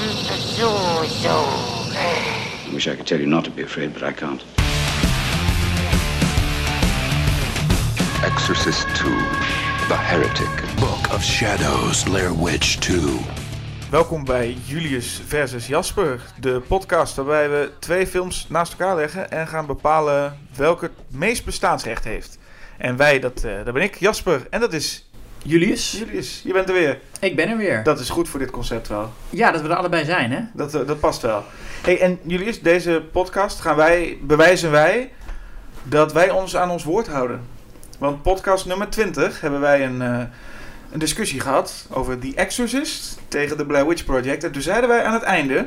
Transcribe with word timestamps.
am 0.00 0.38
so, 0.38 1.04
so. 1.06 1.34
I 2.68 2.72
wish 2.72 2.86
I 2.86 2.94
could 2.94 3.06
tell 3.06 3.20
you 3.20 3.26
not 3.26 3.44
to 3.44 3.50
be 3.50 3.62
afraid, 3.62 3.92
but 3.92 4.02
I 4.02 4.12
can't. 4.12 4.44
Exorcist 8.22 8.86
2, 8.96 9.08
The 9.88 9.96
Heretic. 9.96 10.76
Book 10.76 11.12
of 11.12 11.22
Shadows, 11.24 12.04
Blair 12.04 12.32
Witch 12.44 12.78
2. 12.78 13.20
Welkom 13.90 14.24
bij 14.24 14.56
Julius 14.64 15.20
versus 15.26 15.66
Jasper, 15.66 16.20
de 16.40 16.62
podcast 16.66 17.16
waarbij 17.16 17.50
we 17.50 17.70
twee 17.78 18.06
films 18.06 18.46
naast 18.48 18.72
elkaar 18.72 18.96
leggen 18.96 19.30
en 19.30 19.48
gaan 19.48 19.66
bepalen 19.66 20.38
welke 20.56 20.84
het 20.84 21.18
meest 21.18 21.44
bestaansrecht 21.44 22.04
heeft. 22.04 22.38
En 22.76 22.96
wij, 22.96 23.18
dat, 23.18 23.44
eh, 23.44 23.64
dat 23.64 23.74
ben 23.74 23.82
ik, 23.82 23.94
Jasper, 23.94 24.46
en 24.50 24.60
dat 24.60 24.72
is 24.72 25.07
Julius, 25.42 25.92
Julius. 25.98 26.40
Je 26.44 26.52
bent 26.52 26.68
er 26.68 26.74
weer. 26.74 26.98
ik 27.20 27.36
ben 27.36 27.48
er 27.48 27.56
weer. 27.56 27.82
Dat 27.82 28.00
is 28.00 28.10
goed 28.10 28.28
voor 28.28 28.38
dit 28.38 28.50
concept 28.50 28.88
wel. 28.88 29.12
Ja, 29.30 29.50
dat 29.50 29.60
we 29.62 29.68
er 29.68 29.74
allebei 29.74 30.04
zijn, 30.04 30.30
hè? 30.32 30.40
Dat, 30.54 30.74
eh, 30.74 30.86
dat 30.86 31.00
past 31.00 31.22
wel. 31.22 31.44
Hey, 31.82 32.00
en 32.00 32.18
Julius, 32.22 32.60
deze 32.62 33.02
podcast 33.12 33.60
gaan 33.60 33.76
wij, 33.76 34.18
bewijzen 34.22 34.70
wij 34.70 35.12
dat 35.82 36.12
wij 36.12 36.30
ons 36.30 36.56
aan 36.56 36.70
ons 36.70 36.84
woord 36.84 37.06
houden. 37.08 37.40
Want 37.98 38.22
podcast 38.22 38.66
nummer 38.66 38.88
20 38.88 39.40
hebben 39.40 39.60
wij 39.60 39.84
een, 39.84 40.02
eh, 40.02 40.20
een 40.90 40.98
discussie 40.98 41.40
gehad 41.40 41.86
over 41.90 42.18
The 42.18 42.32
Exorcist 42.34 43.18
tegen 43.28 43.56
de 43.56 43.66
Blair 43.66 43.86
Witch 43.86 44.04
Project. 44.04 44.44
En 44.44 44.52
toen 44.52 44.62
zeiden 44.62 44.88
wij 44.88 45.04
aan 45.04 45.12
het 45.14 45.22
einde, 45.22 45.66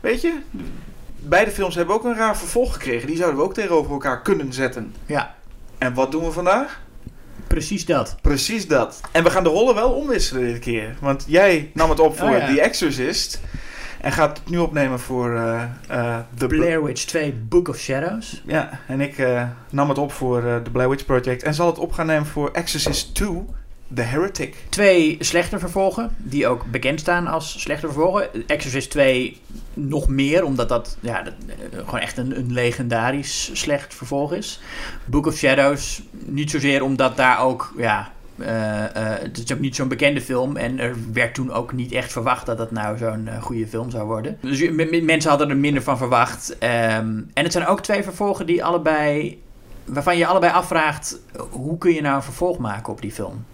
weet 0.00 0.20
je, 0.20 0.32
beide 1.18 1.50
films 1.50 1.74
hebben 1.74 1.94
ook 1.94 2.04
een 2.04 2.16
raar 2.16 2.36
vervolg 2.36 2.72
gekregen. 2.72 3.06
Die 3.06 3.16
zouden 3.16 3.38
we 3.38 3.44
ook 3.44 3.54
tegenover 3.54 3.92
elkaar 3.92 4.22
kunnen 4.22 4.52
zetten. 4.52 4.94
Ja, 5.06 5.34
En 5.78 5.94
wat 5.94 6.10
doen 6.12 6.24
we 6.24 6.32
vandaag? 6.32 6.80
Precies 7.46 7.84
dat. 7.84 8.16
Precies 8.22 8.66
dat. 8.68 9.00
En 9.12 9.24
we 9.24 9.30
gaan 9.30 9.42
de 9.44 9.48
rollen 9.48 9.74
wel 9.74 9.90
omwisselen 9.92 10.42
dit 10.42 10.58
keer. 10.58 10.94
Want 11.00 11.24
jij 11.28 11.70
nam 11.74 11.90
het 11.90 12.00
op 12.00 12.16
voor 12.18 12.28
Oh 12.28 12.36
ja. 12.38 12.46
The 12.54 12.60
Exorcist. 12.60 13.40
En 14.00 14.12
gaat 14.12 14.38
het 14.38 14.48
nu 14.50 14.58
opnemen 14.58 15.00
voor 15.00 15.34
eh, 15.36 15.62
The 16.34 16.46
Bla- 16.46 16.58
Blair 16.58 16.84
Witch 16.84 17.04
2, 17.04 17.32
Book 17.32 17.68
of 17.68 17.78
Shadows. 17.78 18.42
Ja, 18.46 18.80
en 18.88 19.00
ik 19.00 19.18
eh, 19.18 19.42
nam 19.70 19.88
het 19.88 19.98
op 19.98 20.12
voor 20.12 20.60
The 20.64 20.70
Blair 20.70 20.88
Witch 20.90 21.04
Project. 21.04 21.42
En 21.42 21.54
zal 21.54 21.66
het 21.66 21.78
op 21.78 21.92
gaan 21.92 22.06
nemen 22.06 22.26
voor 22.26 22.50
Exorcist 22.50 23.14
2, 23.14 23.44
The 23.94 24.02
Heretic. 24.02 24.54
Twee 24.68 25.16
slechte 25.20 25.58
vervolgen, 25.58 26.14
die 26.16 26.46
ook 26.46 26.64
bekend 26.70 27.00
staan 27.00 27.26
als 27.26 27.60
slechte 27.60 27.86
vervolgen. 27.86 28.48
Exorcist 28.48 28.90
2 28.90 29.40
nog 29.74 30.08
meer, 30.08 30.44
omdat 30.44 30.68
dat, 30.68 30.96
ja, 31.00 31.22
dat 31.22 31.32
eh, 31.46 31.78
gewoon 31.78 32.00
echt 32.00 32.16
een, 32.18 32.38
een 32.38 32.52
legendarisch 32.52 33.50
slecht 33.52 33.94
vervolg 33.94 34.32
is. 34.32 34.60
Book 35.04 35.26
of 35.26 35.36
Shadows, 35.36 36.02
niet 36.10 36.50
zozeer 36.50 36.82
omdat 36.82 37.16
daar 37.16 37.40
ook, 37.40 37.72
ja... 37.76 38.12
eh, 38.38 38.84
eh, 38.84 39.22
het 39.22 39.38
is 39.38 39.52
ook 39.52 39.58
niet 39.58 39.76
zo'n 39.76 39.88
bekende 39.88 40.20
film 40.20 40.56
en 40.56 40.78
er 40.78 40.96
werd 41.12 41.34
toen 41.34 41.52
ook 41.52 41.72
niet 41.72 41.92
echt 41.92 42.12
verwacht 42.12 42.46
dat 42.46 42.58
het 42.58 42.70
nou 42.70 42.98
zo'n 42.98 43.28
goede 43.40 43.66
film 43.66 43.90
zou 43.90 44.06
worden. 44.06 44.38
Dus 44.40 44.70
mensen 45.02 45.30
hadden 45.30 45.50
er 45.50 45.56
minder 45.56 45.82
van 45.82 45.98
verwacht. 45.98 46.58
Ehm, 46.58 47.20
en 47.34 47.42
het 47.42 47.52
zijn 47.52 47.66
ook 47.66 47.80
twee 47.80 48.02
vervolgen 48.02 48.46
die 48.46 48.64
allebei, 48.64 49.42
waarvan 49.84 50.16
je 50.16 50.26
allebei 50.26 50.52
afvraagt, 50.52 51.20
hoe 51.50 51.78
kun 51.78 51.92
je 51.92 52.00
nou 52.00 52.16
een 52.16 52.22
vervolg 52.22 52.58
maken 52.58 52.92
op 52.92 53.00
die 53.00 53.12
film? 53.12 53.44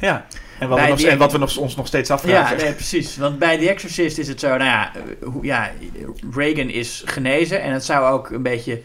Ja, 0.00 0.26
en 0.58 0.68
wat, 0.68 0.80
we 0.80 0.86
nog, 0.86 1.00
en 1.00 1.18
wat 1.18 1.32
we 1.32 1.38
nog, 1.38 1.56
ons 1.56 1.76
nog 1.76 1.86
steeds 1.86 2.10
afvragen. 2.10 2.56
Ja, 2.56 2.62
nee, 2.62 2.72
precies. 2.72 3.16
Want 3.16 3.38
bij 3.38 3.58
The 3.58 3.68
Exorcist 3.68 4.18
is 4.18 4.28
het 4.28 4.40
zo, 4.40 4.48
nou 4.48 4.62
ja, 4.62 4.92
eh, 4.94 5.28
ja, 5.42 5.70
Reagan 6.34 6.68
is 6.68 7.02
genezen 7.04 7.62
en 7.62 7.72
het 7.72 7.84
zou 7.84 8.12
ook 8.12 8.30
een 8.30 8.42
beetje 8.42 8.80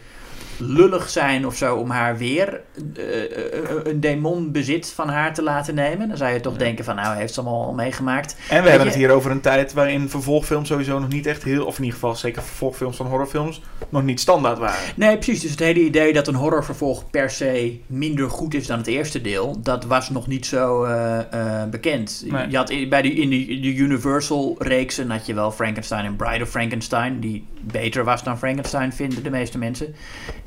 lullig 0.60 1.10
zijn 1.10 1.46
of 1.46 1.56
zo 1.56 1.76
om 1.76 1.90
haar 1.90 2.18
weer 2.18 2.62
eh, 2.96 3.24
eh, 3.24 3.80
een 3.84 4.00
demon 4.00 4.52
bezit 4.52 4.92
van 4.96 5.10
haar 5.10 5.34
te 5.34 5.44
laten 5.44 5.76
nemen. 5.76 6.08
Dan 6.08 6.18
zou 6.18 6.34
je 6.34 6.40
toch 6.40 6.58
denken 6.58 6.86
van, 6.86 6.96
nou, 6.96 7.08
hij 7.08 7.18
heeft 7.20 7.34
ze 7.34 7.42
allemaal 7.42 7.66
al 7.66 7.74
meegemaakt. 7.74 8.36
En 8.50 8.64
we 8.64 8.70
hebben 8.70 8.88
je- 8.88 8.94
het 8.94 8.96
hier 9.04 9.12
over 9.12 9.32
een 9.32 9.42
tijd 9.42 9.74
waarin 9.74 10.10
vervolgfilms 10.10 10.68
sowieso 10.68 11.00
nog 11.00 11.10
niet 11.10 11.26
echt 11.26 11.44
heel... 11.44 11.66
Of 11.66 11.78
in 11.78 11.84
ieder 11.84 12.00
geval 12.00 12.16
zeker 12.16 12.42
vervolgfilms 12.44 12.98
van 12.98 13.06
horrorfilms 13.06 13.62
nog 13.90 14.04
niet 14.04 14.20
standaard 14.20 14.58
waren. 14.58 14.80
Nee, 14.96 15.16
precies. 15.18 15.42
Dus 15.42 15.52
het 15.52 15.60
hele 15.60 15.80
idee 15.80 16.14
dat 16.14 16.28
een 16.28 16.36
horrorvervolg 16.36 17.10
per 17.10 17.30
se 17.30 17.80
minder 17.88 18.30
goed 18.30 18.54
is 18.54 18.68
dan 18.68 18.78
het 18.78 18.88
eerste 18.88 19.22
deel, 19.22 19.62
dat 19.62 19.84
was 19.86 20.10
nog 20.10 20.28
niet 20.28 20.46
zo 20.46 20.84
eh, 20.84 21.64
bekend. 21.70 22.24
Nee. 22.28 22.50
Je 22.50 22.58
had 22.58 22.70
in, 22.70 22.90
bij 22.90 23.02
die, 23.02 23.14
in 23.14 23.30
die, 23.30 23.62
de 23.62 23.74
Universal-reeksen 23.76 25.10
had 25.12 25.26
je 25.26 25.34
wel 25.34 25.52
Frankenstein 25.52 26.06
en 26.06 26.16
Bride 26.16 26.44
of 26.44 26.50
Frankenstein, 26.50 27.20
die 27.20 27.46
beter 27.62 28.04
was 28.04 28.24
dan 28.24 28.38
Frankenstein, 28.38 28.94
vinden 28.94 29.24
de 29.24 29.30
meeste 29.30 29.58
mensen. 29.58 29.96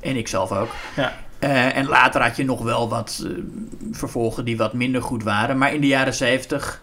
En 0.01 0.17
ik 0.17 0.29
zelf 0.29 0.53
ook. 0.53 0.69
Ja. 0.97 1.13
Eh, 1.39 1.77
en 1.77 1.87
later 1.87 2.23
had 2.23 2.37
je 2.37 2.45
nog 2.45 2.63
wel 2.63 2.89
wat 2.89 3.23
eh, 3.25 3.31
vervolgen 3.93 4.45
die 4.45 4.57
wat 4.57 4.73
minder 4.73 5.03
goed 5.03 5.23
waren. 5.23 5.59
Maar 5.59 5.75
in 5.75 5.81
de 5.81 5.87
jaren 5.87 6.15
70 6.15 6.83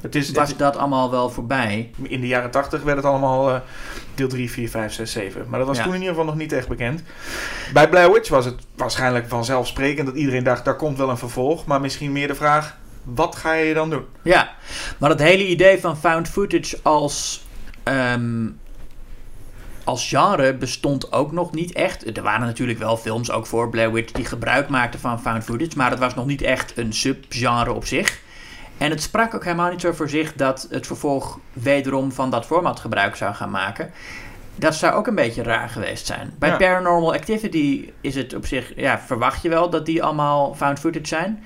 Het 0.00 0.14
is, 0.14 0.30
was 0.30 0.48
het- 0.48 0.58
dat 0.58 0.76
allemaal 0.76 1.10
wel 1.10 1.30
voorbij. 1.30 1.90
in 2.02 2.20
de 2.20 2.26
jaren 2.26 2.50
80 2.50 2.82
werd 2.82 2.96
het 2.96 3.06
allemaal 3.06 3.50
eh, 3.54 3.60
deel 4.14 4.28
3, 4.28 4.50
4, 4.50 4.68
5, 4.70 4.92
6, 4.92 5.12
7. 5.12 5.44
Maar 5.48 5.58
dat 5.58 5.68
was 5.68 5.76
Ja. 5.76 5.82
toen 5.82 5.92
in 5.94 5.98
ieder 6.00 6.14
geval 6.14 6.28
nog 6.30 6.36
niet 6.40 6.52
echt 6.52 6.68
bekend. 6.68 7.02
Bij 7.72 7.88
Blair 7.88 8.12
Witch 8.12 8.28
was 8.28 8.44
het 8.44 8.54
waarschijnlijk 8.76 9.28
vanzelfsprekend 9.28 10.06
dat 10.06 10.16
iedereen 10.16 10.44
dacht, 10.44 10.64
daar 10.64 10.76
komt 10.76 10.98
wel 10.98 11.10
een 11.10 11.18
vervolg. 11.18 11.66
Maar 11.66 11.80
misschien 11.80 12.12
meer 12.12 12.28
de 12.28 12.34
vraag, 12.34 12.76
wat 13.02 13.36
ga 13.36 13.52
je 13.52 13.74
dan 13.74 13.90
doen? 13.90 14.04
Ja, 14.22 14.50
maar 14.98 15.10
het 15.10 15.20
hele 15.20 15.46
idee 15.46 15.80
van 15.80 15.96
found 15.96 16.28
footage 16.28 16.78
als, 16.82 17.44
ehm, 17.82 18.46
als 19.86 20.08
genre 20.08 20.54
bestond 20.54 21.12
ook 21.12 21.32
nog 21.32 21.52
niet 21.52 21.72
echt. 21.72 22.16
Er 22.16 22.22
waren 22.22 22.46
natuurlijk 22.46 22.78
wel 22.78 22.96
films, 22.96 23.30
ook 23.30 23.46
voor 23.46 23.70
Blair 23.70 23.92
Witch, 23.92 24.12
die 24.12 24.24
gebruik 24.24 24.68
maakten 24.68 25.00
van 25.00 25.20
found 25.20 25.44
footage. 25.44 25.76
Maar 25.76 25.90
het 25.90 25.98
was 25.98 26.14
nog 26.14 26.26
niet 26.26 26.42
echt 26.42 26.78
een 26.78 26.92
subgenre 26.92 27.72
op 27.72 27.84
zich. 27.84 28.20
En 28.78 28.90
het 28.90 29.02
sprak 29.02 29.34
ook 29.34 29.44
helemaal 29.44 29.70
niet 29.70 29.80
zo 29.80 29.92
voor 29.92 30.08
zich 30.08 30.32
dat 30.32 30.66
het 30.70 30.86
vervolg 30.86 31.38
wederom 31.52 32.12
van 32.12 32.30
dat 32.30 32.46
format 32.46 32.80
gebruik 32.80 33.16
zou 33.16 33.34
gaan 33.34 33.50
maken. 33.50 33.90
Dat 34.54 34.74
zou 34.74 34.94
ook 34.94 35.06
een 35.06 35.14
beetje 35.14 35.42
raar 35.42 35.68
geweest 35.68 36.06
zijn. 36.06 36.34
Bij 36.38 36.48
Ja. 36.48 36.56
Paranormal 36.56 37.14
Activity 37.14 37.90
is 38.00 38.14
het 38.14 38.34
op 38.34 38.46
zich, 38.46 38.72
ja, 38.76 38.98
verwacht 38.98 39.42
je 39.42 39.48
wel 39.48 39.70
dat 39.70 39.86
die 39.86 40.02
allemaal 40.02 40.54
found 40.54 40.78
footage 40.78 41.06
zijn. 41.06 41.44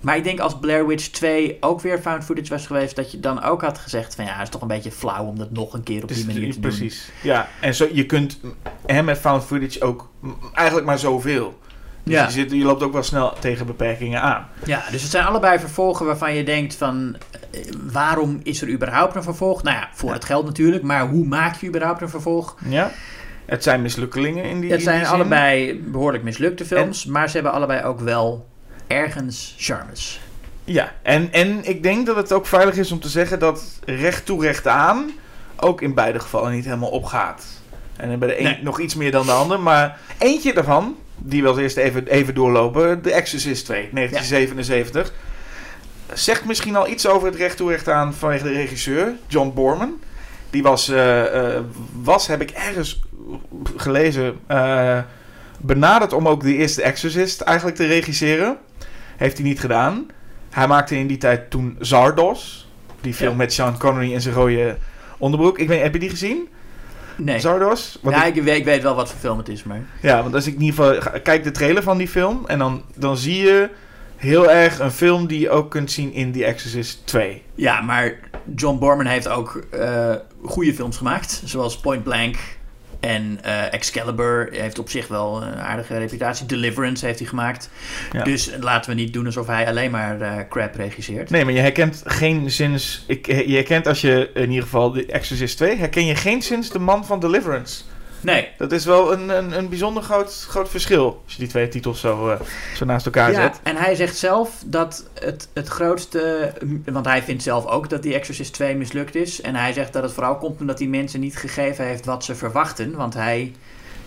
Maar 0.00 0.16
ik 0.16 0.24
denk 0.24 0.40
als 0.40 0.58
Blair 0.58 0.86
Witch 0.86 1.06
2 1.08 1.56
ook 1.60 1.80
weer 1.80 1.98
found 1.98 2.24
footage 2.24 2.48
was 2.50 2.66
geweest, 2.66 2.96
dat 2.96 3.10
je 3.12 3.20
dan 3.20 3.42
ook 3.42 3.60
had 3.62 3.78
gezegd 3.78 4.14
van 4.14 4.24
ja, 4.24 4.32
het 4.32 4.42
is 4.42 4.48
toch 4.48 4.60
een 4.62 4.68
beetje 4.68 4.90
flauw 4.92 5.24
om 5.24 5.38
dat 5.38 5.50
nog 5.50 5.72
een 5.72 5.82
keer 5.82 6.02
op 6.02 6.08
die 6.08 6.24
Dus, 6.24 6.34
manier 6.34 6.52
te 6.52 6.60
precies. 6.60 7.10
Ja, 7.22 7.48
en 7.60 7.74
zo, 7.74 7.88
je 7.92 8.06
kunt 8.06 8.40
hè, 8.86 9.02
met 9.02 9.18
found 9.18 9.44
footage 9.44 9.82
ook 9.82 10.08
eigenlijk 10.52 10.86
maar 10.86 10.98
zoveel. 10.98 11.58
Dus 12.02 12.14
Ja. 12.16 12.24
je, 12.24 12.30
zit, 12.30 12.50
je 12.50 12.64
loopt 12.64 12.82
ook 12.82 12.92
wel 12.92 13.02
snel 13.02 13.32
tegen 13.38 13.66
beperkingen 13.66 14.20
aan. 14.22 14.46
doen. 14.58 14.68
Ja, 14.68 14.82
dus 14.90 15.02
het 15.02 15.10
zijn 15.10 15.24
allebei 15.24 15.58
vervolgen 15.58 16.06
waarvan 16.06 16.34
je 16.34 16.44
denkt 16.44 16.74
van 16.74 17.16
eh, 17.50 17.60
waarom 17.92 18.40
is 18.42 18.62
er 18.62 18.68
überhaupt 18.68 19.14
een 19.14 19.22
vervolg? 19.22 19.62
Nou 19.62 19.76
ja, 19.76 19.88
voor 19.92 20.08
Ja. 20.08 20.14
het 20.14 20.24
geld 20.24 20.44
natuurlijk, 20.44 20.82
maar 20.82 21.08
hoe 21.08 21.24
maak 21.26 21.54
je 21.56 21.66
überhaupt 21.68 22.00
een 22.02 22.08
vervolg? 22.08 22.56
Ja. 22.68 22.90
Het 23.46 23.62
zijn 23.62 23.82
mislukkelingen 23.82 24.44
in 24.44 24.60
die 24.60 24.70
Het 24.70 24.78
in 24.78 24.84
zijn 24.84 24.98
die 24.98 25.08
allebei 25.08 25.80
behoorlijk 25.86 26.24
mislukte 26.24 26.64
films, 26.64 27.04
maar 27.06 27.28
ze 27.28 27.34
hebben 27.34 27.52
allebei 27.52 27.84
ook 27.84 28.00
wel 28.00 28.46
ergens 28.88 29.54
charmes. 29.58 30.20
Ja, 30.64 30.92
en, 31.02 31.32
en 31.32 31.60
ik 31.64 31.82
denk 31.82 32.06
dat 32.06 32.16
het 32.16 32.32
ook 32.32 32.46
veilig 32.46 32.76
is 32.76 32.92
om 32.92 33.00
te 33.00 33.08
zeggen 33.08 33.38
dat 33.38 33.64
recht 33.84 34.26
toe 34.26 34.42
recht 34.42 34.66
aan 34.66 35.10
ook 35.56 35.82
in 35.82 35.94
beide 35.94 36.20
gevallen 36.20 36.52
niet 36.52 36.64
helemaal 36.64 36.90
opgaat. 36.90 37.44
En 37.96 38.18
bij 38.18 38.28
de 38.28 38.38
een 38.38 38.44
Nee. 38.44 38.58
nog 38.62 38.80
iets 38.80 38.94
meer 38.94 39.10
dan 39.10 39.26
de 39.26 39.32
ander, 39.32 39.60
maar 39.60 39.98
eentje 40.18 40.54
daarvan, 40.54 40.96
die 41.16 41.42
we 41.42 41.48
als 41.48 41.58
eerste 41.58 41.82
even, 41.82 42.06
even 42.06 42.34
doorlopen, 42.34 43.00
The 43.00 43.12
Exorcist 43.12 43.64
2, 43.64 43.88
1977. 43.92 45.12
Zegt 46.12 46.44
misschien 46.44 46.76
al 46.76 46.88
iets 46.88 47.06
over 47.06 47.28
het 47.28 47.36
recht 47.36 47.56
toe 47.56 47.70
recht 47.70 47.88
aan 47.88 48.14
vanwege 48.14 48.42
de 48.42 48.52
regisseur, 48.52 49.12
John 49.26 49.52
Borman. 49.54 50.00
Die 50.50 50.62
was, 50.62 50.88
eh, 50.88 51.56
eh, 51.56 51.62
was 52.02 52.26
heb 52.26 52.40
ik 52.40 52.50
ergens 52.50 53.00
gelezen, 53.76 54.38
eh, 54.46 54.98
benaderd 55.58 56.12
om 56.12 56.28
ook 56.28 56.42
de 56.42 56.56
eerste 56.56 56.82
Exorcist 56.82 57.40
eigenlijk 57.40 57.76
te 57.76 57.86
regisseren. 57.86 58.58
Heeft 59.18 59.36
hij 59.38 59.46
niet 59.46 59.60
gedaan. 59.60 60.06
Hij 60.50 60.66
maakte 60.66 60.96
in 60.96 61.06
die 61.06 61.16
tijd 61.18 61.50
toen 61.50 61.76
Zardos. 61.80 62.68
Die 63.00 63.14
film 63.14 63.30
Ja. 63.30 63.36
met 63.36 63.52
Sean 63.52 63.78
Connery 63.78 64.12
in 64.12 64.20
zijn 64.20 64.34
rode 64.34 64.76
onderbroek. 65.18 65.58
Ik 65.58 65.68
weet, 65.68 65.82
heb 65.82 65.92
je 65.92 65.98
die 65.98 66.10
gezien? 66.10 66.48
Nee. 67.16 67.38
Zardos? 67.38 67.98
Ja, 68.02 68.24
ik- 68.24 68.34
ik, 68.36 68.42
weet, 68.42 68.56
ik 68.58 68.64
weet 68.64 68.82
wel 68.82 68.94
wat 68.94 69.10
voor 69.10 69.18
film 69.18 69.38
het 69.38 69.48
is, 69.48 69.62
maar... 69.64 69.80
ja, 70.02 70.22
want 70.22 70.34
als 70.34 70.46
ik 70.46 70.54
in 70.54 70.62
ieder 70.62 70.84
geval 70.84 71.20
kijk 71.20 71.44
de 71.44 71.50
trailer 71.50 71.82
van 71.82 71.98
die 71.98 72.08
film. 72.08 72.44
En 72.46 72.58
dan, 72.58 72.82
dan 72.96 73.16
zie 73.16 73.36
je 73.42 73.68
heel 74.16 74.50
erg 74.50 74.78
een 74.78 74.90
film 74.90 75.26
die 75.26 75.40
je 75.40 75.50
ook 75.50 75.70
kunt 75.70 75.90
zien 75.90 76.12
in 76.12 76.32
The 76.32 76.44
Exorcist 76.44 77.06
2. 77.06 77.42
Ja, 77.54 77.80
maar 77.80 78.14
John 78.56 78.78
Borman 78.78 79.06
heeft 79.06 79.28
ook 79.28 79.62
eh 79.70 80.14
goede 80.44 80.74
films 80.74 80.96
gemaakt. 80.96 81.42
Zoals 81.44 81.80
Point 81.80 82.02
Blank 82.04 82.36
en 83.00 83.38
eh, 83.42 83.72
Excalibur. 83.72 84.48
Heeft 84.52 84.78
op 84.78 84.88
zich 84.88 85.08
wel 85.08 85.42
een 85.42 85.58
aardige 85.58 85.98
reputatie. 85.98 86.46
Deliverance 86.46 87.06
heeft 87.06 87.18
hij 87.18 87.28
gemaakt. 87.28 87.70
Ja. 88.12 88.24
Dus 88.24 88.50
laten 88.60 88.90
we 88.90 88.96
niet 88.96 89.12
doen 89.12 89.26
alsof 89.26 89.46
hij 89.46 89.66
alleen 89.66 89.90
maar 89.90 90.20
eh, 90.20 90.36
crap 90.48 90.74
regisseert. 90.74 91.30
Nee, 91.30 91.44
maar 91.44 91.54
je 91.54 91.60
herkent 91.60 92.02
geen 92.04 92.50
zins... 92.50 93.04
Ik, 93.06 93.26
je 93.26 93.54
herkent 93.54 93.86
als 93.86 94.00
je 94.00 94.30
in 94.34 94.48
ieder 94.48 94.62
geval 94.62 94.90
The 94.90 95.06
Exorcist 95.06 95.56
2... 95.56 95.76
herken 95.76 96.06
je 96.06 96.14
geen 96.14 96.42
zins 96.42 96.70
de 96.70 96.78
man 96.78 97.06
van 97.06 97.20
Deliverance. 97.20 97.82
Nee. 98.20 98.48
Dat 98.58 98.72
is 98.72 98.84
wel 98.84 99.12
een, 99.12 99.28
een, 99.28 99.58
een 99.58 99.68
bijzonder 99.68 100.02
groot, 100.02 100.46
groot 100.48 100.68
verschil. 100.68 101.22
Als 101.24 101.32
je 101.32 101.38
die 101.38 101.48
twee 101.48 101.68
titels 101.68 102.00
zo, 102.00 102.28
eh, 102.28 102.40
zo 102.74 102.84
naast 102.84 103.06
elkaar 103.06 103.32
Ja, 103.32 103.42
zet. 103.42 103.60
en 103.62 103.76
hij 103.76 103.94
zegt 103.94 104.16
zelf 104.16 104.62
dat 104.66 105.08
het, 105.20 105.48
het 105.52 105.68
grootste... 105.68 106.52
Want 106.84 107.06
hij 107.06 107.22
vindt 107.22 107.42
zelf 107.42 107.66
ook 107.66 107.88
dat 107.88 108.02
die 108.02 108.14
Exorcist 108.14 108.52
2 108.52 108.76
mislukt 108.76 109.14
is. 109.14 109.40
En 109.40 109.54
hij 109.54 109.72
zegt 109.72 109.92
dat 109.92 110.02
het 110.02 110.12
vooral 110.12 110.36
komt 110.36 110.60
omdat 110.60 110.78
hij 110.78 110.88
mensen 110.88 111.20
niet 111.20 111.36
gegeven 111.36 111.84
heeft 111.84 112.04
wat 112.04 112.24
ze 112.24 112.34
verwachten. 112.34 112.96
Want 112.96 113.14
hij 113.14 113.52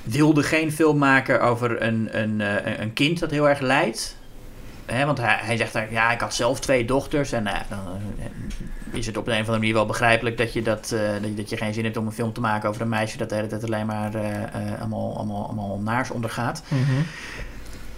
wilde 0.03 0.43
geen 0.43 0.71
film 0.71 0.97
maken 0.97 1.41
over 1.41 1.81
een, 1.81 2.09
een, 2.11 2.41
eh, 2.41 2.79
een 2.79 2.93
kind 2.93 3.19
dat 3.19 3.31
heel 3.31 3.49
erg 3.49 3.59
lijdt. 3.59 4.15
Hè, 4.85 5.05
want 5.05 5.17
hij, 5.17 5.37
hij 5.41 5.57
zegt 5.57 5.73
daar, 5.73 5.91
ja, 5.91 6.11
ik 6.11 6.19
had 6.19 6.33
zelf 6.33 6.59
twee 6.59 6.85
dochters. 6.85 7.31
En 7.31 7.47
eh, 7.47 7.59
dan 7.69 7.79
eh, 8.19 8.25
is 8.97 9.05
het 9.05 9.17
op 9.17 9.27
een 9.27 9.33
of 9.33 9.39
andere 9.39 9.57
manier 9.57 9.73
wel 9.73 9.85
begrijpelijk 9.85 10.37
dat 10.37 10.53
je, 10.53 10.61
dat, 10.61 10.91
eh, 10.91 11.11
dat, 11.11 11.29
je, 11.29 11.33
dat 11.33 11.49
je 11.49 11.57
geen 11.57 11.73
zin 11.73 11.83
hebt 11.83 11.97
om 11.97 12.05
een 12.05 12.11
film 12.11 12.33
te 12.33 12.41
maken 12.41 12.69
over 12.69 12.81
een 12.81 12.89
meisje 12.89 13.17
dat 13.17 13.29
de 13.29 13.35
hele 13.35 13.47
tijd 13.47 13.63
alleen 13.63 13.85
maar 13.85 14.11
allemaal, 14.79 15.17
allemaal, 15.17 15.45
allemaal 15.45 15.79
naars 15.79 16.11
ondergaat. 16.11 16.63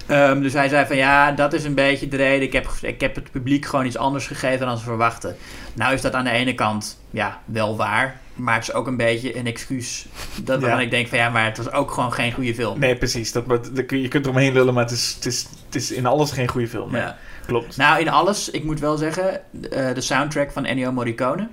Ehm, 0.06 0.41
dus 0.41 0.53
hij 0.53 0.68
zei 0.69 0.85
van 0.85 0.95
ja, 0.95 1.31
dat 1.31 1.53
is 1.53 1.63
een 1.63 1.74
beetje 1.74 2.07
de 2.07 2.18
reden. 2.18 2.41
Ik 2.41 2.53
heb, 2.53 2.68
ik 2.81 3.01
heb 3.01 3.15
het 3.15 3.31
publiek 3.31 3.65
gewoon 3.65 3.86
iets 3.86 3.97
anders 3.97 4.27
gegeven 4.27 4.65
dan 4.65 4.77
ze 4.77 4.83
verwachten. 4.83 5.36
Nou 5.74 5.94
is 5.94 6.01
dat 6.01 6.13
aan 6.13 6.24
de 6.24 6.29
ene 6.29 6.56
kant 6.56 7.00
ja, 7.09 7.41
wel 7.45 7.77
waar. 7.77 8.21
Maar 8.33 8.53
het 8.56 8.63
is 8.63 8.74
ook 8.74 8.88
een 8.88 8.97
beetje 8.97 9.38
een 9.38 9.47
excuus. 9.47 10.06
Dat 10.44 10.62
Ja. 10.62 10.79
ik 10.79 10.91
denk 10.91 11.07
van 11.07 11.18
ja, 11.18 11.29
maar 11.29 11.45
het 11.45 11.57
was 11.57 11.71
ook 11.71 11.91
gewoon 11.91 12.13
geen 12.13 12.31
goede 12.31 12.53
film. 12.53 12.79
Nee, 12.79 12.95
precies. 12.95 13.31
Dat, 13.31 13.44
je, 13.88 14.01
je 14.01 14.07
kunt 14.07 14.25
eromheen 14.25 14.53
lullen, 14.53 14.74
maar 14.74 14.83
het 14.83 14.91
is, 14.91 15.13
het, 15.15 15.25
is, 15.25 15.47
het 15.74 15.81
is 15.81 15.92
in 15.92 16.06
alles 16.06 16.31
geen 16.31 16.48
goede 16.48 16.68
film. 16.68 16.96
Ja. 16.96 17.18
Klopt. 17.46 17.78
Nou, 17.78 18.00
in 18.00 18.10
alles, 18.10 18.50
ik 18.50 18.64
moet 18.64 18.80
wel 18.80 18.98
zeggen, 18.98 19.42
eh, 19.72 19.94
de 19.94 20.02
soundtrack 20.02 20.52
van 20.52 20.66
Ennio 20.66 20.92
Morricone, 20.92 21.48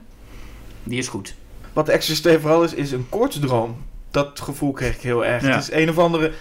die 0.83 0.99
is 0.99 1.09
goed. 1.09 1.35
Wat 1.73 1.89
Exorcist 1.89 2.23
2 2.23 2.39
vooral 2.39 2.63
is, 2.63 2.75
is 2.75 2.93
een 2.93 3.07
koortsdroom. 3.09 3.85
Dat 4.11 4.41
gevoel 4.41 4.73
kreeg 4.73 4.95
ik 4.95 5.01
heel 5.01 5.25
erg. 5.25 5.43
Ja. 5.43 5.49
Het 5.49 5.63
is 5.63 5.73
een 5.73 5.89
of 5.89 5.99
andere... 5.99 6.33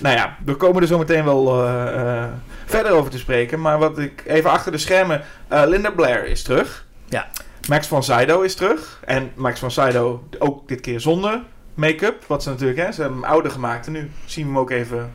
Nou 0.00 0.16
ja, 0.16 0.36
we 0.44 0.54
komen 0.54 0.82
er 0.82 0.88
zo 0.88 0.98
meteen 0.98 1.24
wel 1.24 1.64
eh, 1.64 2.22
eh, 2.22 2.28
verder 2.66 2.92
over 2.92 3.10
te 3.10 3.18
spreken. 3.18 3.60
Maar 3.60 3.78
wat 3.78 3.98
ik 3.98 4.22
even 4.26 4.50
achter 4.50 4.72
de 4.72 4.78
schermen... 4.78 5.22
eh, 5.48 5.62
Linda 5.66 5.90
Blair 5.90 6.26
is 6.26 6.42
terug. 6.42 6.86
Ja. 7.08 7.26
Max 7.68 7.86
von 7.86 8.02
Sydow 8.02 8.44
is 8.44 8.54
terug. 8.54 9.00
En 9.04 9.30
Max 9.34 9.60
von 9.60 9.70
Sydow 9.70 10.20
ook 10.38 10.68
dit 10.68 10.80
keer 10.80 11.00
zonder 11.00 11.42
make-up. 11.74 12.24
Wat 12.26 12.42
ze 12.42 12.48
natuurlijk... 12.48 12.78
Hè, 12.78 12.92
ze 12.92 13.00
hebben 13.00 13.20
hem 13.20 13.30
ouder 13.30 13.50
gemaakt. 13.50 13.86
En 13.86 13.92
nu 13.92 14.10
zien 14.24 14.44
we 14.44 14.50
hem 14.50 14.60
ook 14.60 14.70
even 14.70 15.12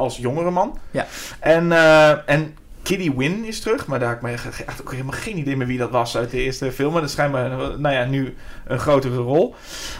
als 0.00 0.16
jongere 0.16 0.50
man. 0.50 0.78
Ja. 0.90 1.06
En, 1.40 1.72
eh, 1.72 2.28
en 2.28 2.54
Kitty 2.82 3.14
Wynn 3.14 3.44
is 3.44 3.60
terug. 3.60 3.86
Maar 3.86 3.98
daar 3.98 4.08
heb 4.08 4.16
ik 4.16 4.22
me 4.22 4.30
echt 4.66 4.80
ook 4.80 4.92
helemaal 4.92 5.18
geen 5.20 5.38
idee 5.38 5.56
meer 5.56 5.66
wie 5.66 5.78
dat 5.78 5.90
was 5.90 6.16
uit 6.16 6.30
de 6.30 6.42
eerste 6.42 6.72
film. 6.72 6.92
Maar 6.92 7.00
dat 7.00 7.10
schijnt 7.10 7.32
me, 7.32 7.48
nou 7.78 7.94
ja, 7.94 8.04
nu 8.04 8.34
een 8.66 8.78
grotere 8.78 9.16
rol. 9.16 9.54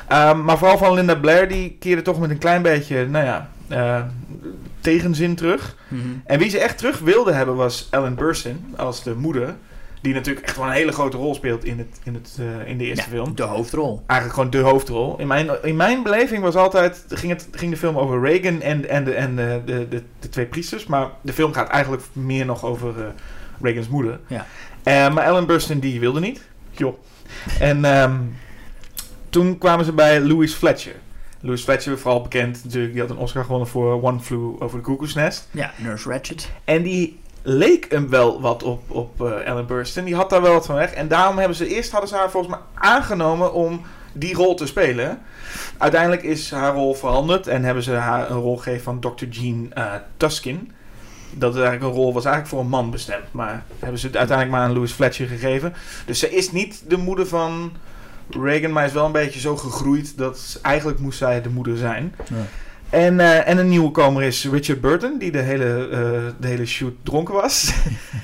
Ehm, 0.09 0.45
maar 0.45 0.59
vooral 0.59 0.79
van 0.79 0.95
Linda 0.95 1.15
Blair, 1.15 1.49
die 1.49 1.77
keerde 1.81 2.03
toch 2.03 2.21
met 2.21 2.31
een 2.31 2.39
klein 2.39 2.63
beetje, 2.63 3.07
nou 3.07 3.25
ja, 3.25 3.49
eh, 3.69 4.03
tegenzin 4.81 5.35
terug. 5.35 5.77
Mhm. 5.89 6.03
En 6.25 6.39
wie 6.39 6.51
ze 6.51 6.59
echt 6.59 6.79
terug 6.79 6.99
wilde 6.99 7.33
hebben 7.33 7.57
was 7.57 7.89
Ellen 7.91 8.15
Burstyn 8.15 8.75
als 8.77 9.03
de 9.03 9.15
moeder. 9.15 9.55
Die 10.01 10.15
natuurlijk 10.15 10.47
echt 10.47 10.57
wel 10.57 10.67
een 10.67 10.73
hele 10.73 10.93
grote 10.93 11.17
rol 11.17 11.35
speelt 11.35 11.65
in, 11.65 11.79
het, 11.79 12.01
in, 12.03 12.15
het, 12.15 12.37
eh, 12.39 12.69
in 12.69 12.79
de 12.79 12.85
eerste 12.85 13.05
Ja, 13.05 13.11
film. 13.11 13.35
De 13.35 13.43
hoofdrol. 13.43 14.03
Eigenlijk 14.07 14.41
gewoon 14.41 14.63
de 14.63 14.71
hoofdrol. 14.71 15.19
In 15.19 15.27
mijn, 15.27 15.51
in 15.63 15.77
mijn 15.77 16.03
beleving 16.03 16.43
was 16.43 16.55
altijd, 16.55 17.05
ging, 17.09 17.33
het, 17.33 17.49
ging 17.53 17.71
de 17.71 17.77
film 17.77 17.99
over 17.99 18.21
Reagan 18.21 18.61
en, 18.61 18.89
en, 18.89 19.05
de, 19.05 19.15
en 19.15 19.37
de, 19.37 19.63
de, 19.65 19.89
de, 19.89 20.03
de 20.21 20.29
twee 20.29 20.47
priesters. 20.47 20.87
Maar 20.87 21.09
de 21.21 21.33
film 21.33 21.53
gaat 21.53 21.69
eigenlijk 21.69 22.03
meer 22.13 22.47
nog 22.47 22.65
over 22.65 22.99
eh, 22.99 23.07
Reagans 23.61 23.89
moeder. 23.89 24.21
Ja. 24.27 24.47
Eh, 24.83 25.15
maar 25.15 25.25
Ellen 25.25 25.47
Burstyn 25.47 25.81
die 25.81 26.01
wilde 26.01 26.21
niet. 26.21 26.41
Joh. 26.71 26.95
En 27.59 27.85
ehm, 27.85 28.17
toen 29.31 29.59
kwamen 29.59 29.85
ze 29.85 29.93
bij 29.93 30.21
Louis 30.21 30.53
Fletcher. 30.53 30.95
Louis 31.41 31.63
Fletcher, 31.63 31.99
vooral 31.99 32.23
bekend 32.23 32.65
natuurlijk, 32.65 32.93
die 32.93 33.03
had 33.03 33.11
een 33.11 33.17
Oscar 33.17 33.45
gewonnen 33.45 33.69
voor 33.69 34.03
One 34.03 34.21
Flew 34.21 34.63
Over 34.63 34.79
the 34.79 34.85
Cuckoo's 34.85 35.15
Nest. 35.15 35.49
Ja, 35.51 35.73
Nurse 35.77 36.09
Ratched. 36.09 36.51
En 36.65 36.83
die 36.83 37.19
leek 37.43 37.91
hem 37.91 38.09
wel 38.09 38.41
wat 38.41 38.63
op, 38.63 38.91
op 38.91 39.23
eh, 39.25 39.47
Ellen 39.47 39.67
Burstyn. 39.67 40.05
Die 40.05 40.15
had 40.15 40.31
daar 40.31 40.43
wel 40.43 40.53
wat 40.53 40.67
van 40.67 40.75
weg. 40.75 40.93
En 40.93 41.09
daarom 41.09 41.39
hebben 41.39 41.57
ze 41.57 41.67
eerst 41.67 41.91
hadden 41.91 42.09
ze 42.09 42.17
haar 42.17 42.31
volgens 42.31 42.55
mij 42.55 42.63
aangenomen 42.75 43.53
om 43.53 43.83
die 44.13 44.35
rol 44.35 44.55
te 44.55 44.67
spelen. 44.67 45.19
Uiteindelijk 45.79 46.23
is 46.23 46.51
haar 46.51 46.75
rol 46.75 46.95
veranderd 46.95 47.47
en 47.47 47.65
hebben 47.65 47.83
ze 47.83 47.93
haar 47.93 48.31
een 48.31 48.41
rol 48.41 48.57
gegeven 48.57 48.83
van 48.83 49.01
Dr. 49.01 49.25
Jean 49.25 49.73
eh, 49.73 49.93
Tuskin. 50.17 50.73
Dat 51.33 51.55
eigenlijk 51.55 51.85
een 51.85 52.01
rol 52.01 52.13
was 52.13 52.25
eigenlijk 52.25 52.55
voor 52.55 52.65
een 52.65 52.71
man 52.71 52.91
bestemd. 52.91 53.33
Maar 53.33 53.65
hebben 53.79 53.99
ze 53.99 54.07
het 54.07 54.17
uiteindelijk 54.17 54.57
maar 54.57 54.67
aan 54.69 54.75
Louis 54.75 54.93
Fletcher 54.93 55.27
gegeven. 55.27 55.75
Dus 56.07 56.19
ze 56.19 56.31
is 56.31 56.53
niet 56.53 56.83
de 56.89 56.97
moeder 56.97 57.27
van 57.27 57.73
Reagan, 58.31 58.73
maar 58.73 58.85
is 58.85 58.93
wel 58.93 59.07
een 59.07 59.13
beetje 59.13 59.41
zo 59.41 59.57
gegroeid 59.57 60.19
dat 60.19 60.59
eigenlijk 60.63 60.99
moest 60.99 61.19
zij 61.19 61.43
de 61.43 61.49
moeder 61.49 61.77
zijn. 61.77 62.15
Ja. 62.29 62.37
En, 62.91 63.21
eh, 63.21 63.49
en 63.49 63.59
een 63.59 63.69
nieuwe 63.69 63.91
komer 63.91 64.23
is 64.23 64.49
Richard 64.51 64.81
Burton, 64.81 65.19
die 65.19 65.31
de 65.31 65.39
hele, 65.39 65.89
eh, 65.93 66.33
de 66.41 66.47
hele 66.47 66.67
shoot 66.67 66.93
dronken 67.03 67.35
was. 67.35 67.73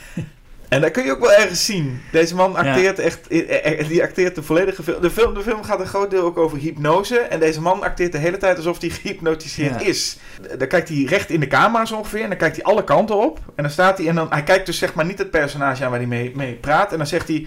en 0.68 0.80
dat 0.80 0.90
kun 0.90 1.04
je 1.04 1.10
ook 1.10 1.20
wel 1.20 1.32
ergens 1.32 1.64
zien. 1.64 2.00
Deze 2.12 2.34
man 2.34 2.56
acteert 2.56 2.98
echt, 2.98 3.28
eh, 3.28 3.88
die 3.88 4.02
acteert 4.02 4.34
de 4.34 4.42
volledige 4.42 4.82
film. 4.82 5.00
De, 5.00 5.10
film. 5.10 5.34
de 5.34 5.42
film 5.42 5.62
gaat 5.62 5.80
een 5.80 5.86
groot 5.86 6.10
deel 6.10 6.22
ook 6.22 6.38
over 6.38 6.58
hypnose. 6.58 7.18
En 7.18 7.40
deze 7.40 7.60
man 7.60 7.82
acteert 7.82 8.12
de 8.12 8.18
hele 8.18 8.36
tijd 8.36 8.56
alsof 8.56 8.80
hij 8.80 8.90
gehypnotiseerd 8.90 9.80
Ja. 9.80 9.86
is. 9.86 10.18
Dan 10.58 10.68
kijkt 10.68 10.88
hij 10.88 11.02
recht 11.02 11.30
in 11.30 11.40
de 11.40 11.46
camera 11.46 11.84
zo 11.84 11.96
ongeveer. 11.96 12.22
En 12.22 12.28
dan 12.28 12.38
kijkt 12.38 12.56
hij 12.56 12.64
alle 12.64 12.84
kanten 12.84 13.16
op. 13.16 13.38
En 13.54 13.62
dan 13.62 13.72
staat 13.72 13.98
hij 13.98 14.08
en 14.08 14.14
dan, 14.14 14.26
hij 14.30 14.42
kijkt 14.42 14.66
dus 14.66 14.78
zeg 14.78 14.94
maar 14.94 15.04
niet 15.04 15.18
het 15.18 15.30
personage 15.30 15.84
aan 15.84 15.90
waar 15.90 15.98
hij 15.98 16.08
mee, 16.08 16.32
mee 16.34 16.54
praat. 16.54 16.92
En 16.92 16.98
dan 16.98 17.06
zegt 17.06 17.28
hij, 17.28 17.46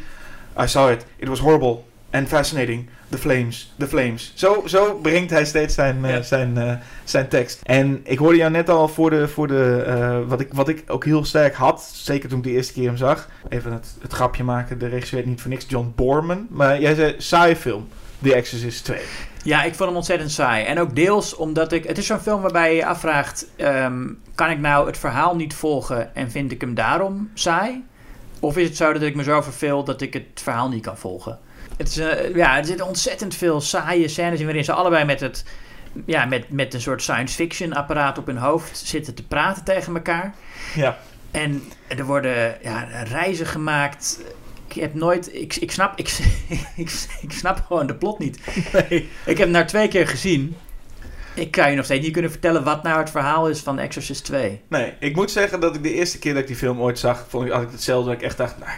I 0.61 0.67
saw 0.67 0.91
it. 0.91 1.05
It 1.17 1.27
was 1.27 1.39
horrible 1.39 1.79
and 2.11 2.27
fascinating. 2.27 2.89
The 3.09 3.17
flames, 3.17 3.73
the 3.77 3.87
flames. 3.87 4.31
Zo, 4.35 4.63
zo 4.65 4.95
brengt 5.01 5.29
hij 5.29 5.45
steeds 5.45 5.73
zijn, 5.73 6.05
eh, 6.05 6.11
Ja. 6.11 6.21
zijn, 6.21 6.57
eh, 6.57 6.73
zijn 7.03 7.27
tekst. 7.27 7.61
En 7.63 7.99
ik 8.03 8.17
hoorde 8.17 8.37
jou 8.37 8.51
net 8.51 8.69
al 8.69 8.87
voor 8.87 9.09
de, 9.09 9.27
voor 9.27 9.47
de 9.47 9.83
eh, 9.87 10.19
wat, 10.27 10.39
ik, 10.39 10.53
wat 10.53 10.67
ik 10.69 10.83
ook 10.87 11.05
heel 11.05 11.25
sterk 11.25 11.53
had, 11.55 11.89
zeker 11.93 12.29
toen 12.29 12.37
ik 12.37 12.43
de 12.43 12.51
eerste 12.51 12.73
keer 12.73 12.85
hem 12.87 12.97
zag. 12.97 13.29
Even 13.49 13.71
het, 13.71 13.87
het 14.01 14.13
grapje 14.13 14.43
maken, 14.43 14.79
de 14.79 14.87
regisseur 14.87 15.27
niet 15.27 15.41
voor 15.41 15.49
niks, 15.49 15.65
John 15.67 15.93
Borman. 15.95 16.47
Maar 16.49 16.81
jij 16.81 16.95
zei 16.95 17.15
saaie 17.17 17.55
film, 17.55 17.87
The 18.21 18.33
Exorcist 18.35 18.85
2. 18.85 18.99
Ja, 19.43 19.63
ik 19.63 19.73
vond 19.75 19.87
hem 19.89 19.97
ontzettend 19.97 20.31
saai. 20.31 20.65
En 20.65 20.79
ook 20.79 20.95
deels 20.95 21.35
omdat 21.35 21.71
ik... 21.71 21.83
Het 21.83 21.97
is 21.97 22.05
zo'n 22.05 22.19
film 22.19 22.41
waarbij 22.41 22.69
je 22.69 22.75
je 22.75 22.85
afvraagt... 22.85 23.47
ehm, 23.55 24.07
kan 24.35 24.49
ik 24.49 24.59
nou 24.59 24.87
het 24.87 24.97
verhaal 24.97 25.35
niet 25.35 25.53
volgen 25.53 26.15
en 26.15 26.31
vind 26.31 26.51
ik 26.51 26.61
hem 26.61 26.73
daarom 26.73 27.29
saai? 27.33 27.83
Of 28.39 28.57
is 28.57 28.67
het 28.67 28.77
zo 28.77 28.93
dat 28.93 29.01
ik 29.01 29.15
me 29.15 29.23
zo 29.23 29.41
verveel 29.41 29.83
dat 29.83 30.01
ik 30.01 30.13
het 30.13 30.23
verhaal 30.33 30.69
niet 30.69 30.83
kan 30.83 30.97
volgen? 30.97 31.39
Het 31.79 31.87
is, 31.87 31.97
eh, 31.97 32.35
ja, 32.35 32.57
er 32.57 32.65
zitten 32.65 32.87
ontzettend 32.87 33.35
veel 33.35 33.61
saaie 33.61 34.07
scènes 34.07 34.39
in 34.39 34.45
waarin 34.45 34.63
ze 34.63 34.73
allebei 34.73 35.05
met, 35.05 35.19
het, 35.19 35.43
ja, 36.05 36.25
met, 36.25 36.49
met 36.49 36.73
een 36.73 36.81
soort 36.81 37.01
science 37.01 37.35
fiction 37.35 37.73
apparaat 37.73 38.17
op 38.17 38.25
hun 38.25 38.37
hoofd 38.37 38.77
zitten 38.77 39.13
te 39.13 39.23
praten 39.23 39.63
tegen 39.63 39.95
elkaar. 39.95 40.33
Ja. 40.75 40.97
En 41.31 41.63
er 41.87 42.05
worden 42.05 42.57
ja, 42.61 43.03
reizen 43.03 43.45
gemaakt. 43.45 44.19
Ik 44.67 44.81
heb 44.81 44.93
nooit. 44.93 45.35
Ik, 45.35 45.55
ik, 45.55 45.71
snap, 45.71 45.99
ik, 45.99 46.17
ik, 46.75 47.07
ik 47.21 47.31
snap 47.31 47.63
gewoon 47.67 47.87
de 47.87 47.95
plot 47.95 48.19
niet. 48.19 48.39
Ik 49.25 49.37
heb 49.37 49.37
hem 49.37 49.51
nou 49.51 49.65
twee 49.65 49.87
keer 49.87 50.07
gezien. 50.07 50.55
Ik 51.39 51.51
kan 51.51 51.69
je 51.69 51.75
nog 51.75 51.85
steeds 51.85 52.03
niet 52.03 52.13
kunnen 52.13 52.31
vertellen 52.31 52.63
wat 52.63 52.83
nou 52.83 52.99
het 52.99 53.09
verhaal 53.09 53.49
is 53.49 53.59
van 53.59 53.79
Exorcist 53.79 54.23
2. 54.25 54.61
Nee, 54.67 54.93
ik 54.99 55.15
moet 55.15 55.31
zeggen 55.31 55.59
dat 55.59 55.75
ik 55.75 55.83
de 55.83 55.93
eerste 55.93 56.19
keer 56.19 56.33
dat 56.33 56.41
ik 56.41 56.47
die 56.47 56.55
film 56.55 56.79
ooit 56.81 56.99
zag, 56.99 57.25
vond 57.29 57.45
ik, 57.45 57.51
had 57.51 57.61
ik 57.61 57.71
hetzelfde. 57.71 58.09
Dat 58.09 58.19
ik 58.19 58.25
echt 58.25 58.37
dacht, 58.37 58.55
nou, 58.59 58.71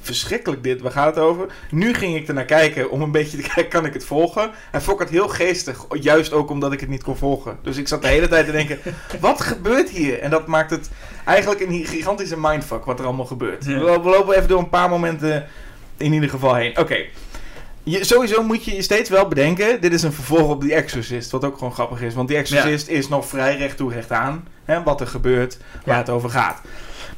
verschrikkelijk 0.00 0.62
dit, 0.62 0.80
waar 0.80 0.92
gaat 0.92 1.14
het 1.14 1.24
over? 1.24 1.46
Nu 1.70 1.94
ging 1.94 2.16
ik 2.16 2.28
er 2.28 2.34
naar 2.34 2.44
kijken 2.44 2.90
om 2.90 3.02
een 3.02 3.10
beetje 3.10 3.36
te 3.36 3.42
kijken, 3.54 3.68
kan 3.68 3.84
ik 3.84 3.92
het 3.92 4.04
volgen? 4.04 4.50
En 4.72 4.82
vond 4.82 5.00
ik 5.00 5.06
het 5.06 5.16
heel 5.16 5.28
geestig, 5.28 5.86
juist 6.00 6.32
ook 6.32 6.50
omdat 6.50 6.72
ik 6.72 6.80
het 6.80 6.88
niet 6.88 7.02
kon 7.02 7.16
volgen. 7.16 7.58
Dus 7.62 7.76
ik 7.76 7.88
zat 7.88 8.02
de 8.02 8.08
hele 8.08 8.28
tijd 8.28 8.46
te 8.46 8.52
denken, 8.52 8.78
wat 9.20 9.40
gebeurt 9.40 9.90
hier? 9.90 10.18
En 10.20 10.30
dat 10.30 10.46
maakt 10.46 10.70
het 10.70 10.90
eigenlijk 11.24 11.60
een 11.60 11.84
gigantische 11.86 12.38
mindfuck 12.38 12.84
wat 12.84 12.98
er 12.98 13.04
allemaal 13.04 13.26
gebeurt. 13.26 13.64
Ja. 13.64 13.72
We, 13.78 13.80
lo- 13.84 14.02
we 14.02 14.08
lopen 14.08 14.36
even 14.36 14.48
door 14.48 14.58
een 14.58 14.68
paar 14.68 14.88
momenten 14.88 15.46
in 15.96 16.12
ieder 16.12 16.28
geval 16.28 16.54
heen. 16.54 16.78
Oké. 16.78 16.96
Je, 17.84 18.04
sowieso 18.04 18.42
moet 18.42 18.64
je 18.64 18.74
je 18.74 18.82
steeds 18.82 19.10
wel 19.10 19.28
bedenken, 19.28 19.80
dit 19.80 19.92
is 19.92 20.02
een 20.02 20.12
vervolg 20.12 20.48
op 20.50 20.60
The 20.62 20.74
Exorcist, 20.74 21.30
wat 21.30 21.44
ook 21.44 21.58
gewoon 21.58 21.72
grappig 21.72 22.00
is. 22.00 22.14
Want 22.14 22.28
The 22.28 22.36
Exorcist 22.36 22.88
is 22.88 23.08
nog 23.08 23.26
vrij 23.26 23.56
recht 23.56 23.76
toe 23.76 23.92
recht 23.92 24.10
aan, 24.12 24.48
hè, 24.64 24.82
wat 24.82 25.00
er 25.00 25.06
gebeurt, 25.06 25.58
waar 25.84 25.94
Ja. 25.94 26.00
het 26.00 26.10
over 26.10 26.30
gaat. 26.30 26.60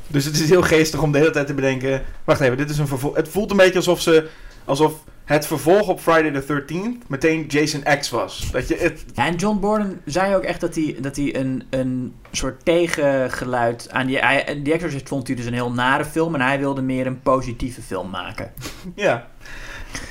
Dus 0.06 0.24
het 0.24 0.34
is 0.40 0.48
heel 0.48 0.62
geestig 0.62 1.02
om 1.02 1.12
de 1.12 1.18
hele 1.18 1.30
tijd 1.30 1.46
te 1.46 1.54
bedenken, 1.54 2.02
wacht 2.24 2.40
even, 2.40 2.56
dit 2.56 2.70
is 2.70 2.78
een 2.78 2.86
vervolg. 2.86 3.16
Het 3.16 3.28
voelt 3.28 3.50
een 3.50 3.56
beetje 3.56 3.76
alsof 3.76 4.00
ze, 4.00 4.28
alsof 4.64 4.92
het 5.24 5.46
vervolg 5.46 5.88
op 5.88 6.00
Friday 6.00 6.40
the 6.40 6.62
13th 6.62 7.06
meteen 7.06 7.44
Jason 7.46 7.82
X 8.00 8.10
was. 8.10 8.48
Dat 8.52 8.68
je 8.68 8.76
het, 8.76 9.04
Ja, 9.14 9.26
en 9.26 9.34
John 9.36 9.60
Borden 9.60 10.00
zei 10.04 10.34
ook 10.34 10.42
echt 10.42 10.60
dat 10.60 10.74
hij, 10.74 10.96
dat 11.00 11.16
hij 11.16 11.36
een, 11.36 11.62
een 11.70 12.14
soort 12.32 12.64
tegengeluid 12.64 13.88
aan 13.90 14.06
die... 14.06 14.18
hij- 14.18 14.60
Die 14.62 14.72
Exorcist 14.72 15.08
vond 15.08 15.26
hij 15.26 15.36
dus 15.36 15.44
een 15.46 15.52
heel 15.54 15.72
nare 15.72 16.04
film 16.04 16.34
en 16.34 16.40
hij 16.40 16.58
wilde 16.58 16.82
meer 16.82 17.06
een 17.06 17.20
positieve 17.22 17.82
film 17.82 18.10
maken. 18.10 18.52
ja. 18.94 19.26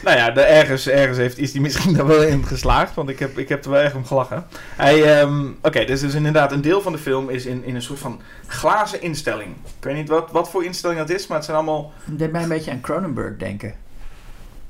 Nou 0.04 0.18
ja, 0.18 0.32
de, 0.32 0.42
ergens, 0.42 0.88
ergens 0.88 1.18
heeft, 1.18 1.38
is 1.38 1.52
hij 1.52 1.62
misschien 1.62 1.94
daar 1.94 2.08
wel 2.08 2.24
in 2.24 2.46
geslaagd, 2.46 2.96
want 2.96 3.10
ik 3.10 3.20
heb, 3.20 3.38
ik 3.38 3.50
heb 3.50 3.64
er 3.66 3.72
wel 3.72 3.82
erg 3.82 3.96
om 3.96 4.06
gelachen. 4.06 4.46
Hij, 4.76 5.20
ehm, 5.20 5.46
Oké, 5.62 5.86
dus, 5.86 6.00
dus 6.00 6.14
inderdaad, 6.14 6.52
een 6.52 6.62
deel 6.62 6.82
van 6.82 6.92
de 6.92 6.98
film 6.98 7.30
is 7.30 7.46
in, 7.46 7.64
in 7.66 7.76
een 7.76 7.82
soort 7.82 8.00
van 8.00 8.22
glazen 8.48 9.02
instelling. 9.02 9.56
Ik 9.78 9.84
weet 9.84 9.96
niet 9.96 10.10
wat, 10.10 10.32
wat 10.32 10.50
voor 10.50 10.64
instelling 10.66 11.00
dat 11.00 11.10
is, 11.10 11.28
maar 11.28 11.38
het 11.38 11.46
zijn 11.46 11.58
allemaal... 11.58 11.92
Dat 12.06 12.20
deed 12.20 12.32
mij 12.32 12.42
een 12.44 12.50
beetje 12.50 12.72
aan 12.72 12.82
Cronenberg 12.82 13.38
denken. 13.38 13.74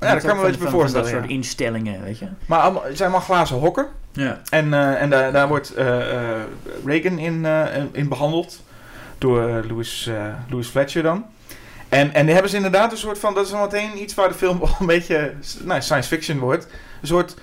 Ja, 0.04 0.14
dat 0.14 0.22
kan 0.24 0.30
me 0.30 0.36
Van- 0.36 0.44
een 0.44 0.50
beetje 0.50 0.62
van- 0.68 0.78
voorstellen, 0.78 1.06
dat 1.06 1.14
ja. 1.14 1.20
soort 1.20 1.30
instellingen, 1.30 2.02
weet 2.02 2.18
je. 2.18 2.26
Maar 2.46 2.60
allemaal, 2.60 2.82
het 2.84 2.96
zijn 2.96 3.10
allemaal 3.10 3.26
glazen 3.26 3.56
hokken. 3.56 3.86
Ja. 4.12 4.40
En, 4.50 4.74
eh, 4.74 5.02
en 5.02 5.10
daar, 5.10 5.32
daar 5.32 5.48
wordt 5.48 5.74
eh, 5.74 5.86
Reagan 6.84 7.18
in, 7.18 7.46
in 7.92 8.08
behandeld. 8.08 8.62
Door 9.18 9.64
Louis, 9.68 10.10
Louis 10.50 10.66
Fletcher 10.68 11.02
dan. 11.02 11.24
En, 11.88 12.14
en 12.14 12.24
die 12.24 12.32
hebben 12.32 12.50
ze 12.50 12.56
inderdaad 12.56 12.92
een 12.92 12.98
soort 12.98 13.18
van... 13.18 13.34
Dat 13.34 13.46
is 13.46 13.52
al 13.52 13.62
meteen 13.62 14.02
iets 14.02 14.14
waar 14.14 14.28
de 14.28 14.34
film 14.34 14.60
al 14.62 14.68
een 14.80 14.86
beetje 14.86 15.32
nou, 15.62 15.80
science 15.82 16.08
fiction 16.08 16.38
wordt. 16.38 16.66
Een 17.00 17.06
soort 17.08 17.34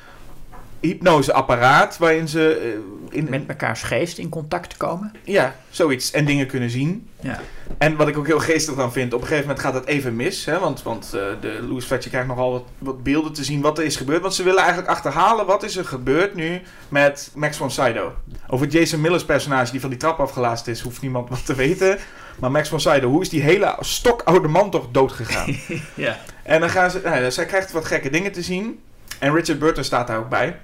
hypnoseapparaat 0.81 1.97
waarin 1.97 2.27
ze... 2.27 2.73
eh, 3.11 3.17
in, 3.17 3.27
Met 3.29 3.47
mekaars 3.47 3.83
geest 3.83 4.17
in 4.17 4.29
contact 4.29 4.77
komen. 4.77 5.11
Ja, 5.23 5.55
zoiets. 5.69 6.11
En 6.11 6.25
dingen 6.25 6.47
kunnen 6.47 6.69
zien. 6.69 7.07
Ja. 7.19 7.39
En 7.77 7.95
wat 7.95 8.07
ik 8.07 8.17
ook 8.17 8.27
heel 8.27 8.39
geestig 8.39 8.75
dan 8.75 8.91
vind, 8.91 9.13
op 9.13 9.21
een 9.21 9.27
gegeven 9.27 9.47
moment 9.47 9.65
gaat 9.65 9.73
het 9.73 9.85
even 9.85 10.15
mis. 10.15 10.45
Hè, 10.45 10.59
want 10.59 10.83
want 10.83 11.13
eh, 11.13 11.21
de 11.41 11.59
Louis 11.67 11.85
Fletcher 11.85 12.11
krijgt 12.11 12.27
nogal 12.27 12.51
wat, 12.51 12.63
wat 12.77 13.03
beelden 13.03 13.33
te 13.33 13.43
zien 13.43 13.61
wat 13.61 13.77
er 13.77 13.83
is 13.85 13.95
gebeurd. 13.95 14.21
Want 14.21 14.33
ze 14.33 14.43
willen 14.43 14.59
eigenlijk 14.59 14.89
achterhalen 14.89 15.45
wat 15.45 15.63
is 15.63 15.77
er 15.77 15.85
gebeurd 15.85 16.35
nu 16.35 16.61
met 16.89 17.31
Max 17.35 17.57
von 17.57 17.71
Sydow. 17.71 18.11
Over 18.47 18.67
Jason 18.67 19.01
Miller's 19.01 19.25
personage 19.25 19.71
die 19.71 19.81
van 19.81 19.89
die 19.89 19.99
trap 19.99 20.19
afgelaast 20.19 20.67
is, 20.67 20.81
hoeft 20.81 21.01
niemand 21.01 21.29
wat 21.29 21.45
te 21.45 21.55
weten. 21.55 21.97
Maar 22.39 22.51
Max 22.51 22.69
von 22.69 22.79
Sydow, 22.79 23.09
hoe 23.11 23.21
is 23.21 23.29
die 23.29 23.41
hele 23.41 23.75
stokoude 23.79 24.47
man 24.47 24.69
toch 24.69 24.87
dood 24.91 25.11
gegaan? 25.11 25.55
Ja. 25.93 26.17
En 26.43 26.59
dan 26.59 26.69
gaan 26.69 26.91
ze, 26.91 27.01
nou, 27.03 27.31
zij 27.31 27.45
krijgt 27.45 27.71
wat 27.71 27.85
gekke 27.85 28.09
dingen 28.09 28.31
te 28.31 28.41
zien. 28.41 28.79
En 29.19 29.33
Richard 29.35 29.59
Burton 29.59 29.83
staat 29.83 30.07
daar 30.07 30.17
ook 30.17 30.29
bij. 30.29 30.59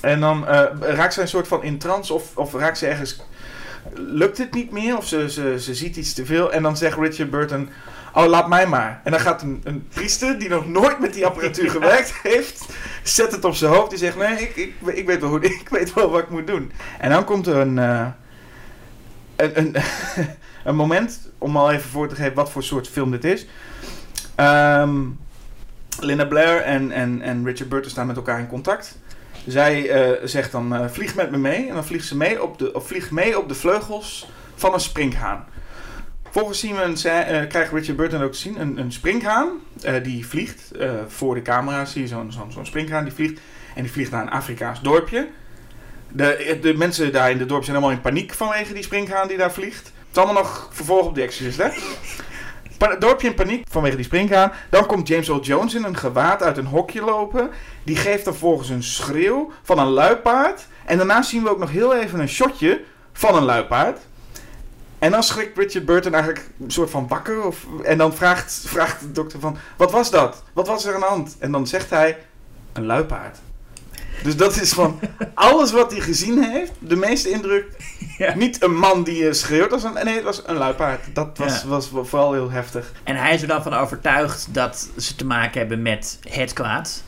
En 0.00 0.20
dan 0.20 0.46
eh, 0.46 0.64
raakt 0.80 1.14
ze 1.14 1.20
een 1.20 1.28
soort 1.28 1.48
van 1.48 1.62
in 1.62 1.78
trance 1.78 2.14
of, 2.14 2.36
of 2.36 2.54
raakt 2.54 2.78
ze 2.78 2.86
ergens... 2.86 3.20
Lukt 3.94 4.38
het 4.38 4.54
niet 4.54 4.70
meer 4.70 4.96
of 4.96 5.06
ze, 5.06 5.30
ze, 5.30 5.60
ze 5.60 5.74
ziet 5.74 5.96
iets 5.96 6.14
te 6.14 6.26
veel. 6.26 6.52
En 6.52 6.62
dan 6.62 6.76
zegt 6.76 6.98
Richard 6.98 7.30
Burton... 7.30 7.68
Oh, 8.14 8.26
laat 8.26 8.48
mij 8.48 8.66
maar. 8.66 9.00
En 9.04 9.10
dan 9.10 9.20
gaat 9.20 9.42
een, 9.42 9.60
een 9.64 9.88
priester 9.88 10.38
die 10.38 10.48
nog 10.48 10.68
nooit 10.68 11.00
met 11.00 11.14
die 11.14 11.26
apparatuur 11.26 11.70
gewerkt 11.80 12.14
heeft... 12.22 12.66
Zet 13.02 13.32
het 13.32 13.44
op 13.44 13.54
zijn 13.54 13.72
hoofd. 13.72 13.90
Die 13.90 13.98
zegt, 13.98 14.16
nee, 14.16 14.40
ik, 14.40 14.56
ik, 14.56 14.74
ik, 14.94 15.06
weet, 15.06 15.20
wel 15.20 15.28
hoe, 15.28 15.40
ik 15.60 15.68
weet 15.68 15.94
wel 15.94 16.10
wat 16.10 16.20
ik 16.20 16.30
moet 16.30 16.46
doen. 16.46 16.72
En 16.98 17.10
dan 17.10 17.24
komt 17.24 17.46
er 17.46 17.56
een... 17.56 17.78
eh, 17.78 18.06
een, 19.36 19.58
een, 19.58 19.76
een 20.64 20.76
moment, 20.76 21.30
om 21.38 21.56
al 21.56 21.70
even 21.70 21.90
voor 21.90 22.08
te 22.08 22.14
geven 22.14 22.34
wat 22.34 22.50
voor 22.50 22.62
soort 22.62 22.88
film 22.88 23.10
dit 23.10 23.24
is. 23.24 23.46
Ehm, 24.34 25.00
Linda 26.00 26.24
Blair 26.24 26.62
en, 26.62 26.90
en, 26.90 27.22
en 27.22 27.44
Richard 27.44 27.68
Burton 27.68 27.90
staan 27.90 28.06
met 28.06 28.16
elkaar 28.16 28.38
in 28.38 28.46
contact. 28.46 28.98
Zij 29.46 29.88
eh, 29.90 30.10
zegt 30.24 30.52
dan, 30.52 30.74
eh, 30.74 30.88
vlieg 30.88 31.14
met 31.14 31.30
me 31.30 31.36
mee. 31.36 31.68
En 31.68 31.74
dan 31.74 31.84
vliegt 31.84 32.06
ze 32.06 32.16
mee 32.16 32.42
op 32.42 32.58
de, 32.58 32.70
vliegt 32.74 33.10
mee 33.10 33.38
op 33.38 33.48
de 33.48 33.54
vleugels 33.54 34.28
van 34.54 34.74
een 34.74 34.80
springhaan. 34.80 35.44
Volgens 36.30 36.60
zien 36.60 36.74
we 36.76 36.82
een, 36.82 36.96
scè- 36.96 37.08
eh, 37.22 37.48
krijgt 37.48 37.72
Richard 37.72 37.96
Burton 37.96 38.22
ook 38.22 38.34
zien 38.34 38.60
een, 38.60 38.78
een 38.78 38.92
springhaan. 38.92 39.48
die 40.02 40.26
vliegt 40.26 40.70
voor 41.08 41.34
de 41.34 41.42
camera. 41.42 41.84
Zie 41.84 42.02
je 42.02 42.08
zo'n 42.08 42.32
zo'n 42.48 42.66
springhaan 42.66 43.04
die 43.04 43.12
vliegt. 43.12 43.40
En 43.74 43.82
die 43.82 43.92
vliegt 43.92 44.10
naar 44.10 44.22
een 44.22 44.30
Afrikaans 44.30 44.80
dorpje. 44.80 45.28
De, 46.08 46.58
de 46.62 46.74
mensen 46.74 47.12
daar 47.12 47.30
in 47.30 47.38
het 47.38 47.48
dorp 47.48 47.64
zijn 47.64 47.76
allemaal 47.76 47.94
in 47.94 48.00
paniek 48.00 48.32
vanwege 48.32 48.72
die 48.72 48.82
springhaan 48.82 49.28
die 49.28 49.36
daar 49.36 49.52
vliegt. 49.52 49.84
Het 49.86 50.16
is 50.16 50.16
allemaal 50.16 50.42
nog 50.42 50.68
vervolg 50.72 51.06
op 51.06 51.14
de 51.14 51.22
Exorcist, 51.22 51.58
hè? 51.58 51.68
Dorpje 52.98 53.28
in 53.28 53.34
paniek 53.34 53.66
vanwege 53.70 53.96
die 53.96 54.04
springhaan. 54.04 54.52
Dan 54.70 54.86
komt 54.86 55.08
James 55.08 55.28
Earl 55.28 55.40
Jones 55.40 55.74
in 55.74 55.84
een 55.84 55.96
gewaad 55.96 56.42
uit 56.42 56.56
een 56.56 56.66
hokje 56.66 57.02
lopen. 57.04 57.50
Die 57.84 57.96
geeft 57.96 58.24
dan 58.24 58.34
volgens 58.34 58.68
een 58.68 58.82
schreeuw 58.82 59.50
van 59.62 59.78
een 59.78 59.86
luipaard. 59.86 60.66
En 60.84 60.96
daarna 60.96 61.22
zien 61.22 61.42
we 61.42 61.50
ook 61.50 61.58
nog 61.58 61.70
heel 61.70 61.94
even 61.94 62.20
een 62.20 62.28
shotje 62.28 62.82
van 63.12 63.36
een 63.36 63.44
luipaard. 63.44 63.98
En 64.98 65.10
dan 65.10 65.22
schrikt 65.22 65.58
Richard 65.58 65.84
Burton 65.84 66.14
eigenlijk 66.14 66.50
een 66.60 66.70
soort 66.70 66.90
van 66.90 67.08
wakker. 67.08 67.46
Of, 67.46 67.66
en 67.82 67.98
dan 67.98 68.14
vraagt, 68.14 68.64
vraagt 68.66 69.00
de 69.00 69.12
dokter 69.12 69.40
van, 69.40 69.56
wat 69.76 69.90
was 69.90 70.10
dat? 70.10 70.42
Wat 70.52 70.66
was 70.66 70.84
er 70.84 70.94
aan 70.94 71.00
de 71.00 71.06
hand? 71.06 71.36
En 71.38 71.52
dan 71.52 71.66
zegt 71.66 71.90
hij, 71.90 72.18
een 72.72 72.86
luipaard. 72.86 73.38
Dus 74.22 74.36
dat 74.36 74.60
is 74.60 74.72
van 74.72 75.00
alles 75.34 75.72
wat 75.72 75.90
hij 75.92 76.00
gezien 76.00 76.42
heeft, 76.42 76.72
de 76.78 76.96
meeste 76.96 77.30
indruk. 77.30 77.64
Ja. 78.18 78.34
Niet 78.34 78.62
een 78.62 78.74
man 78.76 79.04
die 79.04 79.32
schreeuwt, 79.34 79.72
als 79.72 79.82
een, 79.82 79.92
nee, 80.04 80.14
het 80.14 80.24
was 80.24 80.42
een 80.46 80.56
luipaard. 80.56 81.00
Dat 81.12 81.38
was, 81.38 81.62
Ja. 81.62 81.68
was 81.68 81.88
vooral 81.88 82.32
heel 82.32 82.50
heftig. 82.50 82.92
En 83.04 83.16
hij 83.16 83.34
is 83.34 83.42
er 83.42 83.48
dan 83.48 83.62
van 83.62 83.74
overtuigd 83.74 84.48
dat 84.50 84.88
ze 84.96 85.14
te 85.14 85.26
maken 85.26 85.58
hebben 85.60 85.82
met 85.82 86.18
het 86.28 86.52
kwaad. 86.52 87.02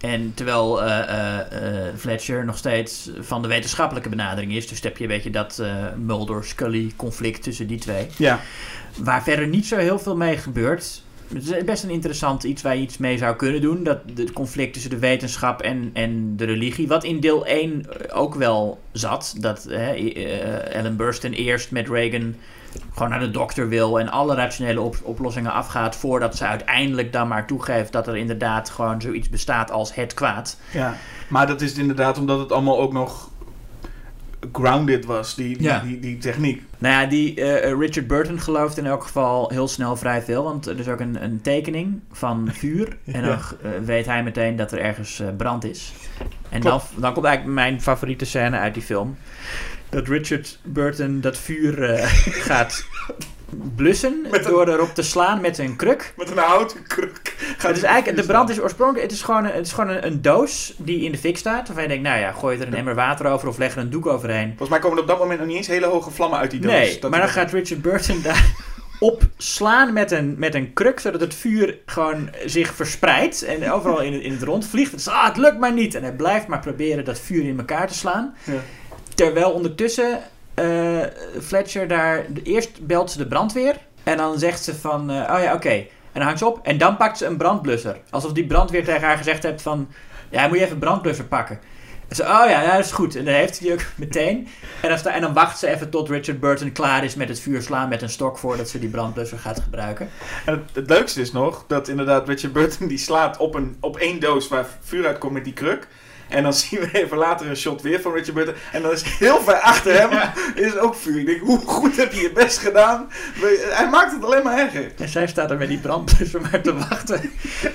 En 0.00 0.32
terwijl 0.34 0.82
eh, 0.82 0.98
eh, 0.98 1.86
eh, 1.88 1.94
Fletcher 1.96 2.44
nog 2.44 2.56
steeds 2.56 3.10
van 3.20 3.42
de 3.42 3.48
wetenschappelijke 3.48 4.08
benadering 4.08 4.52
is. 4.52 4.68
Dus 4.68 4.80
heb 4.80 4.96
je 4.96 5.02
een 5.02 5.10
beetje 5.10 5.30
dat 5.30 5.62
Mulder-Scully 5.96 6.92
conflict 6.96 7.42
tussen 7.42 7.66
die 7.66 7.78
twee. 7.78 8.06
Ja, 8.16 8.40
Waar 8.96 9.22
verder 9.22 9.46
niet 9.46 9.66
zo 9.66 9.76
heel 9.76 9.98
veel 9.98 10.16
mee 10.16 10.36
gebeurt. 10.36 11.02
Het 11.34 11.50
is 11.50 11.64
best 11.64 11.82
een 11.84 11.90
interessant 11.90 12.44
iets 12.44 12.62
waar 12.62 12.76
je 12.76 12.82
iets 12.82 12.98
mee 12.98 13.18
zou 13.18 13.36
kunnen 13.36 13.60
doen. 13.60 13.82
Dat 13.82 13.98
het 14.14 14.32
conflict 14.32 14.72
tussen 14.72 14.90
de 14.90 14.98
wetenschap 14.98 15.60
en, 15.62 15.90
en 15.92 16.36
de 16.36 16.44
religie. 16.44 16.88
Wat 16.88 17.04
in 17.04 17.20
deel 17.20 17.46
1 17.46 17.84
ook 18.12 18.34
wel 18.34 18.80
zat. 18.92 19.34
Dat 19.38 19.64
hè, 19.68 19.92
eh, 19.92 20.74
Ellen 20.74 20.96
Burstyn 20.96 21.32
eerst 21.32 21.70
met 21.70 21.88
Reagan 21.88 22.34
gewoon 22.94 23.08
naar 23.08 23.20
de 23.20 23.30
dokter 23.30 23.68
wil. 23.68 24.00
En 24.00 24.08
alle 24.08 24.34
rationele 24.34 24.80
op- 24.80 25.00
oplossingen 25.02 25.52
afgaat. 25.52 25.96
Voordat 25.96 26.36
ze 26.36 26.44
uiteindelijk 26.46 27.12
dan 27.12 27.28
maar 27.28 27.46
toegeeft 27.46 27.92
dat 27.92 28.06
er 28.06 28.16
inderdaad 28.16 28.70
gewoon 28.70 29.00
zoiets 29.00 29.28
bestaat 29.28 29.70
als 29.70 29.94
het 29.94 30.14
kwaad. 30.14 30.58
ja. 30.72 30.96
Maar 31.28 31.46
dat 31.46 31.60
is 31.60 31.74
inderdaad 31.78 32.18
omdat 32.18 32.38
het 32.38 32.52
allemaal 32.52 32.78
ook 32.80 32.92
nog 32.92 33.30
grounded 34.52 35.04
was, 35.04 35.34
die, 35.34 35.56
die, 35.56 35.66
Ja. 35.66 35.80
die, 35.80 36.00
die 36.00 36.18
techniek. 36.18 36.62
Nou 36.78 36.94
ja, 37.02 37.06
die 37.08 37.34
eh, 37.40 37.78
Richard 37.78 38.06
Burton 38.06 38.40
gelooft 38.40 38.78
in 38.78 38.86
elk 38.86 39.02
geval 39.02 39.50
heel 39.50 39.68
snel 39.68 39.96
vrij 39.96 40.22
veel. 40.22 40.42
Want 40.44 40.66
er 40.66 40.78
is 40.78 40.88
ook 40.88 41.00
een, 41.00 41.22
een 41.22 41.40
tekening 41.40 42.00
van 42.12 42.48
vuur. 42.52 42.96
En 43.12 43.22
dan 43.22 43.38
eh, 43.62 43.70
weet 43.84 44.06
hij 44.06 44.22
meteen 44.22 44.56
dat 44.56 44.72
er 44.72 44.78
ergens 44.78 45.20
eh, 45.20 45.26
brand 45.36 45.64
is. 45.64 45.92
En 46.48 46.60
dan, 46.60 46.80
dan 46.96 47.12
komt 47.12 47.26
eigenlijk 47.26 47.56
mijn 47.56 47.80
favoriete 47.82 48.24
scène 48.24 48.58
uit 48.58 48.74
die 48.74 48.82
film. 48.82 49.16
Dat 49.88 50.08
Richard 50.08 50.58
Burton 50.64 51.20
dat 51.20 51.38
vuur 51.38 51.82
eh, 51.82 52.06
gaat 52.48 52.84
blussen 53.76 54.26
een- 54.30 54.42
door 54.42 54.68
erop 54.68 54.94
te 54.94 55.02
slaan 55.02 55.40
met 55.40 55.58
een 55.58 55.76
kruk. 55.76 56.12
Met 56.16 56.30
een 56.30 56.36
houten 56.38 56.82
kruk. 56.86 57.36
Is 57.72 57.82
eigenlijk, 57.82 58.16
de 58.20 58.26
brand 58.26 58.48
is 58.50 58.60
oorspronkelijk, 58.60 59.02
het 59.04 59.12
is 59.16 59.22
gewoon, 59.22 59.44
een, 59.44 59.52
het 59.52 59.66
is 59.66 59.72
gewoon 59.72 59.90
een, 59.90 60.06
een 60.06 60.22
doos 60.22 60.74
die 60.76 61.00
in 61.04 61.12
de 61.12 61.18
fik 61.18 61.38
staat. 61.38 61.66
Waarvan 61.66 61.82
je 61.82 61.88
denkt, 61.88 62.04
nou 62.04 62.18
ja, 62.20 62.32
gooi 62.32 62.58
er 62.58 62.66
een 62.66 62.74
emmer 62.74 62.94
water 62.94 63.26
over 63.26 63.48
of 63.48 63.58
leg 63.58 63.72
er 63.72 63.78
een 63.80 63.90
doek 63.90 64.06
overheen. 64.06 64.46
Volgens 64.48 64.68
mij 64.68 64.78
komen 64.78 64.96
er 64.96 65.02
op 65.02 65.08
dat 65.08 65.18
moment 65.18 65.38
nog 65.38 65.48
niet 65.48 65.56
eens 65.56 65.66
hele 65.66 65.86
hoge 65.86 66.10
vlammen 66.10 66.38
uit 66.38 66.50
die 66.50 66.60
doos. 66.60 66.72
Nee, 66.72 66.98
Dat- 66.98 67.10
maar 67.10 67.20
dan 67.20 67.28
gaat 67.28 67.52
Richard 67.52 67.82
Burton 67.82 68.22
daar 68.22 68.44
op 69.00 69.22
slaan 69.36 69.92
met 69.92 70.10
een, 70.10 70.34
met 70.38 70.54
een 70.54 70.72
kruk, 70.72 71.00
zodat 71.00 71.20
het 71.20 71.34
vuur 71.34 71.78
gewoon 71.86 72.30
zich 72.44 72.74
verspreidt 72.74 73.42
en 73.42 73.70
overal 73.70 74.00
in 74.00 74.12
het, 74.12 74.22
in 74.22 74.32
het 74.32 74.42
rond 74.42 74.66
vliegt. 74.66 74.90
Het 74.90 75.00
is, 75.00 75.08
ah, 75.08 75.26
het 75.26 75.36
lukt 75.36 75.58
maar 75.58 75.72
niet. 75.72 75.94
En 75.94 76.02
hij 76.02 76.12
blijft 76.14 76.46
maar 76.46 76.60
proberen 76.60 77.04
dat 77.04 77.18
vuur 77.20 77.44
in 77.44 77.58
elkaar 77.58 77.86
te 77.88 77.94
slaan. 77.94 78.34
Ja. 78.44 78.52
Terwijl 79.14 79.50
ondertussen 79.50 80.18
eh, 80.58 81.40
Fletcher 81.42 81.88
daar, 81.88 82.24
eerst 82.42 82.86
belt 82.86 83.10
ze 83.10 83.18
de 83.18 83.26
brandweer 83.26 83.76
en 84.02 84.16
dan 84.16 84.38
zegt 84.38 84.62
ze 84.62 84.74
van, 84.74 85.10
eh, 85.10 85.34
oh 85.34 85.42
ja, 85.42 85.54
oké. 85.54 85.70
En 86.12 86.14
dan 86.14 86.22
hangt 86.22 86.38
ze 86.38 86.46
op 86.46 86.66
en 86.66 86.78
dan 86.78 86.96
pakt 86.96 87.18
ze 87.18 87.26
een 87.26 87.36
brandblusser. 87.36 88.00
Alsof 88.10 88.32
die 88.32 88.46
brandweer 88.46 88.84
tegen 88.84 89.06
haar 89.06 89.16
gezegd 89.16 89.42
heeft 89.42 89.62
van, 89.62 89.88
ja, 90.30 90.46
moet 90.46 90.56
je 90.56 90.62
even 90.62 90.74
een 90.74 90.80
brandblusser 90.80 91.24
pakken. 91.24 91.60
En 92.08 92.16
ze, 92.16 92.22
oh 92.22 92.28
ja, 92.28 92.62
ja, 92.62 92.76
dat 92.76 92.84
is 92.84 92.92
goed. 92.92 93.16
En 93.16 93.24
dan 93.24 93.34
heeft 93.34 93.58
hij 93.58 93.68
die 93.68 93.76
ook 93.76 93.84
meteen. 94.06 94.48
En 94.82 94.98
dan, 95.02 95.20
dan 95.20 95.32
wacht 95.32 95.58
ze 95.58 95.68
even 95.68 95.90
tot 95.90 96.08
Richard 96.08 96.40
Burton 96.40 96.72
klaar 96.72 97.04
is 97.04 97.14
met 97.14 97.28
het 97.28 97.40
vuur 97.40 97.62
slaan 97.62 97.88
met 97.88 98.02
een 98.02 98.10
stok 98.10 98.38
voordat 98.38 98.68
ze 98.68 98.78
die 98.78 98.88
brandblusser 98.88 99.38
gaat 99.38 99.60
gebruiken. 99.60 100.08
En 100.44 100.52
het, 100.52 100.62
het 100.72 100.88
leukste 100.88 101.20
is 101.20 101.32
nog 101.32 101.64
dat 101.66 101.88
inderdaad 101.88 102.28
Richard 102.28 102.52
Burton 102.52 102.88
die 102.88 102.98
slaat 102.98 103.36
op, 103.36 103.54
een, 103.54 103.76
op 103.80 103.96
één 103.96 104.20
doos 104.20 104.48
waar 104.48 104.66
vuur 104.80 105.06
uitkomt 105.06 105.32
met 105.32 105.44
die 105.44 105.52
kruk. 105.52 105.88
En 106.28 106.42
dan 106.42 106.52
zien 106.54 106.80
we 106.80 106.88
even 106.92 107.16
later 107.16 107.46
een 107.48 107.56
shot 107.56 107.82
weer 107.82 108.00
van 108.00 108.12
Richard 108.12 108.34
Burton. 108.34 108.54
En 108.72 108.82
dan 108.82 108.92
is 108.92 109.02
heel 109.02 109.40
ver 109.40 109.54
achter 109.54 109.92
hem 110.00 110.32
is 110.54 110.76
ook 110.76 110.94
vuur. 110.94 111.20
Ik 111.20 111.26
denk, 111.26 111.40
hoe 111.40 111.58
goed 111.58 111.96
heb 111.96 112.12
je 112.12 112.20
je 112.20 112.32
best 112.32 112.58
gedaan? 112.58 113.08
Hij 113.70 113.88
maakt 113.88 114.12
het 114.12 114.24
alleen 114.24 114.42
maar 114.42 114.58
erger. 114.58 114.92
En 114.98 115.08
zij 115.08 115.26
staat 115.26 115.50
er 115.50 115.56
met 115.56 115.68
die 115.68 115.78
brandblusser 115.78 116.40
maar 116.50 116.60
te 116.60 116.74
wachten. 116.74 117.20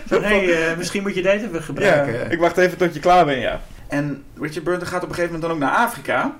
Van, 0.07 0.23
hey, 0.23 0.69
eh, 0.69 0.77
misschien 0.77 1.01
moet 1.01 1.15
je 1.15 1.21
deze 1.21 1.45
even 1.45 1.63
gebruiken. 1.63 2.13
Ja, 2.13 2.25
ik 2.25 2.39
wacht 2.39 2.57
even 2.57 2.77
tot 2.77 2.93
je 2.93 2.99
klaar 2.99 3.25
bent, 3.25 3.41
ja. 3.41 3.61
En 3.87 4.23
Richard 4.39 4.63
Burton 4.63 4.87
gaat 4.87 5.03
op 5.03 5.09
een 5.09 5.15
gegeven 5.15 5.39
moment 5.39 5.41
dan 5.41 5.51
ook 5.51 5.69
naar 5.69 5.85
Afrika. 5.85 6.35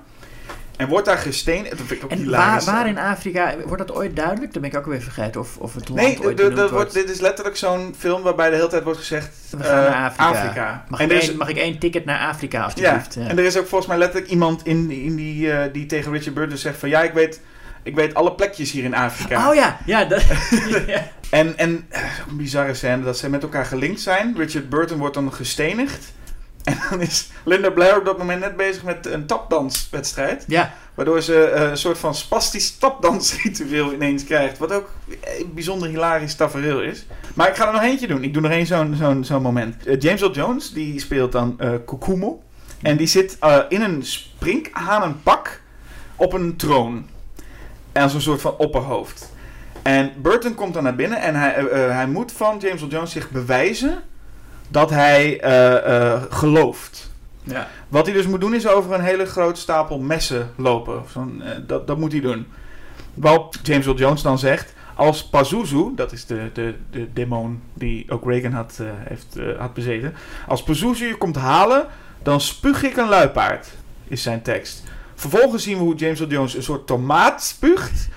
En 0.76 0.88
wordt 0.88 1.06
daar 1.06 1.18
gesteend. 1.18 1.68
Dat 1.70 1.78
vind 1.78 1.90
ik 1.90 2.04
ook 2.04 2.10
En 2.10 2.30
waar, 2.30 2.64
waar 2.64 2.86
in 2.86 2.98
Afrika, 2.98 3.54
wordt 3.66 3.86
dat 3.86 3.96
ooit 3.96 4.16
duidelijk? 4.16 4.52
Dan 4.52 4.62
ben 4.62 4.70
ik 4.70 4.76
ook 4.76 4.86
weer 4.86 5.00
vergeten 5.02 5.40
of, 5.40 5.56
of 5.56 5.74
het 5.74 5.88
land 5.88 6.00
Nee, 6.00 6.22
ooit 6.24 6.36
de- 6.36 6.42
dat 6.42 6.54
wordt. 6.56 6.70
wordt, 6.70 6.92
dit 6.92 7.10
is 7.10 7.20
letterlijk 7.20 7.56
zo'n 7.56 7.94
film 7.98 8.22
waarbij 8.22 8.50
de 8.50 8.56
hele 8.56 8.68
tijd 8.68 8.82
wordt 8.84 8.98
gezegd... 8.98 9.28
We 9.50 9.64
gaan 9.64 9.84
eh, 9.84 9.90
naar 9.90 10.12
Afrika. 10.16 10.84
Mag, 10.88 11.00
En 11.00 11.10
ik 11.10 11.22
is- 11.22 11.28
één, 11.28 11.36
mag 11.36 11.48
ik 11.48 11.56
één 11.56 11.78
ticket 11.78 12.04
naar 12.04 12.28
Afrika, 12.28 12.58
Ja, 12.58 12.64
alstublieft? 12.64 13.14
Ja. 13.14 13.26
en 13.26 13.38
er 13.38 13.44
is 13.44 13.56
ook 13.56 13.66
volgens 13.66 13.88
mij 13.90 13.98
letterlijk 13.98 14.30
iemand 14.30 14.66
in, 14.66 14.90
in 14.90 15.16
die, 15.16 15.52
eh, 15.52 15.72
die 15.72 15.86
tegen 15.86 16.12
Richard 16.12 16.34
Burton 16.34 16.58
zegt 16.58 16.78
van... 16.78 16.88
Ja, 16.88 17.02
ik 17.02 17.12
weet, 17.12 17.40
ik 17.82 17.94
weet 17.94 18.14
alle 18.14 18.32
plekjes 18.32 18.70
hier 18.70 18.84
in 18.84 18.94
Afrika. 18.94 19.48
Oh 19.48 19.54
ja, 19.54 19.78
ja, 19.86 20.04
dat, 20.04 20.22
ja. 20.86 21.02
En, 21.30 21.58
en 21.58 21.86
eh, 21.88 22.00
een 22.28 22.36
bizarre 22.36 22.74
scène 22.74 23.02
dat 23.02 23.18
ze 23.18 23.30
met 23.30 23.42
elkaar 23.42 23.64
gelinkt 23.66 24.00
zijn. 24.00 24.34
Richard 24.36 24.68
Burton 24.68 24.98
wordt 24.98 25.14
dan 25.14 25.32
gestenigd. 25.32 26.12
En 26.64 26.76
dan 26.90 27.00
is 27.00 27.30
Linda 27.44 27.70
Blair 27.70 27.98
op 27.98 28.04
dat 28.04 28.18
moment 28.18 28.40
net 28.40 28.56
bezig 28.56 28.82
met 28.82 29.06
een 29.06 29.26
tapdanswedstrijd. 29.26 30.44
ja. 30.46 30.74
Waardoor 30.94 31.22
ze 31.22 31.44
eh, 31.44 31.70
een 31.70 31.76
soort 31.76 31.98
van 31.98 32.14
spastisch 32.14 32.76
tapdansritueel 32.76 33.92
ineens 33.92 34.24
krijgt. 34.24 34.58
Wat 34.58 34.72
ook 34.72 34.90
een 35.38 35.50
bijzonder 35.54 35.88
hilarisch 35.88 36.34
tafereel 36.34 36.82
is. 36.82 37.06
Maar 37.34 37.48
ik 37.48 37.54
ga 37.54 37.66
er 37.66 37.72
nog 37.72 37.82
eentje 37.82 38.06
doen. 38.06 38.22
Ik 38.22 38.32
doe 38.32 38.42
nog 38.42 38.50
één 38.50 38.66
zo'n 38.66 38.94
zo'n 38.98 39.24
zo'n 39.24 39.42
moment. 39.42 39.86
Eh, 39.86 40.00
James 40.00 40.20
Earl 40.20 40.32
Jones, 40.32 40.72
die 40.72 41.00
speelt 41.00 41.32
dan 41.32 41.54
eh 41.58 41.72
Kokumo. 41.84 42.42
En 42.82 42.96
die 42.96 43.06
zit 43.06 43.36
eh, 43.40 43.58
in 43.68 43.82
een 43.82 44.02
sprinkhanenpak 44.02 45.60
op 46.16 46.32
een 46.32 46.56
troon. 46.56 47.06
En 47.92 48.02
als 48.02 48.14
een 48.14 48.20
soort 48.20 48.40
van 48.40 48.56
opperhoofd. 48.56 49.32
En 49.82 50.12
Burton 50.22 50.54
komt 50.54 50.74
dan 50.74 50.82
naar 50.82 50.94
binnen 50.94 51.20
en 51.20 51.34
hij, 51.34 51.54
eh, 51.54 51.84
eh, 51.84 51.94
hij 51.94 52.06
moet 52.06 52.32
van 52.32 52.58
James 52.58 52.80
Earl 52.80 52.90
Jones 52.90 53.10
zich 53.10 53.30
bewijzen 53.30 54.02
dat 54.74 54.90
hij 54.90 55.40
eh, 55.40 56.12
eh, 56.12 56.22
gelooft. 56.30 57.10
Ja. 57.42 57.68
Wat 57.88 58.06
hij 58.06 58.14
dus 58.14 58.26
moet 58.26 58.40
doen 58.40 58.54
is 58.54 58.68
over 58.68 58.92
een 58.92 59.00
hele 59.00 59.26
grote 59.26 59.60
stapel 59.60 59.98
messen 59.98 60.50
lopen. 60.56 61.02
Zo'n, 61.12 61.42
eh, 61.42 61.50
dat, 61.66 61.86
dat 61.86 61.98
moet 61.98 62.12
hij 62.12 62.20
doen. 62.20 62.46
Waarop 63.14 63.54
James 63.62 63.86
Earl 63.86 63.96
Jones 63.96 64.22
dan 64.22 64.38
zegt... 64.38 64.72
Als 64.96 65.28
Pazuzu, 65.28 65.92
dat 65.94 66.12
is 66.12 66.26
de, 66.26 66.50
de, 66.52 66.74
de 66.90 67.12
demon 67.12 67.62
die 67.72 68.10
ook 68.10 68.24
Reagan 68.24 68.52
had, 68.52 68.80
heeft, 69.08 69.36
had 69.58 69.74
bezeten. 69.74 70.14
Als 70.48 70.62
Pazuzu 70.62 71.06
je 71.06 71.16
komt 71.16 71.36
halen, 71.36 71.86
dan 72.22 72.40
spuug 72.40 72.82
ik 72.82 72.96
een 72.96 73.08
luipaard. 73.08 73.68
Is 74.08 74.22
zijn 74.22 74.42
tekst. 74.42 74.82
Vervolgens 75.14 75.62
zien 75.62 75.78
we 75.78 75.82
hoe 75.84 75.94
James 75.94 76.18
Earl 76.20 76.30
Jones 76.30 76.54
een 76.54 76.62
soort 76.62 76.86
tomaat 76.86 77.42
spuugt. 77.42 78.08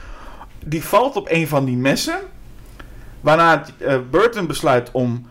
Die 0.66 0.84
valt 0.84 1.16
op 1.16 1.28
een 1.30 1.48
van 1.48 1.66
die 1.66 1.78
messen. 1.78 2.20
Waarna 3.22 3.66
Burton 4.10 4.48
besluit 4.48 4.90
om 4.92 5.28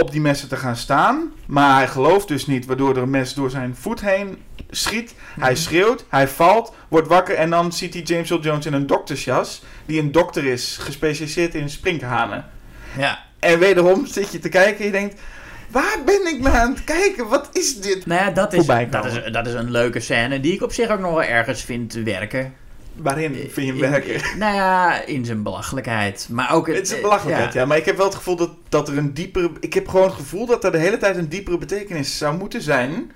op 0.00 0.10
die 0.10 0.20
messen 0.20 0.48
te 0.48 0.56
gaan 0.56 0.76
staan. 0.76 1.32
Maar 1.46 1.76
hij 1.76 1.88
gelooft 1.88 2.28
dus 2.28 2.46
niet, 2.46 2.66
waardoor 2.66 2.96
er 2.96 3.02
een 3.02 3.10
mes 3.10 3.34
door 3.34 3.50
zijn 3.50 3.76
voet 3.76 4.00
heen 4.00 4.38
schiet. 4.70 5.14
Hij 5.40 5.56
schreeuwt, 5.56 6.04
hij 6.08 6.28
valt, 6.28 6.74
wordt 6.88 7.08
wakker 7.08 7.34
en 7.34 7.50
dan 7.50 7.72
ziet 7.72 7.94
hij 7.94 8.02
James 8.02 8.30
Earl 8.30 8.42
Jones 8.42 8.66
in 8.66 8.72
een 8.72 8.86
doktersjas. 8.86 9.62
Die 9.86 10.00
een 10.00 10.12
dokter 10.12 10.44
is, 10.44 10.76
gespecialiseerd 10.80 11.54
in 11.54 11.70
sprinkhanen. 11.70 12.44
Ja. 12.98 13.24
En 13.38 13.58
wederom 13.58 14.06
zit 14.06 14.32
je 14.32 14.38
te 14.38 14.48
kijken 14.48 14.78
en 14.78 14.84
je 14.84 14.92
denkt... 14.92 15.20
Waar 15.70 15.98
ben 16.04 16.26
ik 16.26 16.40
naar 16.40 16.52
aan 16.52 16.70
het 16.70 16.84
kijken? 16.84 17.28
Wat 17.28 17.48
is 17.52 17.80
dit? 17.80 18.06
Nou 18.06 18.20
ja, 18.20 18.30
dat 18.30 18.52
is, 18.52 18.66
dat, 18.66 19.04
is, 19.04 19.32
dat 19.32 19.46
is 19.46 19.54
een 19.54 19.70
leuke 19.70 20.00
scène 20.00 20.40
die 20.40 20.52
ik 20.52 20.62
op 20.62 20.72
zich 20.72 20.90
ook 20.90 21.00
nog 21.00 21.10
wel 21.10 21.22
ergens 21.22 21.62
vind 21.62 21.92
werken. 21.92 22.54
Waarin 22.96 23.34
vind 23.34 23.54
je 23.54 23.62
hem 23.62 23.80
werken? 23.80 24.20
nou 24.38 24.54
ja, 24.54 25.04
in 25.04 25.24
zijn 25.24 25.42
belachelijkheid. 25.42 26.28
Maar 26.30 26.52
ook 26.52 26.66
Het 26.66 26.86
is 26.86 26.92
een 26.92 27.00
belachelijkheid, 27.00 27.52
ja. 27.52 27.64
Maar 27.64 27.76
ik 27.76 27.84
heb 27.84 27.96
wel 27.96 28.06
het 28.06 28.14
gevoel 28.14 28.36
dat, 28.36 28.50
dat 28.68 28.88
er 28.88 28.98
een 28.98 29.14
diepere... 29.14 29.50
Ik 29.60 29.74
heb 29.74 29.88
gewoon 29.88 30.06
het 30.06 30.16
gevoel 30.16 30.46
dat 30.46 30.64
er 30.64 30.72
de 30.72 30.78
hele 30.78 30.98
tijd 30.98 31.16
een 31.16 31.28
diepere 31.28 31.58
betekenis 31.58 32.18
zou 32.18 32.36
moeten 32.36 32.62
zijn. 32.62 33.10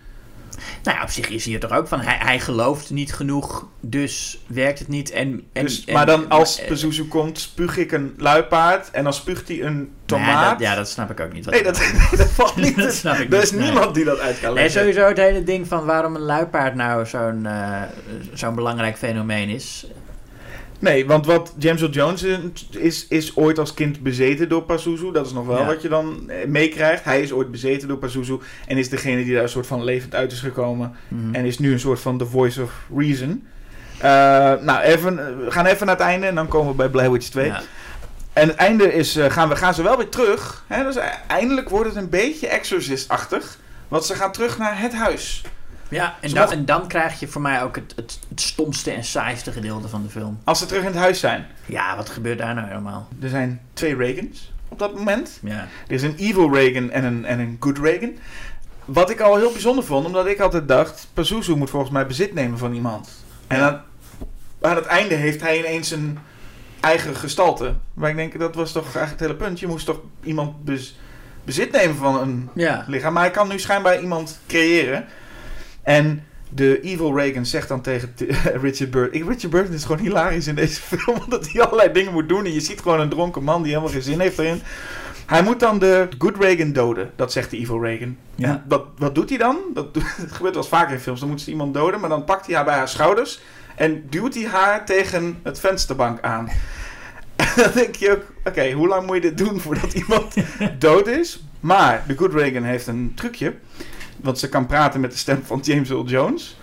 Nou 0.82 0.96
ja, 0.96 1.02
op 1.02 1.10
zich 1.10 1.28
is 1.28 1.44
hij 1.44 1.54
er 1.54 1.60
toch 1.60 1.72
ook 1.72 1.88
van. 1.88 2.00
Hij, 2.00 2.16
hij 2.18 2.40
gelooft 2.40 2.90
niet 2.90 3.12
genoeg, 3.14 3.66
dus 3.80 4.38
werkt 4.46 4.78
het 4.78 4.88
niet. 4.88 5.10
En, 5.10 5.42
en, 5.52 5.64
Dus, 5.64 5.84
en- 5.84 5.94
maar 5.94 6.06
dan 6.06 6.28
als 6.28 6.60
eh, 6.60 6.68
Pazuzu 6.68 7.04
komt, 7.04 7.38
spuug 7.38 7.76
ik 7.76 7.92
een 7.92 8.14
luipaard. 8.18 8.90
En 8.90 9.04
dan 9.04 9.12
spuugt 9.12 9.48
hij 9.48 9.62
een 9.62 9.90
tomaat. 10.04 10.28
ja, 10.28 10.50
dat, 10.50 10.60
ja, 10.60 10.74
dat 10.74 10.88
snap 10.88 11.10
ik 11.10 11.20
ook 11.20 11.32
niet. 11.32 11.50
Nee, 11.50 11.62
dat, 11.62 11.74
dat 12.16 12.30
valt 12.30 12.56
niet. 12.56 12.76
Dat 12.76 12.92
snap 12.94 13.14
ik 13.16 13.20
er 13.32 13.34
niet, 13.34 13.42
is 13.42 13.50
nee. 13.52 13.62
niemand 13.62 13.94
die 13.94 14.04
dat 14.04 14.18
uit 14.18 14.40
kan 14.40 14.52
leggen. 14.52 14.72
sowieso 14.80 15.06
het 15.06 15.16
hele 15.16 15.42
ding 15.42 15.66
van 15.68 15.84
waarom 15.84 16.14
een 16.14 16.20
luipaard 16.22 16.74
nou 16.74 17.06
zo'n 17.06 17.46
eh, 17.46 17.82
zo'n 18.32 18.54
belangrijk 18.54 18.96
fenomeen 18.96 19.48
is. 19.48 19.86
Nee, 20.80 21.06
want 21.06 21.26
wat 21.26 21.54
James 21.58 21.80
Earl 21.80 21.92
Jones 21.92 22.24
is, 22.70 23.06
is 23.08 23.36
ooit 23.36 23.58
als 23.58 23.74
kind 23.74 24.00
bezeten 24.02 24.48
door 24.48 24.62
Pazuzu. 24.62 25.12
Dat 25.12 25.26
is 25.26 25.32
nog 25.32 25.46
wel 25.46 25.58
Ja. 25.58 25.66
wat 25.66 25.82
je 25.82 25.88
dan 25.88 26.30
eh, 26.30 26.46
meekrijgt. 26.46 27.04
Hij 27.04 27.20
is 27.22 27.32
ooit 27.32 27.50
bezeten 27.50 27.88
door 27.88 27.96
Pazuzu. 27.96 28.38
En 28.66 28.76
is 28.76 28.88
degene 28.88 29.24
die 29.24 29.34
daar 29.34 29.42
een 29.42 29.48
soort 29.48 29.66
van 29.66 29.84
levend 29.84 30.14
uit 30.14 30.32
is 30.32 30.40
gekomen. 30.40 30.92
Mhm. 31.08 31.34
En 31.34 31.44
is 31.44 31.58
nu 31.58 31.72
een 31.72 31.80
soort 31.80 32.00
van 32.00 32.18
the 32.18 32.26
voice 32.26 32.62
of 32.62 32.72
reason. 32.96 33.46
Eh, 33.98 34.08
nou, 34.60 34.80
even, 34.80 35.44
we 35.44 35.50
gaan 35.50 35.66
even 35.66 35.86
naar 35.86 35.96
het 35.96 36.04
einde 36.04 36.26
en 36.26 36.34
dan 36.34 36.48
komen 36.48 36.70
we 36.70 36.76
bij 36.76 36.88
Blair 36.88 37.12
Witch 37.12 37.28
2. 37.28 37.46
Ja. 37.46 37.60
En 38.32 38.48
het 38.48 38.56
einde 38.56 38.92
is, 38.92 39.16
eh, 39.16 39.30
gaan, 39.30 39.48
we, 39.48 39.56
gaan 39.56 39.74
ze 39.74 39.82
wel 39.82 39.96
weer 39.96 40.08
terug. 40.08 40.64
Hè? 40.66 40.84
Dus 40.84 40.96
eindelijk 41.26 41.68
wordt 41.68 41.88
het 41.88 41.96
een 41.96 42.08
beetje 42.08 42.46
Exorcist-achtig. 42.48 43.58
Want 43.88 44.04
ze 44.04 44.14
gaan 44.14 44.32
terug 44.32 44.58
naar 44.58 44.80
het 44.80 44.94
huis. 44.94 45.42
Ja, 45.90 46.14
en 46.20 46.28
Ze 46.28 46.34
dan, 46.34 46.50
en 46.52 46.64
dan 46.64 46.88
krijg 46.88 47.20
je 47.20 47.28
voor 47.28 47.40
mij 47.40 47.62
ook 47.62 47.76
het, 47.76 47.92
het, 47.96 48.18
het 48.28 48.40
stomste 48.40 48.90
en 48.90 49.04
saaiste 49.04 49.52
gedeelte 49.52 49.88
van 49.88 50.02
de 50.02 50.08
film. 50.08 50.38
Als 50.44 50.58
ze 50.58 50.66
terug 50.66 50.80
in 50.82 50.86
het 50.88 50.96
huis 50.96 51.20
zijn. 51.20 51.46
Ja, 51.66 51.96
wat 51.96 52.08
gebeurt 52.08 52.38
daar 52.38 52.54
nou 52.54 52.66
helemaal? 52.68 53.08
Er 53.20 53.28
zijn 53.28 53.60
twee 53.72 53.96
Reagans 53.96 54.52
op 54.68 54.78
dat 54.78 54.94
moment. 54.94 55.38
Ja. 55.42 55.68
Er 55.86 55.92
is 55.94 56.02
een 56.02 56.14
evil 56.16 56.54
Reagan 56.54 56.90
en 56.90 57.04
een, 57.04 57.24
en 57.24 57.38
een 57.38 57.56
good 57.60 57.78
Reagan. 57.78 58.12
Wat 58.84 59.10
ik 59.10 59.20
al 59.20 59.36
heel 59.36 59.52
bijzonder 59.52 59.84
vond, 59.84 60.06
omdat 60.06 60.26
ik 60.26 60.40
altijd 60.40 60.68
dacht... 60.68 61.08
Pazuzu 61.14 61.54
moet 61.54 61.70
volgens 61.70 61.90
mij 61.92 62.06
bezit 62.06 62.34
nemen 62.34 62.58
van 62.58 62.72
iemand. 62.74 63.24
En 63.46 63.58
Ja. 63.58 63.66
aan, 63.68 63.82
aan 64.60 64.76
het 64.76 64.86
einde 64.86 65.14
heeft 65.14 65.40
hij 65.40 65.58
ineens 65.58 65.90
een 65.90 66.18
eigen 66.80 67.16
gestalte. 67.16 67.74
Maar 67.94 68.10
ik 68.10 68.16
denk, 68.16 68.38
dat 68.38 68.54
was 68.54 68.72
toch 68.72 68.82
eigenlijk 68.84 69.10
het 69.10 69.20
hele 69.20 69.34
punt. 69.34 69.60
Je 69.60 69.66
moest 69.66 69.86
toch 69.86 70.00
iemand 70.22 70.64
bez- 70.64 70.98
bezit 71.44 71.72
nemen 71.72 71.96
van 71.96 72.20
een 72.20 72.48
Ja. 72.54 72.84
lichaam. 72.86 73.12
Maar 73.12 73.22
hij 73.22 73.32
kan 73.32 73.48
nu 73.48 73.58
schijnbaar 73.58 74.00
iemand 74.00 74.40
creëren. 74.46 75.04
En 75.90 76.22
de 76.48 76.80
evil 76.80 77.16
Reagan 77.16 77.46
zegt 77.46 77.68
dan 77.68 77.80
tegen 77.80 78.14
Richard 78.62 78.90
Burton... 78.90 79.28
Richard 79.28 79.50
Burton 79.50 79.74
is 79.74 79.84
gewoon 79.84 80.00
hilarisch 80.00 80.46
in 80.46 80.54
deze 80.54 80.80
film. 80.96 81.18
Omdat 81.24 81.52
hij 81.52 81.62
allerlei 81.62 81.92
dingen 81.92 82.12
moet 82.12 82.28
doen. 82.28 82.44
En 82.44 82.52
je 82.52 82.60
ziet 82.60 82.80
gewoon 82.80 83.00
een 83.00 83.08
dronken 83.08 83.42
man 83.42 83.62
die 83.62 83.72
helemaal 83.72 83.92
geen 83.92 84.02
zin 84.02 84.20
heeft 84.20 84.38
erin. 84.38 84.62
Hij 85.26 85.42
moet 85.42 85.60
dan 85.60 85.78
de 85.78 86.08
good 86.18 86.36
Reagan 86.36 86.72
doden. 86.72 87.10
Dat 87.16 87.32
zegt 87.32 87.50
de 87.50 87.56
evil 87.56 87.82
Reagan. 87.82 88.16
Ja. 88.34 88.48
En 88.48 88.64
wat, 88.68 88.84
wat 88.98 89.14
doet 89.14 89.28
hij 89.28 89.38
dan? 89.38 89.56
Dat, 89.74 89.94
dat 89.94 90.02
gebeurt 90.02 90.54
wel 90.54 90.62
eens 90.62 90.68
vaker 90.68 90.94
in 90.94 91.00
films. 91.00 91.20
Dan 91.20 91.28
moet 91.28 91.40
ze 91.40 91.50
iemand 91.50 91.74
doden. 91.74 92.00
Maar 92.00 92.08
dan 92.08 92.24
pakt 92.24 92.46
hij 92.46 92.54
haar 92.54 92.64
bij 92.64 92.76
haar 92.76 92.88
schouders. 92.88 93.40
En 93.76 94.06
duwt 94.08 94.34
hij 94.34 94.46
haar 94.46 94.84
tegen 94.84 95.38
het 95.42 95.60
vensterbank 95.60 96.20
aan. 96.20 96.48
En 97.36 97.52
dan 97.56 97.70
denk 97.74 97.94
je 97.94 98.10
ook... 98.10 98.22
Oké, 98.44 98.72
hoe 98.72 98.88
lang 98.88 99.06
moet 99.06 99.14
je 99.14 99.20
dit 99.20 99.38
doen 99.38 99.60
voordat 99.60 99.92
iemand 99.92 100.34
dood 100.78 101.06
is? 101.06 101.44
Maar 101.60 102.04
de 102.06 102.16
good 102.16 102.34
Reagan 102.34 102.62
heeft 102.62 102.86
een 102.86 103.12
trucje. 103.14 103.54
Want 104.22 104.38
ze 104.38 104.48
kan 104.48 104.66
praten 104.66 105.00
met 105.00 105.10
de 105.12 105.18
stem 105.18 105.42
van 105.44 105.60
James 105.62 105.90
Earl 105.90 106.04
Jones. 106.04 106.58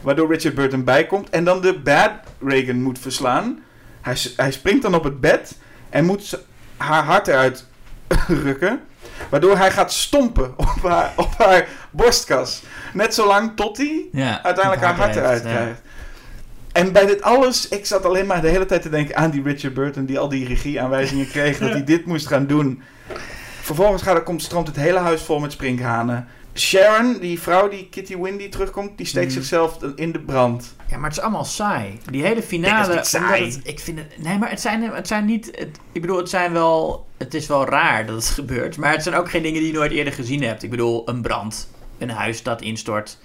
Waardoor 0.00 0.32
Richard 0.32 0.54
Burton 0.54 0.84
bijkomt. 0.84 1.30
En 1.30 1.44
dan 1.44 1.60
de 1.60 1.78
bad 1.78 2.10
Reagan 2.40 2.82
moet 2.82 2.98
verslaan. 2.98 3.58
Hij, 4.00 4.16
hij 4.36 4.52
springt 4.52 4.82
dan 4.82 4.94
op 4.94 5.04
het 5.04 5.20
bed. 5.20 5.58
En 5.90 6.04
moet 6.04 6.38
haar 6.76 7.04
hart 7.04 7.28
eruit 7.28 7.66
rukken. 8.44 8.80
Waardoor 9.28 9.56
hij 9.56 9.70
gaat 9.70 9.92
stompen 9.92 10.54
op 10.74 10.82
haar, 10.82 11.12
op 11.16 11.34
haar 11.38 11.68
borstkas. 11.90 12.62
Net 12.92 13.14
zolang 13.14 13.56
tot 13.56 13.76
hij 13.76 14.04
ja. 14.12 14.42
uiteindelijk 14.42 14.84
haar 14.84 14.94
hart 14.94 15.16
eruit 15.16 15.42
ja. 15.42 15.48
krijgt. 15.48 15.80
En 16.72 16.92
bij 16.92 17.06
dit 17.06 17.22
alles, 17.22 17.68
ik 17.68 17.86
zat 17.86 18.04
alleen 18.04 18.26
maar 18.26 18.40
de 18.40 18.48
hele 18.48 18.66
tijd 18.66 18.82
te 18.82 18.88
denken 18.88 19.16
aan 19.16 19.30
die 19.30 19.42
Richard 19.42 19.74
Burton 19.74 20.04
die 20.04 20.18
al 20.18 20.28
die 20.28 20.46
regieaanwijzingen 20.46 21.28
kreeg 21.28 21.58
dat 21.60 21.70
hij 21.70 21.84
dit 21.84 22.06
moest 22.06 22.26
gaan 22.26 22.46
doen. 22.46 22.82
Vervolgens 23.60 24.02
gaat 24.02 24.16
er, 24.16 24.22
komt, 24.22 24.42
stroomt 24.42 24.66
het 24.66 24.76
hele 24.76 24.98
huis 24.98 25.22
vol 25.22 25.38
met 25.38 25.52
sprinkhanen. 25.52 26.28
Sharon, 26.58 27.18
die 27.20 27.40
vrouw 27.40 27.68
die 27.68 27.88
Kitty 27.90 28.16
Windy 28.18 28.48
terugkomt, 28.48 28.96
die 28.96 29.06
steekt 29.06 29.26
Mhm. 29.26 29.34
zichzelf 29.34 29.78
in 29.96 30.12
de 30.12 30.20
brand. 30.20 30.74
Ja, 30.88 30.96
maar 30.96 31.08
het 31.08 31.18
is 31.18 31.22
allemaal 31.24 31.44
saai. 31.44 31.98
Die 32.10 32.22
hele 32.22 32.42
finale. 32.42 32.94
Niet 32.94 33.06
saai. 33.06 33.44
Het, 33.44 33.60
ik 33.62 33.80
vind 33.80 33.98
het. 33.98 34.06
Nee, 34.22 34.38
maar 34.38 34.50
het 34.50 34.60
zijn, 34.60 34.82
het 34.82 35.06
zijn 35.06 35.24
niet. 35.24 35.46
Het, 35.54 35.78
ik 35.92 36.00
bedoel, 36.00 36.16
het 36.16 36.30
zijn 36.30 36.52
wel. 36.52 37.06
Het 37.16 37.34
is 37.34 37.46
wel 37.46 37.64
raar 37.68 38.06
dat 38.06 38.16
het 38.16 38.26
gebeurt. 38.40 38.76
Maar 38.76 38.92
het 38.92 39.02
zijn 39.02 39.14
ook 39.14 39.30
geen 39.30 39.42
dingen 39.42 39.60
die 39.60 39.72
je 39.72 39.78
nooit 39.78 39.92
eerder 39.92 40.12
gezien 40.12 40.42
hebt. 40.42 40.62
Ik 40.62 40.70
bedoel, 40.70 41.08
een 41.08 41.22
brand. 41.22 41.68
Een 41.98 42.10
huis 42.10 42.42
dat 42.42 42.62
instort. 42.62 43.18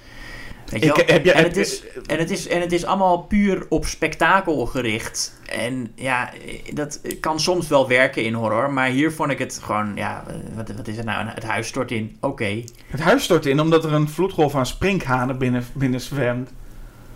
Weet 0.72 0.84
je 0.84 0.90
Ik- 1.02 1.10
heb 1.10 1.26
je- 1.26 1.32
en, 1.32 1.44
het 1.44 1.58
is, 1.58 1.84
en, 2.06 2.18
het 2.20 2.30
is, 2.32 2.48
en 2.48 2.62
het 2.62 2.72
is 2.72 2.86
allemaal 2.86 3.18
puur 3.22 3.66
op 3.70 3.86
spektakel 3.86 4.66
gericht. 4.66 5.40
En 5.46 5.92
ja, 5.96 6.30
dat 6.74 7.02
kan 7.20 7.40
soms 7.40 7.68
wel 7.68 7.88
werken 7.88 8.24
in 8.24 8.34
horror. 8.34 8.72
Maar 8.74 8.88
hier 8.88 9.12
vond 9.12 9.32
ik 9.32 9.40
het 9.40 9.60
gewoon. 9.64 9.92
Ja, 9.96 10.24
wat, 10.56 10.72
wat 10.76 10.88
is 10.88 10.98
het 10.98 11.06
nou? 11.06 11.26
Het 11.28 11.44
huis 11.44 11.68
stort 11.68 11.92
in. 11.92 12.18
Oké. 12.22 12.64
Het 12.88 13.00
huis 13.00 13.24
stort 13.24 13.46
in 13.46 13.60
omdat 13.60 13.84
er 13.84 13.94
een 13.94 14.10
vloedgolf 14.10 14.56
aan 14.56 14.66
sprinkhanen 14.66 15.38
binnen, 15.38 15.64
binnen 15.74 16.02
zwermt. 16.02 16.50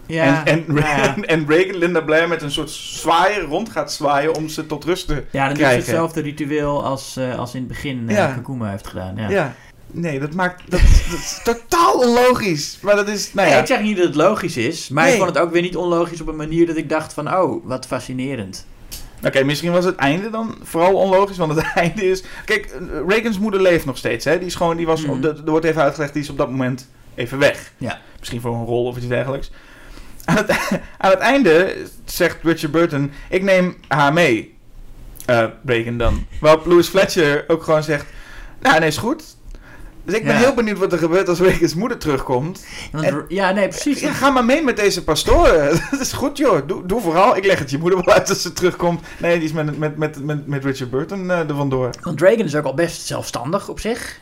Ja, 0.08 0.46
en, 0.46 0.58
en, 0.58 0.64
nou 0.68 0.80
ja. 0.80 1.16
en 1.22 1.46
Reagan 1.48 1.78
Linda 1.78 2.02
Blair 2.02 2.28
met 2.28 2.42
een 2.42 2.52
soort 2.52 2.70
zwaaier 2.70 3.42
rond 3.42 3.70
gaat 3.70 3.94
zwaaien 3.94 4.36
om 4.36 4.48
ze 4.48 4.66
tot 4.66 4.84
rust 4.84 5.08
te 5.08 5.24
Ja, 5.32 5.42
dan 5.44 5.52
is 5.52 5.58
krijgen. 5.58 5.78
het 5.78 5.86
hetzelfde 5.88 6.22
ritueel 6.22 6.84
als, 6.84 7.18
eh, 7.18 7.38
als 7.40 7.54
in 7.54 7.60
het 7.60 7.68
begin 7.68 8.10
eh 8.10 8.16
Ja. 8.16 8.34
Kakuma 8.34 8.70
heeft 8.70 8.88
gedaan. 8.88 9.16
Ja. 9.30 9.54
Nee, 9.92 10.20
dat 10.20 10.34
maakt. 10.34 10.62
Dat, 10.72 10.80
is- 10.80 11.10
dat 11.10 11.20
is 11.20 11.40
totaal 11.70 11.94
onlogisch. 11.94 12.78
Maar 12.82 12.96
dat 12.96 13.08
is. 13.08 13.34
Nou 13.34 13.50
Nee, 13.50 13.60
ik 13.60 13.66
zeg 13.66 13.82
niet 13.82 13.98
dat 13.98 14.06
het 14.06 14.16
logisch 14.16 14.58
is, 14.58 14.90
maar 14.90 15.04
Nee. 15.04 15.14
ik 15.14 15.20
vond 15.22 15.34
het 15.36 15.44
ook 15.44 15.52
weer 15.52 15.62
niet 15.62 15.76
onlogisch 15.76 16.22
op 16.22 16.28
een 16.28 16.36
manier 16.36 16.66
dat 16.68 16.78
ik 16.78 16.90
dacht 16.90 17.14
van, 17.14 17.34
oh, 17.36 17.66
wat 17.66 17.86
fascinerend. 17.88 18.66
Oké, 19.24 19.44
misschien 19.44 19.72
was 19.72 19.86
het 19.86 19.96
einde 19.96 20.30
dan 20.30 20.56
vooral 20.64 20.94
onlogisch, 20.96 21.38
want 21.38 21.56
het 21.56 21.66
einde 21.76 22.10
is... 22.10 22.24
Kijk, 22.46 22.76
Reagans 23.08 23.40
moeder 23.40 23.62
leeft 23.62 23.86
nog 23.86 23.98
steeds, 23.98 24.26
hè. 24.26 24.38
Die 24.38 24.48
is 24.48 24.56
gewoon, 24.56 24.78
die 24.78 24.86
was, 24.86 25.02
Mhm. 25.02 25.12
op 25.12 25.22
de- 25.22 25.42
er 25.46 25.52
wordt 25.52 25.66
even 25.66 25.82
uitgelegd, 25.82 26.14
die 26.14 26.22
is 26.22 26.30
op 26.30 26.38
dat 26.38 26.50
moment 26.50 26.88
even 27.16 27.38
weg. 27.38 27.72
Ja. 27.78 28.02
Misschien 28.20 28.42
voor 28.42 28.56
een 28.56 28.66
rol 28.66 28.86
of 28.86 28.98
iets 28.98 29.08
dergelijks. 29.08 29.52
Aan 30.26 30.36
het, 30.38 30.50
aan 30.98 31.10
het 31.12 31.20
einde 31.20 31.76
zegt 32.06 32.38
Richard 32.44 32.72
Burton, 32.72 33.12
ik 33.30 33.42
neem 33.44 33.76
haar 33.88 34.14
mee. 34.14 34.54
Eh 35.26 35.46
Reagan 35.66 35.98
dan. 35.98 36.26
Waarop 36.40 36.66
Louis 36.66 36.88
Fletcher 36.88 37.44
ook 37.48 37.64
gewoon 37.64 37.84
zegt, 37.84 38.06
nou, 38.62 38.80
nee, 38.80 38.88
is 38.88 38.98
goed. 38.98 39.35
Dus 40.06 40.14
ik 40.16 40.24
ben 40.24 40.34
Ja. 40.34 40.40
heel 40.40 40.54
benieuwd 40.54 40.78
wat 40.78 40.92
er 40.92 40.98
gebeurt 40.98 41.30
als 41.30 41.40
Reagans 41.40 41.76
moeder 41.76 41.98
terugkomt. 41.98 42.66
Want, 42.92 43.06
En- 43.06 43.26
ja, 43.28 43.52
nee, 43.52 43.68
precies. 43.68 44.00
Ja, 44.00 44.12
ga 44.12 44.30
maar 44.30 44.46
mee 44.46 44.64
met 44.64 44.76
deze 44.78 45.04
pastoren. 45.04 45.80
Dat 45.92 46.00
is 46.00 46.14
goed, 46.14 46.38
joh. 46.38 46.68
Doe, 46.68 46.86
doe 46.86 47.02
vooral. 47.02 47.38
Ik 47.38 47.46
leg 47.46 47.60
het 47.60 47.70
je 47.72 47.78
moeder 47.78 48.02
wel 48.06 48.14
uit 48.16 48.30
als 48.30 48.42
ze 48.42 48.54
terugkomt. 48.54 49.02
Nee, 49.18 49.36
die 49.36 49.48
is 49.48 49.54
met, 49.54 49.78
met, 49.78 49.98
met, 49.98 50.24
met, 50.24 50.48
met 50.48 50.64
Richard 50.64 50.90
Burton 50.90 51.32
eh 51.32 51.40
er 51.50 51.56
vandoor. 51.56 51.90
Want 52.02 52.22
Reagan 52.22 52.46
is 52.46 52.56
ook 52.56 52.66
al 52.66 52.74
best 52.74 53.06
zelfstandig 53.06 53.70
op 53.70 53.80
zich. 53.80 54.20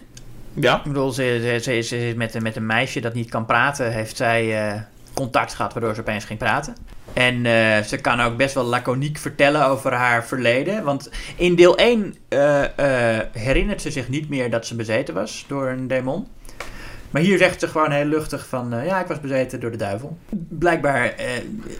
Ja. 0.54 0.78
Ik 0.78 0.84
bedoel, 0.84 1.12
ze, 1.12 1.40
ze, 1.42 1.72
ze, 1.72 1.82
ze 1.82 2.08
is 2.08 2.16
met, 2.16 2.42
met 2.42 2.56
een 2.56 2.66
meisje 2.66 3.00
dat 3.02 3.14
niet 3.14 3.30
kan 3.30 3.46
praten, 3.46 3.92
heeft 3.92 4.18
zij 4.18 4.68
eh, 4.70 4.82
contact 5.14 5.54
gehad 5.54 5.74
waardoor 5.74 5.94
ze 5.96 6.00
opeens 6.02 6.26
ging 6.26 6.40
praten. 6.40 6.76
En 7.14 7.46
eh, 7.46 7.84
ze 7.84 7.98
kan 7.98 8.22
ook 8.22 8.38
best 8.38 8.54
wel 8.56 8.64
laconiek 8.64 9.18
vertellen 9.18 9.66
over 9.66 9.94
haar 9.94 10.26
verleden. 10.26 10.84
Want 10.84 11.10
in 11.36 11.56
deel 11.56 11.78
1 11.78 12.16
eh, 12.28 12.64
eh, 12.64 13.26
herinnert 13.32 13.82
ze 13.82 13.92
zich 13.92 14.10
niet 14.10 14.30
meer 14.30 14.50
dat 14.50 14.66
ze 14.66 14.76
bezeten 14.76 15.14
was 15.14 15.46
door 15.48 15.68
een 15.68 15.88
demon. 15.88 16.28
Maar 17.10 17.22
hier 17.22 17.38
zegt 17.38 17.60
ze 17.60 17.68
gewoon 17.68 17.92
heel 17.92 18.06
luchtig 18.06 18.48
van... 18.48 18.74
ja, 18.86 19.00
ik 19.02 19.08
was 19.08 19.20
bezeten 19.20 19.60
door 19.60 19.72
de 19.72 19.78
duivel. 19.78 20.18
Blijkbaar 20.50 21.14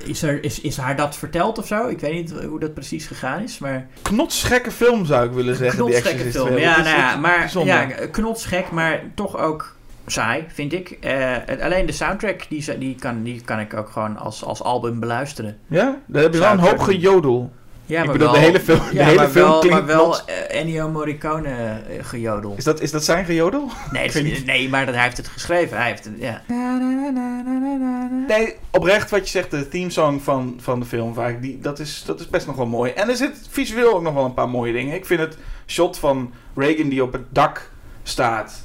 is, 0.06 0.22
er, 0.22 0.44
is, 0.44 0.62
is 0.62 0.78
haar 0.78 0.96
dat 0.96 1.18
verteld 1.18 1.58
of 1.58 1.68
zo. 1.68 1.88
Ik 1.88 2.00
weet 2.00 2.14
niet 2.14 2.34
hoe 2.48 2.60
dat 2.60 2.74
precies 2.74 3.08
gegaan 3.08 3.44
is, 3.44 3.58
maar... 3.58 3.88
Knotsgekke 4.02 4.72
film 4.72 5.06
zou 5.06 5.28
ik 5.28 5.32
willen 5.32 5.56
zeggen. 5.56 5.86
die 5.86 5.94
Knotsgekke 5.94 6.32
film. 6.32 6.48
2. 6.48 6.60
Ja, 6.60 6.82
nou 6.82 6.98
ja, 6.98 7.16
maar 7.16 7.52
ja, 7.66 7.86
knotsgek, 8.12 8.72
maar 8.72 9.02
toch 9.16 9.38
ook 9.38 9.76
saai, 10.06 10.46
vind 10.48 10.74
ik. 10.74 10.90
Eh, 10.90 11.36
alleen 11.62 11.86
de 11.86 11.92
soundtrack, 11.92 12.46
die, 12.50 12.78
die, 12.78 12.96
kan, 12.96 13.24
die 13.24 13.42
kan 13.42 13.60
ik 13.60 13.74
ook 13.74 13.90
gewoon 13.90 14.18
als, 14.18 14.44
als 14.44 14.64
album 14.64 15.00
beluisteren. 15.00 15.58
Ja? 15.68 15.98
Daar 16.06 16.24
heb 16.24 16.34
je 16.34 16.40
wel 16.40 16.52
een 16.52 16.60
hoop 16.60 16.80
gejodel. 16.80 17.52
Ja, 17.86 18.00
ik 18.00 18.06
maar 18.06 18.18
bedoel, 18.18 18.32
wel, 18.32 18.40
de 18.40 18.46
hele 18.46 18.60
film, 18.60 18.80
de 18.92 19.04
hele 19.04 19.16
maar 19.16 19.30
film 19.30 19.50
wel, 19.50 19.60
klinkt 19.60 19.78
maar 19.78 19.86
wel 19.86 20.26
eh, 20.26 20.60
Ennio 20.60 20.90
Morricone 20.90 21.50
eh, 21.50 22.06
gejodel. 22.06 22.54
Is 22.58 22.64
dat, 22.64 22.82
is 22.82 22.92
dat 22.92 23.04
zijn 23.04 23.26
gejodel? 23.26 23.70
Nee, 23.92 24.12
nee, 24.46 24.70
maar 24.70 24.86
dat, 24.86 24.96
hij 24.96 25.04
heeft 25.04 25.18
het 25.18 25.28
geschreven. 25.28 25.78
Hij 25.78 25.88
heeft 25.88 26.04
het, 26.04 26.14
ja. 26.18 26.42
Nee, 28.28 28.56
oprecht 28.72 29.10
wat 29.10 29.24
je 29.24 29.30
zegt, 29.30 29.52
de 29.52 29.68
themesong 29.68 30.22
van, 30.22 30.58
van 30.62 30.80
de 30.80 30.86
film, 30.86 31.14
vaak, 31.14 31.42
die, 31.42 31.60
dat, 31.60 31.80
is, 31.80 32.04
dat 32.06 32.20
is 32.20 32.30
best 32.30 32.48
nog 32.48 32.56
wel 32.56 32.66
mooi. 32.66 32.92
En 32.92 33.10
er 33.10 33.16
zit 33.16 33.48
visueel 33.50 33.94
ook 33.94 34.02
nog 34.02 34.14
wel 34.14 34.26
een 34.26 34.34
paar 34.34 34.50
mooie 34.50 34.74
dingen. 34.74 34.96
Ik 34.96 35.06
vind 35.06 35.20
het 35.20 35.38
shot 35.68 35.98
van 35.98 36.34
Reagan 36.56 36.90
die 36.90 37.04
op 37.04 37.14
het 37.14 37.26
dak 37.30 37.72
staat, 38.04 38.63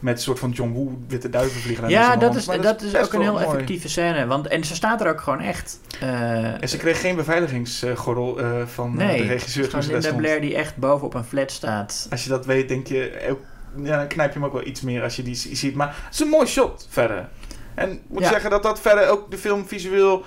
met 0.00 0.14
een 0.16 0.22
soort 0.22 0.38
van 0.38 0.50
John 0.50 0.72
Woo 0.72 0.98
witte 1.08 1.30
duiven 1.30 1.60
vliegen 1.60 1.88
Ja, 1.88 2.16
dat 2.16 2.34
is, 2.34 2.44
dat 2.44 2.82
is 2.82 2.96
ook 2.96 3.12
een 3.12 3.20
heel 3.20 3.32
mooi. 3.32 3.44
effectieve 3.44 3.88
scène. 3.88 4.26
Want, 4.26 4.46
en 4.46 4.64
ze 4.64 4.74
staat 4.74 5.00
er 5.00 5.08
ook 5.08 5.20
gewoon 5.20 5.40
echt. 5.40 5.80
Eh, 6.00 6.62
En 6.62 6.68
ze 6.68 6.76
kreeg 6.76 7.00
geen 7.00 7.16
beveiligingsgordel 7.16 8.40
eh, 8.40 8.66
van 8.66 9.00
eh, 9.00 9.06
nee, 9.06 9.22
de 9.22 9.28
regisseur 9.28 9.70
daar 9.70 9.82
Linda 9.82 10.00
stond. 10.00 10.16
Blair 10.16 10.40
die 10.40 10.54
echt 10.56 10.76
boven 10.76 11.06
op 11.06 11.14
een 11.14 11.24
flat 11.24 11.50
staat. 11.50 12.06
Als 12.10 12.22
je 12.24 12.28
dat 12.30 12.46
weet, 12.46 12.68
denk 12.68 12.86
je, 12.86 13.34
ja, 13.82 13.96
dan 13.98 14.06
knijp 14.06 14.32
je 14.32 14.38
hem 14.38 14.48
ook 14.48 14.52
wel 14.54 14.66
iets 14.66 14.80
meer 14.80 15.02
als 15.02 15.16
je 15.16 15.22
die 15.22 15.34
ziet. 15.34 15.74
Maar 15.74 15.88
het 16.04 16.14
is 16.14 16.20
een 16.20 16.28
mooi 16.28 16.46
shot 16.46 16.86
verder. 16.90 17.28
En 17.74 17.90
ik 17.92 18.00
moet 18.08 18.22
Ja. 18.22 18.28
zeggen 18.28 18.50
dat 18.50 18.62
dat 18.62 18.80
verder 18.80 19.08
ook 19.08 19.30
de 19.30 19.38
film 19.38 19.66
visueel... 19.68 20.24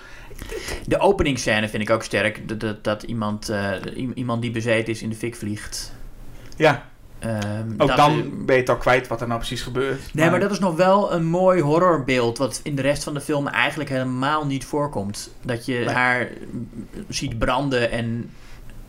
De 0.85 0.99
openingsscène 0.99 1.69
vind 1.69 1.83
ik 1.83 1.89
ook 1.89 2.03
sterk. 2.03 2.47
Dat, 2.47 2.59
dat, 2.59 2.83
dat 2.83 3.03
iemand, 3.03 3.49
eh, 3.49 3.71
iemand 4.15 4.41
die 4.41 4.51
bezeten 4.51 4.93
is 4.93 5.01
in 5.01 5.09
de 5.09 5.15
fik 5.15 5.35
vliegt. 5.35 5.93
Ja, 6.57 6.85
Ehm, 7.23 7.73
ook 7.77 7.95
dan 7.95 8.31
ben 8.45 8.55
je 8.55 8.61
het 8.61 8.69
al 8.69 8.77
kwijt 8.77 9.07
wat 9.07 9.21
er 9.21 9.27
nou 9.27 9.39
precies 9.39 9.61
gebeurt. 9.61 10.13
Nee, 10.13 10.29
maar 10.29 10.39
dat 10.39 10.51
is 10.51 10.59
nog 10.59 10.75
wel 10.75 11.13
een 11.13 11.25
mooi 11.25 11.61
horrorbeeld. 11.61 12.37
Wat 12.37 12.59
in 12.63 12.75
de 12.75 12.81
rest 12.81 13.03
van 13.03 13.13
de 13.13 13.21
film 13.21 13.47
eigenlijk 13.47 13.89
helemaal 13.89 14.45
niet 14.45 14.65
voorkomt. 14.65 15.33
Dat 15.41 15.65
je 15.65 15.73
Nee. 15.73 15.89
haar 15.89 16.29
ziet 17.07 17.39
branden 17.39 17.91
en 17.91 18.29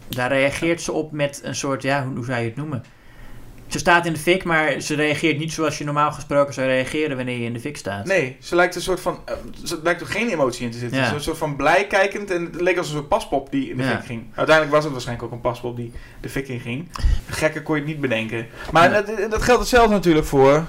daar 0.08 0.28
reageert 0.28 0.82
ze 0.82 0.92
op 0.92 1.12
met 1.12 1.40
een 1.44 1.54
soort, 1.54 1.82
ja, 1.82 2.04
hoe, 2.04 2.14
hoe 2.16 2.24
zou 2.24 2.38
je 2.38 2.44
het 2.44 2.56
noemen? 2.56 2.84
Ze 3.66 3.78
staat 3.78 4.06
in 4.06 4.12
de 4.12 4.18
fik, 4.18 4.44
maar 4.44 4.80
ze 4.80 4.94
reageert 4.94 5.38
niet 5.38 5.52
zoals 5.52 5.78
je 5.78 5.84
normaal 5.84 6.12
gesproken 6.12 6.54
zou 6.54 6.66
reageren 6.66 7.16
wanneer 7.16 7.38
je 7.38 7.44
in 7.44 7.52
de 7.52 7.60
fik 7.60 7.76
staat. 7.76 8.04
Nee, 8.06 8.36
ze 8.40 8.54
lijkt 8.54 8.74
een 8.74 8.80
soort 8.82 9.00
van... 9.00 9.18
eh, 9.24 9.34
ze 9.64 9.80
lijkt 9.82 10.00
er 10.00 10.06
geen 10.06 10.28
emotie 10.28 10.64
in 10.64 10.70
te 10.70 10.78
zitten. 10.78 10.98
Ja. 10.98 11.04
Ze 11.04 11.10
is 11.10 11.16
een 11.16 11.22
soort 11.24 11.38
van 11.38 11.56
blij 11.56 11.86
kijkend 11.86 12.30
en 12.30 12.44
het 12.44 12.60
leek 12.60 12.78
als 12.78 12.86
een 12.88 12.94
soort 12.94 13.08
paspop 13.08 13.50
die 13.50 13.70
in 13.70 13.76
de 13.76 13.82
Ja. 13.82 13.96
fik 13.96 14.06
ging. 14.06 14.22
Uiteindelijk 14.34 14.74
was 14.74 14.84
het 14.84 14.92
waarschijnlijk 14.92 15.26
ook 15.28 15.32
een 15.34 15.40
paspop 15.40 15.76
die 15.76 15.92
de 16.20 16.28
fik 16.28 16.48
in 16.48 16.60
ging. 16.60 16.88
Gekker 17.28 17.62
kon 17.62 17.74
je 17.74 17.80
het 17.80 17.90
niet 17.90 18.00
bedenken. 18.00 18.46
Maar 18.72 18.90
Ja. 18.92 19.02
dat, 19.02 19.30
dat 19.30 19.42
geldt 19.42 19.60
hetzelfde 19.60 19.94
natuurlijk 19.94 20.26
voor 20.26 20.66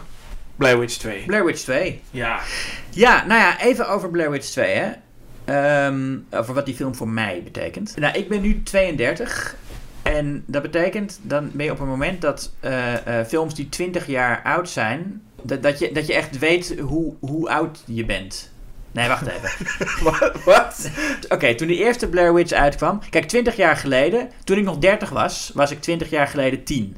Blair 0.56 0.80
Witch 0.80 0.98
2. 0.98 1.24
Blair 1.26 1.46
Witch 1.46 1.62
2. 1.62 2.02
Ja. 2.12 2.40
Ja, 2.90 3.26
nou 3.26 3.40
ja, 3.40 3.60
even 3.62 3.90
over 3.90 4.10
Blair 4.10 4.32
Witch 4.32 4.48
2, 4.48 4.74
hè. 4.76 4.92
Ehm, 5.46 6.18
over 6.32 6.54
wat 6.54 6.66
die 6.66 6.76
film 6.76 6.96
voor 6.96 7.08
mij 7.10 7.42
betekent. 7.44 7.94
Nou, 8.00 8.18
ik 8.18 8.30
ben 8.30 8.42
nu 8.42 8.64
32. 8.64 9.56
En 10.14 10.44
dat 10.48 10.62
betekent, 10.62 11.20
dan 11.22 11.50
ben 11.54 11.66
je 11.66 11.72
op 11.72 11.80
een 11.80 11.88
moment 11.88 12.22
dat 12.22 12.52
eh, 12.60 13.20
eh, 13.20 13.28
films 13.28 13.56
die 13.56 13.70
20 13.70 14.08
jaar 14.08 14.42
oud 14.44 14.70
zijn... 14.70 15.22
Dat, 15.42 15.64
dat, 15.64 15.80
je, 15.80 15.92
dat 15.92 16.08
je 16.08 16.14
echt 16.14 16.40
weet 16.40 16.76
hoe, 16.80 17.14
hoe 17.20 17.50
oud 17.50 17.84
je 17.86 18.06
bent. 18.06 18.52
Nee, 18.92 19.08
wacht 19.08 19.26
even. 19.28 19.50
Wat? 20.46 20.90
Oké, 21.30 21.56
toen 21.56 21.68
de 21.68 21.76
eerste 21.76 22.08
Blair 22.08 22.34
Witch 22.34 22.52
uitkwam... 22.52 23.00
Kijk, 23.10 23.26
20 23.28 23.56
jaar 23.56 23.76
geleden, 23.78 24.30
toen 24.44 24.58
ik 24.58 24.64
nog 24.64 24.78
30 24.78 25.10
was, 25.10 25.52
was 25.54 25.72
ik 25.72 25.82
20 25.82 26.10
jaar 26.10 26.28
geleden 26.28 26.64
10. 26.64 26.96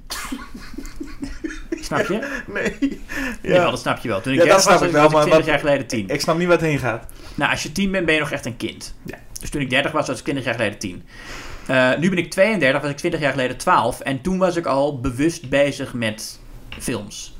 Snap 1.82 2.06
je? 2.08 2.20
Nee. 2.54 3.02
Ja, 3.41 3.70
dat 3.70 3.80
snap 3.80 3.98
je 3.98 4.08
wel. 4.08 4.22
Toen 4.22 4.34
ik 4.34 4.39
Ja, 4.43 4.46
dat 4.46 4.63
30 4.63 4.63
snap 4.63 4.80
was, 4.80 4.88
ik 4.88 4.93
was 4.93 5.02
wel, 5.02 5.06
ik 5.06 5.12
maar 5.12 5.22
20 5.22 5.38
wat- 5.39 5.46
jaar 5.50 5.60
geleden 5.60 5.88
10. 5.88 6.10
Ik 6.15 6.22
snap 6.22 6.38
niet 6.38 6.48
wat 6.48 6.62
heen 6.62 6.80
gaat. 6.80 7.06
Nou, 7.36 7.52
als 7.52 7.63
je 7.63 7.72
10 7.72 7.91
bent, 7.91 8.06
ben 8.06 8.13
je 8.13 8.20
nog 8.20 8.32
echt 8.32 8.46
een 8.46 8.58
kind. 8.58 8.93
Ja. 9.06 9.17
Dus 9.39 9.50
toen 9.50 9.62
ik 9.62 9.70
30 9.70 9.91
was, 9.91 10.08
was 10.08 10.17
ik 10.17 10.24
20 10.24 10.46
jaar 10.46 10.54
geleden 10.54 10.78
10. 10.80 11.04
Eh, 11.67 11.97
nu 11.97 12.10
ben 12.10 12.17
ik 12.17 12.32
32, 12.32 12.82
was 12.82 12.91
ik 12.91 12.97
20 12.97 13.19
jaar 13.19 13.32
geleden 13.32 13.58
12. 13.58 13.99
En 13.99 14.21
toen 14.21 14.38
was 14.38 14.56
ik 14.56 14.65
al 14.65 14.99
bewust 14.99 15.49
bezig 15.49 15.93
met 15.93 16.39
films. 16.69 17.36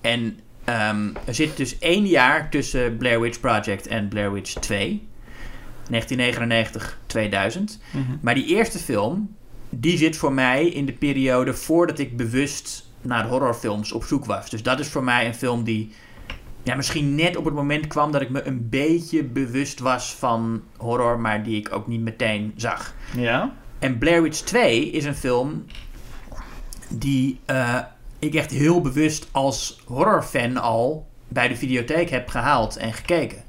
En 0.00 0.38
ehm, 0.64 1.08
er 1.24 1.34
zit 1.34 1.56
dus 1.56 1.78
één 1.78 2.06
jaar 2.06 2.50
tussen 2.50 2.96
Blair 2.96 3.20
Witch 3.20 3.40
Project 3.40 3.86
en 3.86 4.08
Blair 4.08 4.32
Witch 4.32 4.52
2. 4.52 5.10
1999, 5.88 6.98
2000. 7.06 7.80
Maar 8.20 8.34
die 8.34 8.46
eerste 8.46 8.78
film, 8.78 9.36
die 9.68 9.96
zit 9.98 10.16
voor 10.16 10.32
mij 10.32 10.66
in 10.66 10.86
de 10.86 10.92
periode 10.92 11.54
voordat 11.54 11.98
ik 11.98 12.16
bewust 12.16 12.90
naar 13.00 13.26
horrorfilms 13.26 13.92
op 13.92 14.04
zoek 14.04 14.24
was. 14.24 14.50
Dus 14.50 14.62
dat 14.62 14.80
is 14.80 14.88
voor 14.88 15.04
mij 15.04 15.26
een 15.26 15.34
film 15.34 15.64
die 15.64 15.92
ja, 16.62 16.74
misschien 16.74 17.14
net 17.14 17.36
op 17.36 17.44
het 17.44 17.54
moment 17.54 17.86
kwam 17.86 18.12
dat 18.12 18.20
ik 18.20 18.30
me 18.30 18.42
een 18.46 18.68
beetje 18.68 19.24
bewust 19.24 19.80
was 19.80 20.14
van 20.14 20.62
horror, 20.76 21.20
maar 21.20 21.42
die 21.42 21.56
ik 21.56 21.72
ook 21.72 21.86
niet 21.86 22.00
meteen 22.00 22.52
zag. 22.56 22.94
Ja? 23.16 23.52
En 23.82 23.98
Blair 23.98 24.22
Witch 24.22 24.40
2 24.40 24.90
is 24.90 25.04
een 25.04 25.14
film 25.14 25.64
die 26.88 27.40
eh, 27.44 27.78
ik 28.18 28.34
echt 28.34 28.50
heel 28.50 28.80
bewust 28.80 29.28
als 29.30 29.80
horrorfan 29.86 30.56
al 30.56 31.06
bij 31.28 31.48
de 31.48 31.56
videotheek 31.56 32.10
heb 32.10 32.28
gehaald 32.28 32.76
en 32.76 32.92
gekeken. 32.92 33.42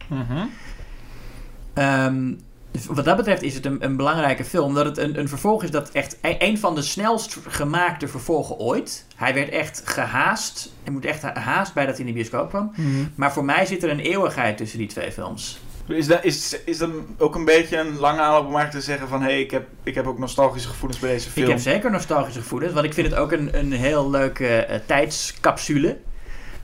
Ehm, 1.73 2.33
dus 2.71 2.85
wat 2.85 3.05
dat 3.05 3.17
betreft 3.17 3.41
is 3.41 3.53
het 3.53 3.65
een, 3.65 3.83
een 3.85 3.95
belangrijke 3.95 4.43
film. 4.45 4.65
Omdat 4.65 4.85
het 4.85 4.97
een, 4.97 5.19
een 5.19 5.27
vervolg 5.27 5.63
is 5.63 5.71
dat 5.71 5.89
echt 5.89 6.17
e- 6.21 6.35
een 6.39 6.57
van 6.59 6.75
de 6.75 6.81
snelst 6.81 7.37
gemaakte 7.47 8.07
vervolgen 8.07 8.57
ooit. 8.57 9.05
Hij 9.15 9.33
werd 9.33 9.49
echt 9.49 9.81
gehaast. 9.85 10.73
Je 10.83 10.91
moet 10.91 11.05
echt 11.05 11.21
haast 11.21 11.73
bij 11.73 11.85
dat 11.85 11.97
hij 11.97 12.05
in 12.05 12.11
de 12.11 12.17
bioscoop 12.17 12.49
kwam. 12.49 12.71
Maar 13.15 13.33
voor 13.33 13.45
mij 13.45 13.65
zit 13.65 13.83
er 13.83 13.89
een 13.89 13.99
eeuwigheid 13.99 14.57
tussen 14.57 14.77
die 14.77 14.87
twee 14.87 15.11
films. 15.11 15.59
Is 15.87 16.07
dat, 16.07 16.23
is, 16.23 16.57
is 16.65 16.77
dat 16.77 16.89
ook 17.17 17.35
een 17.35 17.45
beetje 17.45 17.77
een 17.77 17.97
lange 17.97 18.21
aanloop 18.21 18.45
om 18.45 18.55
eigenlijk 18.55 18.85
te 18.85 18.91
zeggen 18.91 19.07
van... 19.07 19.21
hé, 19.21 19.27
hey, 19.27 19.41
ik, 19.41 19.51
heb, 19.51 19.67
ik 19.83 19.95
heb 19.95 20.07
ook 20.07 20.19
nostalgische 20.19 20.69
gevoelens 20.69 20.99
bij 20.99 21.09
deze 21.09 21.29
film. 21.29 21.45
Ik 21.45 21.51
heb 21.51 21.61
zeker 21.61 21.91
nostalgische 21.91 22.41
gevoelens. 22.41 22.73
Want 22.73 22.85
ik 22.85 22.93
vind 22.93 23.07
het 23.07 23.15
ook 23.15 23.31
een, 23.31 23.57
een 23.57 23.71
heel 23.71 24.09
leuke 24.09 24.47
eh, 24.47 24.79
tijdscapsule. 24.85 25.97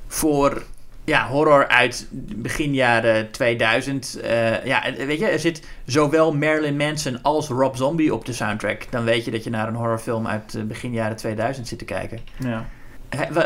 Voor 0.07 0.63
ja, 1.03 1.27
horror 1.27 1.67
uit 1.67 2.07
begin 2.35 2.73
jaren 2.73 3.31
2000. 3.31 4.19
Eh, 4.19 4.65
ja, 4.65 4.93
weet 4.97 5.19
je, 5.19 5.25
er 5.25 5.39
zit 5.39 5.61
zowel 5.85 6.35
Marilyn 6.35 6.77
Manson 6.77 7.21
als 7.21 7.47
Rob 7.47 7.75
Zombie 7.75 8.13
op 8.13 8.25
de 8.25 8.33
soundtrack. 8.33 8.91
Dan 8.91 9.03
weet 9.03 9.25
je 9.25 9.31
dat 9.31 9.43
je 9.43 9.49
naar 9.49 9.67
een 9.67 9.75
horrorfilm 9.75 10.27
uit 10.27 10.55
eh, 10.55 10.63
begin 10.63 10.91
jaren 10.91 11.17
2000 11.17 11.67
zit 11.67 11.79
te 11.79 11.85
kijken. 11.85 12.19
Ja. 12.37 12.65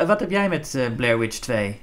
Wat 0.08 0.20
heb 0.20 0.30
jij 0.30 0.50
met 0.50 0.78
Blair 0.96 1.20
Witch 1.20 1.40
2? 1.40 1.80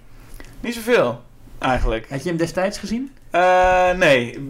Niet 0.61 0.74
zoveel, 0.74 1.20
eigenlijk. 1.59 2.09
Had 2.11 2.22
je 2.22 2.29
hem 2.29 2.38
destijds 2.38 2.79
gezien? 2.79 3.11
Eh, 3.30 3.92
nee, 3.92 4.48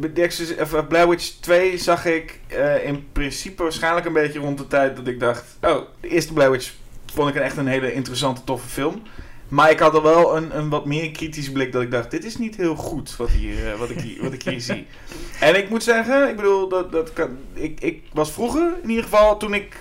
of, 0.61 0.75
eh, 0.75 0.87
Blair 0.87 1.09
Witch 1.09 1.31
2 1.41 1.79
zag 1.79 2.05
ik 2.05 2.41
eh, 2.47 2.87
in 2.87 3.07
principe 3.13 3.63
waarschijnlijk 3.63 4.07
een 4.07 4.13
beetje 4.13 4.39
rond 4.39 4.59
de 4.59 4.67
tijd 4.67 4.97
dat 4.97 5.07
ik 5.07 5.21
dacht... 5.21 5.45
Oh, 5.63 5.81
de 6.01 6.09
eerste 6.09 6.33
Blair 6.33 6.51
Witch 6.51 6.73
vond 7.13 7.29
ik 7.29 7.35
een 7.35 7.43
echt 7.43 7.57
een 7.57 7.67
hele 7.67 7.93
interessante, 7.93 8.45
toffe 8.45 8.69
film. 8.69 9.03
Maar 9.49 9.71
ik 9.71 9.79
had 9.79 9.95
er 9.95 10.03
wel 10.03 10.37
een, 10.37 10.57
een 10.59 10.69
wat 10.69 10.87
meer 10.87 11.11
kritische 11.11 11.53
blik 11.53 11.73
dat 11.73 11.83
ik 11.83 11.91
dacht... 11.91 12.11
Dit 12.11 12.25
is 12.25 12.39
niet 12.39 12.57
heel 12.57 12.75
goed 12.75 13.17
wat, 13.17 13.31
hier, 13.31 13.77
wat, 13.77 13.91
ik, 13.91 14.01
hier, 14.01 14.23
wat 14.23 14.33
ik 14.33 14.43
hier 14.43 14.61
zie. 14.61 14.87
En 15.41 15.57
ik 15.57 15.69
moet 15.69 15.83
zeggen, 15.83 16.29
ik 16.29 16.37
bedoel, 16.37 16.69
dat, 16.69 16.93
dat 16.93 17.13
kan, 17.13 17.39
ik, 17.53 17.81
ik 17.81 18.03
was 18.13 18.33
vroeger 18.33 18.73
in 18.83 18.89
ieder 18.89 19.05
geval, 19.05 19.37
toen 19.37 19.55
ik 19.55 19.77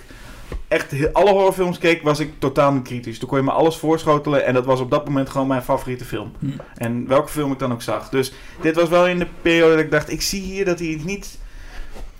echt 0.70 1.12
alle 1.14 1.30
horrorfilms 1.30 1.78
keek, 1.78 2.02
was 2.02 2.18
ik 2.18 2.32
totaal 2.38 2.72
niet 2.72 2.82
kritisch. 2.82 3.18
Toen 3.18 3.28
kon 3.28 3.38
je 3.38 3.44
me 3.44 3.50
alles 3.50 3.76
voorschotelen 3.76 4.44
en 4.44 4.54
dat 4.54 4.64
was 4.64 4.80
op 4.80 4.90
dat 4.90 5.04
moment 5.04 5.30
gewoon 5.30 5.46
mijn 5.46 5.62
favoriete 5.62 6.04
film. 6.04 6.32
Hm. 6.38 6.46
En 6.76 7.06
welke 7.08 7.28
film 7.28 7.52
ik 7.52 7.58
dan 7.58 7.72
ook 7.72 7.82
zag. 7.82 8.08
Dus 8.08 8.32
dit 8.60 8.74
was 8.74 8.88
wel 8.88 9.06
in 9.06 9.18
de 9.18 9.26
periode 9.42 9.74
dat 9.74 9.84
ik 9.84 9.90
dacht, 9.90 10.10
ik 10.10 10.22
zie 10.22 10.42
hier 10.42 10.64
dat 10.64 10.78
hij 10.78 11.00
niet 11.04 11.38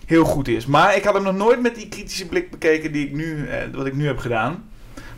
heel 0.06 0.24
goed 0.24 0.48
is. 0.48 0.66
Maar 0.66 0.96
ik 0.96 1.04
had 1.04 1.14
hem 1.14 1.22
nog 1.22 1.34
nooit 1.34 1.62
met 1.62 1.74
die 1.74 1.88
kritische 1.88 2.26
blik 2.26 2.50
bekeken 2.50 2.92
die 2.92 3.06
ik 3.06 3.12
nu, 3.12 3.46
eh, 3.46 3.58
wat 3.72 3.86
ik 3.86 3.94
nu 3.94 4.06
heb 4.06 4.18
gedaan. 4.18 4.68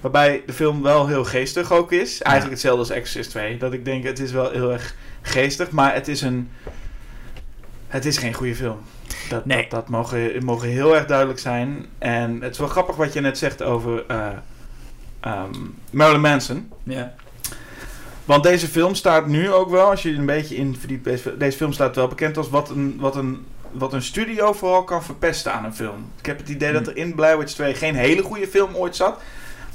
Waarbij 0.00 0.42
de 0.46 0.52
film 0.52 0.82
wel 0.82 1.06
heel 1.06 1.24
geestig 1.24 1.72
ook 1.72 1.92
is. 1.92 2.22
Eigenlijk 2.22 2.54
hetzelfde 2.54 2.80
als 2.80 2.90
Exorcist 2.90 3.30
2. 3.30 3.56
Dat 3.56 3.72
ik 3.72 3.84
denk, 3.84 4.04
het 4.04 4.18
is 4.18 4.32
wel 4.32 4.50
heel 4.50 4.72
erg 4.72 4.94
geestig, 5.22 5.70
maar 5.70 5.94
het 5.94 6.08
is 6.08 6.20
een... 6.20 6.48
Het 7.88 8.04
is 8.04 8.18
geen 8.18 8.34
goede 8.34 8.54
film. 8.54 8.78
Dat, 9.32 9.44
Nee. 9.44 9.62
dat, 9.62 9.70
dat 9.70 9.88
mogen, 9.88 10.44
mogen 10.44 10.68
heel 10.68 10.96
erg 10.96 11.06
duidelijk 11.06 11.38
zijn. 11.38 11.86
En 11.98 12.40
het 12.42 12.52
is 12.52 12.58
wel 12.58 12.68
grappig 12.68 12.96
wat 12.96 13.12
je 13.12 13.20
net 13.20 13.38
zegt 13.38 13.62
over 13.62 14.04
eh, 14.06 14.28
ehm, 15.20 15.50
Marilyn 15.90 16.20
Manson. 16.20 16.70
Ja. 16.82 17.14
Want 18.24 18.42
deze 18.42 18.68
film 18.68 18.94
staat 18.94 19.26
nu 19.26 19.52
ook 19.52 19.70
wel, 19.70 19.90
als 19.90 20.02
je 20.02 20.14
een 20.14 20.26
beetje 20.26 20.56
in 20.56 20.76
verdiept, 20.78 21.04
deze, 21.04 21.36
deze 21.36 21.56
film 21.56 21.72
staat 21.72 21.96
wel 21.96 22.08
bekend 22.08 22.36
als 22.36 22.48
wat 22.48 22.70
een, 22.70 22.96
wat, 23.00 23.16
een, 23.16 23.44
wat 23.70 23.92
een 23.92 24.02
studio 24.02 24.52
vooral 24.52 24.84
kan 24.84 25.02
verpesten 25.02 25.52
aan 25.52 25.64
een 25.64 25.74
film. 25.74 26.10
Ik 26.18 26.26
heb 26.26 26.38
het 26.38 26.48
idee 26.48 26.72
dat 26.72 26.86
er 26.86 26.96
in 26.96 27.14
Blair 27.14 27.38
Witch 27.38 27.52
2 27.52 27.74
geen 27.74 27.94
hele 27.94 28.22
goede 28.22 28.48
film 28.48 28.74
ooit 28.74 28.96
zat. 28.96 29.20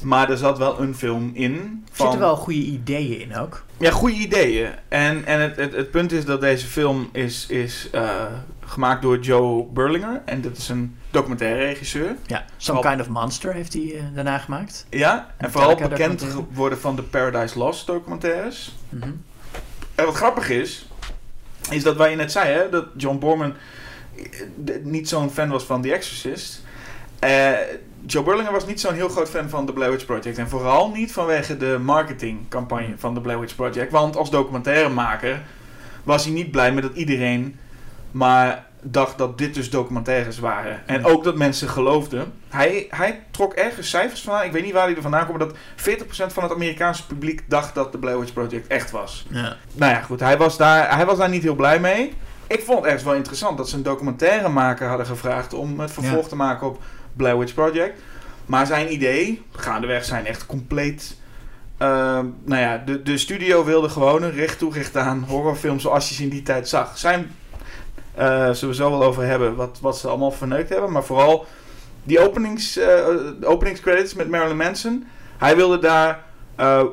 Maar 0.02 0.30
er 0.30 0.38
zat 0.38 0.58
wel 0.58 0.80
een 0.80 0.96
film 0.96 1.32
in. 1.34 1.54
Er 1.54 1.60
Van, 1.92 2.06
zitten 2.06 2.20
wel 2.20 2.36
goede 2.36 2.60
ideeën 2.60 3.20
in 3.20 3.38
ook. 3.38 3.64
Ja, 3.80 3.92
goede 3.92 4.16
ideeën. 4.16 4.70
En, 4.88 5.26
en 5.26 5.40
het, 5.42 5.56
het, 5.56 5.74
het 5.74 5.92
punt 5.92 6.12
is 6.12 6.26
dat 6.26 6.42
deze 6.42 6.66
film 6.68 7.10
is, 7.12 7.46
is 7.48 7.90
eh, 7.92 8.26
gemaakt 8.66 9.02
door 9.02 9.20
Joe 9.20 9.66
Burlinger. 9.66 10.22
En 10.26 10.42
dat 10.42 10.58
is 10.58 10.70
een 10.70 10.98
documentaire 11.12 11.60
regisseur. 11.66 12.16
Ja, 12.26 12.46
Some 12.58 12.78
Vooral- 12.78 12.96
Kind 12.96 13.08
of 13.08 13.14
Monster 13.14 13.54
heeft 13.54 13.74
hij 13.74 13.94
eh, 13.96 14.02
daarna 14.14 14.38
gemaakt. 14.38 14.86
Ja, 14.90 15.34
en 15.38 15.52
vooral 15.52 15.76
bekend 15.76 16.24
geworden 16.24 16.80
van 16.80 16.96
de 16.96 17.04
Paradise 17.04 17.58
Lost 17.58 17.88
documentaires. 17.88 18.76
Mhm. 18.90 19.10
En 19.96 20.06
wat 20.06 20.16
grappig 20.16 20.50
is, 20.50 20.88
is 21.70 21.84
dat 21.84 21.96
waar 21.96 22.10
je 22.10 22.16
net 22.16 22.32
zei, 22.32 22.50
hè, 22.54 22.70
dat 22.70 22.86
John 22.98 23.18
Borman 23.20 23.54
eh, 24.66 24.76
niet 24.84 25.10
zo'n 25.10 25.30
fan 25.32 25.50
was 25.50 25.64
van 25.64 25.82
The 25.82 25.94
Exorcist. 25.94 26.64
Eh, 27.20 27.52
Joe 28.06 28.24
Burlinger 28.24 28.52
was 28.52 28.66
niet 28.66 28.80
zo'n 28.82 28.94
heel 28.94 29.10
groot 29.10 29.30
fan 29.30 29.50
van 29.50 29.66
The 29.66 29.74
Blair 29.74 29.92
Witch 29.92 30.06
Project. 30.06 30.38
En 30.38 30.50
vooral 30.50 30.90
niet 30.92 31.12
vanwege 31.12 31.58
de 31.58 31.78
marketingcampagne 31.82 32.94
van 32.98 33.14
The 33.14 33.22
Blair 33.22 33.40
Witch 33.40 33.56
Project. 33.56 33.92
Want 33.92 34.16
als 34.16 34.30
documentairemaker 34.30 35.42
was 36.04 36.24
hij 36.24 36.34
niet 36.34 36.52
blij 36.52 36.72
met 36.72 36.84
dat 36.84 36.96
iedereen 36.96 37.60
maar 38.12 38.66
dacht 38.82 39.18
dat 39.18 39.38
dit 39.38 39.54
dus 39.54 39.70
documentaires 39.70 40.40
waren. 40.40 40.88
En 40.88 41.06
ook 41.06 41.24
dat 41.24 41.36
mensen 41.36 41.70
geloofden. 41.70 42.34
Hij, 42.50 42.88
hij 42.90 43.24
trok 43.32 43.54
ergens 43.54 43.90
cijfers 43.90 44.22
vandaan. 44.22 44.46
Ik 44.46 44.52
weet 44.52 44.64
niet 44.64 44.74
waar 44.74 44.86
hij 44.86 44.96
er 44.96 45.02
vandaan 45.02 45.26
kwam. 45.26 45.38
Maar 45.38 45.48
dat 45.48 45.58
40% 46.28 46.34
van 46.34 46.44
het 46.44 46.52
Amerikaanse 46.52 47.06
publiek 47.06 47.44
dacht 47.50 47.76
dat 47.76 47.92
The 47.92 47.98
Blair 47.98 48.20
Witch 48.20 48.34
Project 48.34 48.68
echt 48.68 48.92
was. 48.92 49.26
Ja. 49.30 49.56
Nou 49.74 49.92
ja, 49.92 50.02
goed. 50.02 50.20
Hij 50.20 50.38
was, 50.38 50.58
daar, 50.58 50.96
hij 50.96 51.06
was 51.06 51.18
daar 51.18 51.30
niet 51.30 51.44
heel 51.44 51.56
blij 51.56 51.80
mee. 51.80 52.14
Ik 52.48 52.64
vond 52.64 52.78
het 52.78 52.86
ergens 52.86 53.04
wel 53.04 53.14
interessant 53.14 53.58
dat 53.58 53.70
ze 53.70 53.76
een 53.76 53.84
documentairemaker 53.84 54.88
hadden 54.88 55.06
gevraagd 55.06 55.54
om 55.54 55.80
het 55.80 55.92
vervolg 55.92 56.24
Ja. 56.24 56.30
te 56.30 56.36
maken 56.36 56.68
op 56.68 56.82
Blair 57.18 57.40
Witch 57.40 57.54
Project. 57.54 58.02
Maar 58.46 58.66
zijn 58.66 58.94
idee, 58.94 59.42
gaandeweg 59.52 60.06
zijn 60.06 60.26
echt 60.26 60.46
compleet... 60.46 61.18
ehm, 61.78 62.26
nou 62.44 62.62
ja, 62.62 62.84
de, 62.86 63.02
de 63.02 63.18
studio 63.18 63.66
wilde 63.66 63.90
gewoon 63.90 64.24
een 64.24 64.32
recht 64.32 64.58
toe 64.58 64.74
recht 64.74 64.98
aan 64.98 65.26
horrorfilm 65.28 65.80
zoals 65.80 66.10
je 66.10 66.16
ze 66.16 66.24
in 66.24 66.30
die 66.30 66.44
tijd 66.44 66.70
zag. 66.70 66.98
Zijn, 66.98 67.36
eh 68.16 68.50
zullen 68.52 68.76
we 68.76 68.76
zo 68.76 68.90
wel 68.90 69.04
over 69.04 69.24
hebben 69.24 69.56
wat, 69.56 69.78
wat 69.82 69.98
ze 69.98 70.08
allemaal 70.08 70.32
verneukt 70.32 70.70
hebben. 70.70 70.92
Maar 70.92 71.04
vooral 71.04 71.46
die 72.04 72.20
openings, 72.20 72.78
eh, 72.78 72.86
de 73.40 73.46
openingscredits 73.46 74.14
met 74.14 74.30
Marilyn 74.30 74.58
Manson. 74.58 75.08
Hij 75.38 75.56
wilde 75.56 75.80
daar 75.80 76.24
eh, 76.58 76.84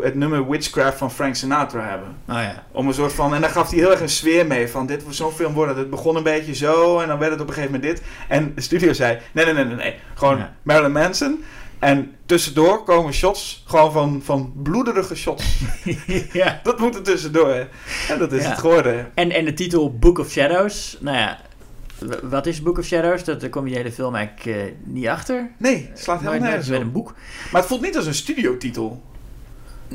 het 0.00 0.14
nummer 0.14 0.48
Witchcraft 0.50 0.98
van 0.98 1.10
Frank 1.10 1.34
Sinatra 1.34 1.88
hebben. 1.88 2.08
Oh 2.28 2.34
ja. 2.34 2.64
Om 2.72 2.86
een 2.88 2.94
soort 2.94 3.12
van. 3.12 3.34
En 3.34 3.40
daar 3.40 3.50
gaf 3.50 3.70
hij 3.70 3.78
heel 3.78 3.90
erg 3.90 4.00
een 4.00 4.08
sfeer 4.08 4.46
mee. 4.46 4.68
Van 4.68 4.86
dit 4.86 5.04
was 5.04 5.16
zo'n 5.16 5.32
film 5.32 5.52
worden. 5.52 5.76
Het 5.76 5.90
begon 5.90 6.16
een 6.16 6.22
beetje 6.22 6.54
zo. 6.54 6.98
En 7.00 7.08
dan 7.08 7.18
werd 7.18 7.32
het 7.32 7.40
op 7.40 7.48
een 7.48 7.54
gegeven 7.54 7.74
moment 7.74 7.96
dit. 7.96 8.06
En 8.28 8.52
de 8.54 8.60
studio 8.60 8.92
zei: 8.92 9.18
nee, 9.32 9.44
nee, 9.44 9.54
nee, 9.54 9.64
nee. 9.64 9.74
nee. 9.76 9.94
Gewoon 10.14 10.38
Ja. 10.38 10.54
Marilyn 10.62 10.92
Manson. 10.92 11.44
En 11.78 12.12
tussendoor 12.26 12.84
komen 12.84 13.12
shots. 13.12 13.62
Gewoon 13.66 13.92
van, 13.92 14.20
van 14.24 14.52
bloederige 14.62 15.14
shots. 15.16 15.60
ja. 16.32 16.60
dat 16.62 16.78
moet 16.78 16.94
er 16.94 17.02
tussendoor. 17.02 17.48
hè. 17.48 17.64
En 18.08 18.18
dat 18.18 18.32
is 18.32 18.42
Ja. 18.42 18.48
het 18.50 18.58
geworden. 18.58 19.10
En, 19.14 19.30
en 19.30 19.44
de 19.44 19.54
titel 19.54 19.98
Book 19.98 20.18
of 20.18 20.30
Shadows. 20.30 20.96
Nou 21.00 21.16
ja, 21.16 21.38
wat 22.22 22.46
is 22.46 22.62
Book 22.62 22.78
of 22.78 22.84
Shadows? 22.84 23.24
Dat, 23.24 23.40
daar 23.40 23.50
kom 23.50 23.64
je 23.66 23.72
de 23.72 23.76
hele 23.78 23.92
film 23.92 24.14
eigenlijk 24.14 24.56
eh, 24.58 24.72
niet 24.84 25.06
achter. 25.06 25.50
Nee, 25.56 25.86
het 25.90 26.00
slaat 26.00 26.16
Nooit- 26.16 26.28
helemaal 26.28 26.48
nergens 26.48 26.68
met 26.70 26.80
een 26.80 26.92
boek. 26.92 27.14
Maar 27.52 27.60
het 27.60 27.70
voelt 27.70 27.80
niet 27.82 27.96
als 27.96 28.06
een 28.06 28.14
studiotitel. 28.14 29.02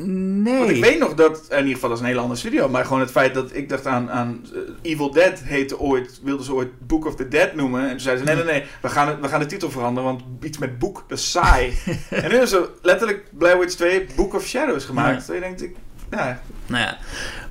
Nee. 0.06 0.58
Want 0.58 0.70
ik 0.70 0.84
weet 0.84 0.98
nog 0.98 1.14
dat, 1.14 1.46
in 1.50 1.56
ieder 1.56 1.74
geval 1.74 1.88
dat 1.88 1.98
is 1.98 2.04
een 2.04 2.08
hele 2.08 2.20
andere 2.20 2.40
studio, 2.40 2.68
maar 2.68 2.84
gewoon 2.84 3.00
het 3.00 3.10
feit 3.10 3.34
dat 3.34 3.54
ik 3.54 3.68
dacht 3.68 3.86
aan, 3.86 4.10
aan 4.10 4.46
eh, 4.54 4.90
Evil 4.92 5.10
Dead 5.10 5.38
heette 5.38 5.78
ooit, 5.78 6.20
wilden 6.22 6.44
ze 6.44 6.54
ooit 6.54 6.86
Book 6.86 7.06
of 7.06 7.14
the 7.14 7.28
Dead 7.28 7.54
noemen. 7.54 7.82
En 7.82 7.90
toen 7.90 8.00
zeiden 8.00 8.26
ze, 8.26 8.34
nee, 8.34 8.44
nee, 8.44 8.52
nee, 8.52 8.64
we 8.82 8.88
gaan, 8.88 9.08
het, 9.08 9.20
we 9.20 9.28
gaan 9.28 9.40
de 9.40 9.46
titel 9.46 9.70
veranderen, 9.70 10.08
want 10.08 10.22
iets 10.44 10.58
met 10.58 10.78
boek, 10.78 11.04
dat 11.08 11.18
is 11.18 11.30
saai. 11.30 11.66
en 12.10 12.22
nu 12.22 12.30
hebben 12.30 12.48
ze 12.48 12.68
letterlijk 12.82 13.24
Blair 13.38 13.58
Witch 13.58 13.74
2 13.74 14.06
Book 14.16 14.34
of 14.34 14.46
Shadows 14.46 14.84
gemaakt. 14.84 15.26
Ja. 15.26 15.32
En 15.32 15.34
je 15.34 15.40
denkt, 15.44 15.62
ik, 15.62 15.76
ja, 16.10 16.40
Nou 16.66 16.82
ja, 16.82 16.98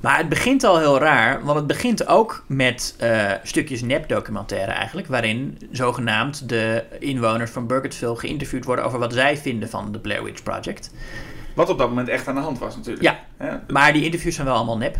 maar 0.00 0.16
het 0.18 0.28
begint 0.28 0.64
al 0.64 0.78
heel 0.78 0.98
raar, 0.98 1.44
want 1.44 1.58
het 1.58 1.66
begint 1.66 2.06
ook 2.06 2.44
met 2.46 2.94
eh, 2.98 3.32
stukjes 3.42 3.82
nepdocumentaire 3.82 4.72
eigenlijk, 4.72 5.06
waarin 5.08 5.58
zogenaamd 5.70 6.48
de 6.48 6.84
inwoners 6.98 7.50
van 7.50 7.66
Burkittsville 7.66 8.16
geïnterviewd 8.16 8.64
worden 8.64 8.84
over 8.84 8.98
wat 8.98 9.12
zij 9.12 9.36
vinden 9.36 9.68
van 9.68 9.92
de 9.92 9.98
Blair 9.98 10.24
Witch 10.24 10.42
Project. 10.42 10.90
Wat 11.58 11.68
op 11.68 11.78
dat 11.78 11.88
moment 11.88 12.08
echt 12.08 12.28
aan 12.28 12.34
de 12.34 12.40
hand 12.40 12.58
was 12.58 12.76
natuurlijk. 12.76 13.02
Ja. 13.04 13.18
Ja, 13.40 13.64
Maar 13.68 13.92
die 13.92 14.04
interviews 14.04 14.34
zijn 14.34 14.46
wel 14.46 14.56
allemaal 14.56 14.76
nep. 14.78 14.96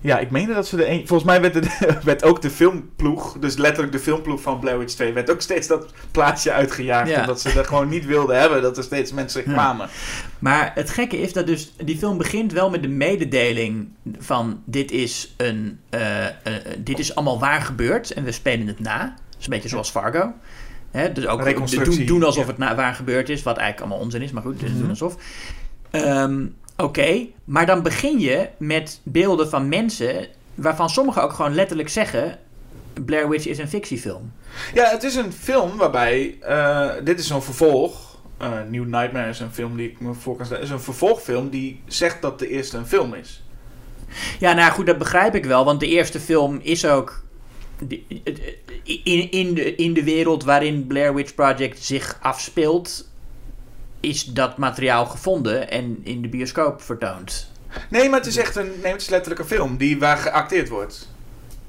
ja 0.00 0.18
ik 0.18 0.30
meende 0.30 0.54
dat 0.54 0.66
ze 0.68 0.76
de 0.76 0.88
een, 0.88 1.06
volgens 1.06 1.24
mij 1.28 1.40
werd, 1.40 1.54
de, 1.54 1.98
werd 2.04 2.24
ook 2.24 2.42
de 2.42 2.50
filmploeg, 2.50 3.38
dus 3.38 3.56
letterlijk 3.56 3.92
de 3.92 3.98
filmploeg 3.98 4.40
van 4.42 4.58
Blair 4.58 4.78
Witch 4.78 4.94
2, 4.94 5.12
werd 5.12 5.30
ook 5.30 5.40
steeds 5.40 5.66
dat 5.66 5.92
plaatsje 6.10 6.52
uitgejaagd, 6.52 7.08
Ja. 7.10 7.20
omdat 7.20 7.40
ze 7.40 7.50
er 7.58 7.64
gewoon 7.64 7.88
niet 7.88 8.04
wilden 8.06 8.40
hebben, 8.40 8.62
dat 8.62 8.76
er 8.76 8.82
steeds 8.82 9.12
mensen 9.12 9.42
Ja. 9.46 9.52
kwamen. 9.52 9.88
Maar 10.38 10.72
het 10.74 10.90
gekke 10.90 11.20
is 11.20 11.32
dat 11.32 11.46
dus 11.46 11.72
die 11.84 11.96
film 11.98 12.18
begint 12.18 12.52
wel 12.52 12.70
met 12.70 12.82
de 12.82 12.88
mededeling 12.88 13.88
van 14.18 14.62
dit 14.64 14.90
is, 14.90 15.34
een, 15.36 15.80
eh, 15.90 16.26
eh, 16.26 16.32
dit 16.78 16.98
is 16.98 17.14
allemaal 17.14 17.38
waar 17.38 17.60
gebeurd 17.62 18.10
en 18.10 18.24
we 18.24 18.32
spelen 18.32 18.66
het 18.66 18.80
na. 18.80 18.98
Dat 19.04 19.38
is 19.38 19.44
een 19.44 19.50
beetje 19.52 19.68
zoals 19.68 19.90
Fargo. 19.90 20.32
Hè, 20.94 21.12
dus 21.12 21.26
ook 21.26 21.42
doen, 21.84 22.06
doen 22.06 22.22
alsof 22.24 22.42
ja. 22.42 22.48
het 22.48 22.58
na, 22.58 22.74
waar 22.74 22.94
gebeurd 22.94 23.28
is, 23.28 23.42
wat 23.42 23.56
eigenlijk 23.56 23.86
allemaal 23.86 24.04
onzin 24.06 24.22
is, 24.22 24.30
maar 24.30 24.42
goed, 24.42 24.60
dus 24.60 24.70
doen 24.78 24.88
alsof. 24.88 25.16
Ehm, 25.90 26.46
Oké, 26.76 27.26
maar 27.44 27.66
dan 27.66 27.82
begin 27.82 28.18
je 28.20 28.48
met 28.58 29.00
beelden 29.02 29.48
van 29.48 29.68
mensen 29.68 30.26
waarvan 30.54 30.90
sommigen 30.90 31.22
ook 31.22 31.32
gewoon 31.32 31.54
letterlijk 31.54 31.88
zeggen: 31.88 32.38
Blair 33.04 33.28
Witch 33.28 33.46
is 33.46 33.58
een 33.58 33.68
fictiefilm. 33.68 34.32
Ja, 34.74 34.90
het 34.90 35.02
is 35.02 35.14
een 35.14 35.32
film 35.32 35.76
waarbij. 35.76 36.36
eh, 36.40 36.90
dit 37.04 37.18
is 37.18 37.26
zo'n 37.26 37.42
vervolg. 37.42 38.18
eh 38.38 38.50
New 38.70 38.84
Nightmare 38.86 39.28
is 39.28 39.40
een 39.40 39.52
film 39.52 39.76
die 39.76 39.90
ik 39.90 40.00
me 40.00 40.14
voor 40.14 40.36
kan 40.36 40.46
stellen. 40.46 40.62
is 40.64 40.70
een 40.70 40.80
vervolgfilm 40.80 41.48
die 41.50 41.80
zegt 41.86 42.22
dat 42.22 42.38
de 42.38 42.48
eerste 42.48 42.76
een 42.76 42.86
film 42.86 43.14
is. 43.14 43.42
Ja, 44.38 44.52
nou 44.52 44.72
goed, 44.72 44.86
dat 44.86 44.98
begrijp 44.98 45.34
ik 45.34 45.44
wel. 45.44 45.64
Want 45.64 45.80
de 45.80 45.88
eerste 45.88 46.20
film 46.20 46.58
is 46.62 46.86
ook 46.86 47.22
die- 47.82 48.22
in, 48.84 49.30
in, 49.30 49.54
de, 49.54 49.74
in 49.74 49.92
de 49.94 50.04
wereld 50.04 50.44
waarin 50.44 50.86
Blair 50.86 51.14
Witch 51.14 51.34
Project 51.34 51.84
zich 51.84 52.18
afspeelt, 52.20 53.08
is 54.00 54.24
dat 54.24 54.56
materiaal 54.56 55.06
gevonden 55.06 55.70
en 55.70 56.00
in 56.02 56.22
de 56.22 56.28
bioscoop 56.28 56.82
vertoond. 56.82 57.50
Nee, 57.90 58.08
maar 58.08 58.18
het 58.18 58.28
is 58.28 58.36
echt 58.36 58.56
een. 58.56 58.70
Nee, 58.82 58.92
het 58.92 59.00
is 59.00 59.08
letterlijk 59.08 59.40
een 59.40 59.46
film 59.56 59.76
die 59.76 59.98
waar 59.98 60.16
geacteerd 60.16 60.68
wordt. 60.68 61.08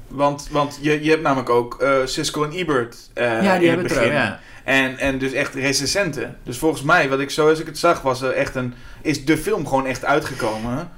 Want, 0.08 0.48
want 0.52 0.78
je, 0.82 1.04
je 1.04 1.10
hebt 1.10 1.22
namelijk 1.22 1.50
ook 1.50 1.82
eh 1.82 1.98
Siskel 2.06 2.44
en 2.44 2.52
Ebert. 2.52 3.10
eh, 3.14 3.26
ja, 3.44 3.54
die 3.58 3.62
in 3.62 3.68
hebben 3.68 3.86
het 3.86 3.96
er 3.96 4.00
begin. 4.02 4.14
ja. 4.14 4.40
En, 4.64 4.98
en 4.98 5.18
dus 5.18 5.32
echt 5.32 5.54
recensenten. 5.54 6.38
Dus 6.44 6.58
volgens 6.58 6.82
mij, 6.84 7.10
wat 7.10 7.20
ik 7.20 7.30
zo 7.30 7.50
als 7.50 7.60
ik 7.60 7.66
het 7.66 7.78
zag, 7.78 8.02
was 8.02 8.22
er 8.22 8.32
echt 8.32 8.56
een. 8.56 8.74
Is 9.02 9.26
de 9.26 9.38
film 9.38 9.68
gewoon 9.68 9.86
echt 9.86 10.06
uitgekomen. 10.06 10.90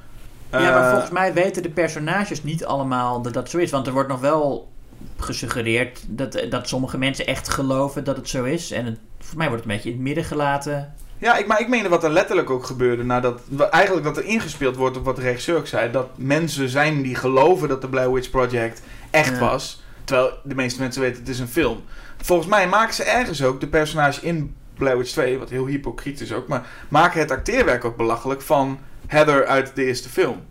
ja, 0.52 0.60
maar 0.60 0.84
Eh, 0.84 0.90
volgens 0.90 1.12
mij 1.12 1.34
weten 1.34 1.64
de 1.64 1.70
personages 1.70 2.44
niet 2.44 2.66
allemaal 2.66 3.22
dat 3.22 3.34
dat 3.34 3.50
zo 3.50 3.58
is. 3.58 3.72
Want 3.72 3.88
er 3.88 3.94
wordt 3.94 4.10
nog 4.10 4.20
wel 4.20 4.72
gesuggereerd 5.18 6.00
dat, 6.08 6.46
dat 6.50 6.68
sommige 6.68 6.98
mensen 6.98 7.28
echt 7.28 7.50
geloven 7.50 8.04
dat 8.04 8.16
het 8.18 8.30
zo 8.30 8.44
is. 8.44 8.72
En 8.72 8.86
het, 8.86 9.00
volgens 9.18 9.38
mij 9.38 9.48
wordt 9.48 9.64
het 9.64 9.72
een 9.72 9.78
beetje 9.78 9.90
in 9.90 9.96
het 9.96 10.06
midden 10.06 10.24
gelaten. 10.24 10.94
Ja, 11.18 11.38
ik, 11.38 11.48
maar 11.48 11.60
ik 11.62 11.68
meende 11.68 11.90
wat 11.90 12.04
er 12.04 12.10
letterlijk 12.12 12.50
ook 12.50 12.66
gebeurde. 12.66 13.04
Nadat, 13.04 13.42
eigenlijk 13.72 14.06
dat 14.06 14.18
er 14.18 14.24
ingespeeld 14.26 14.76
wordt 14.76 14.98
op 14.98 15.06
wat 15.06 15.16
de 15.16 15.22
regisseur 15.22 15.58
ook 15.58 15.68
zei. 15.68 15.92
Dat 15.92 16.10
mensen 16.16 16.70
zijn 16.70 17.02
die 17.02 17.16
geloven 17.16 17.68
dat 17.68 17.82
de 17.82 17.90
Blair 17.90 18.14
Witch 18.14 18.30
Project 18.30 18.82
echt 19.10 19.34
Ja. 19.34 19.40
was. 19.40 19.84
Terwijl 20.04 20.32
de 20.44 20.56
meeste 20.56 20.80
mensen 20.80 21.02
weten 21.02 21.20
het 21.20 21.30
is 21.30 21.40
een 21.40 21.48
film. 21.48 21.84
Volgens 22.18 22.48
mij 22.50 22.68
maken 22.68 22.94
ze 22.94 23.04
ergens 23.04 23.44
ook 23.44 23.60
de 23.60 23.68
personage 23.68 24.22
in 24.26 24.56
Blair 24.74 24.98
Witch 24.98 25.12
2, 25.12 25.38
wat 25.40 25.50
heel 25.50 25.66
hypocriet 25.66 26.22
is 26.22 26.34
ook. 26.34 26.48
Maar 26.48 26.66
maken 26.90 27.20
het 27.20 27.32
acteerwerk 27.32 27.86
ook 27.86 27.98
belachelijk 27.98 28.42
van 28.42 28.80
Heather 29.08 29.46
uit 29.46 29.76
de 29.76 29.86
eerste 29.86 30.10
film. 30.10 30.42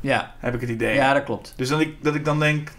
Ja, 0.00 0.34
Heb 0.38 0.54
ik 0.54 0.60
het 0.60 0.70
idee. 0.70 0.94
ja 0.94 1.12
dat 1.14 1.24
klopt. 1.24 1.52
Dus 1.56 1.68
dat 1.68 1.80
ik, 1.80 1.94
dat 2.04 2.14
ik 2.14 2.24
dan 2.24 2.38
denk. 2.38 2.70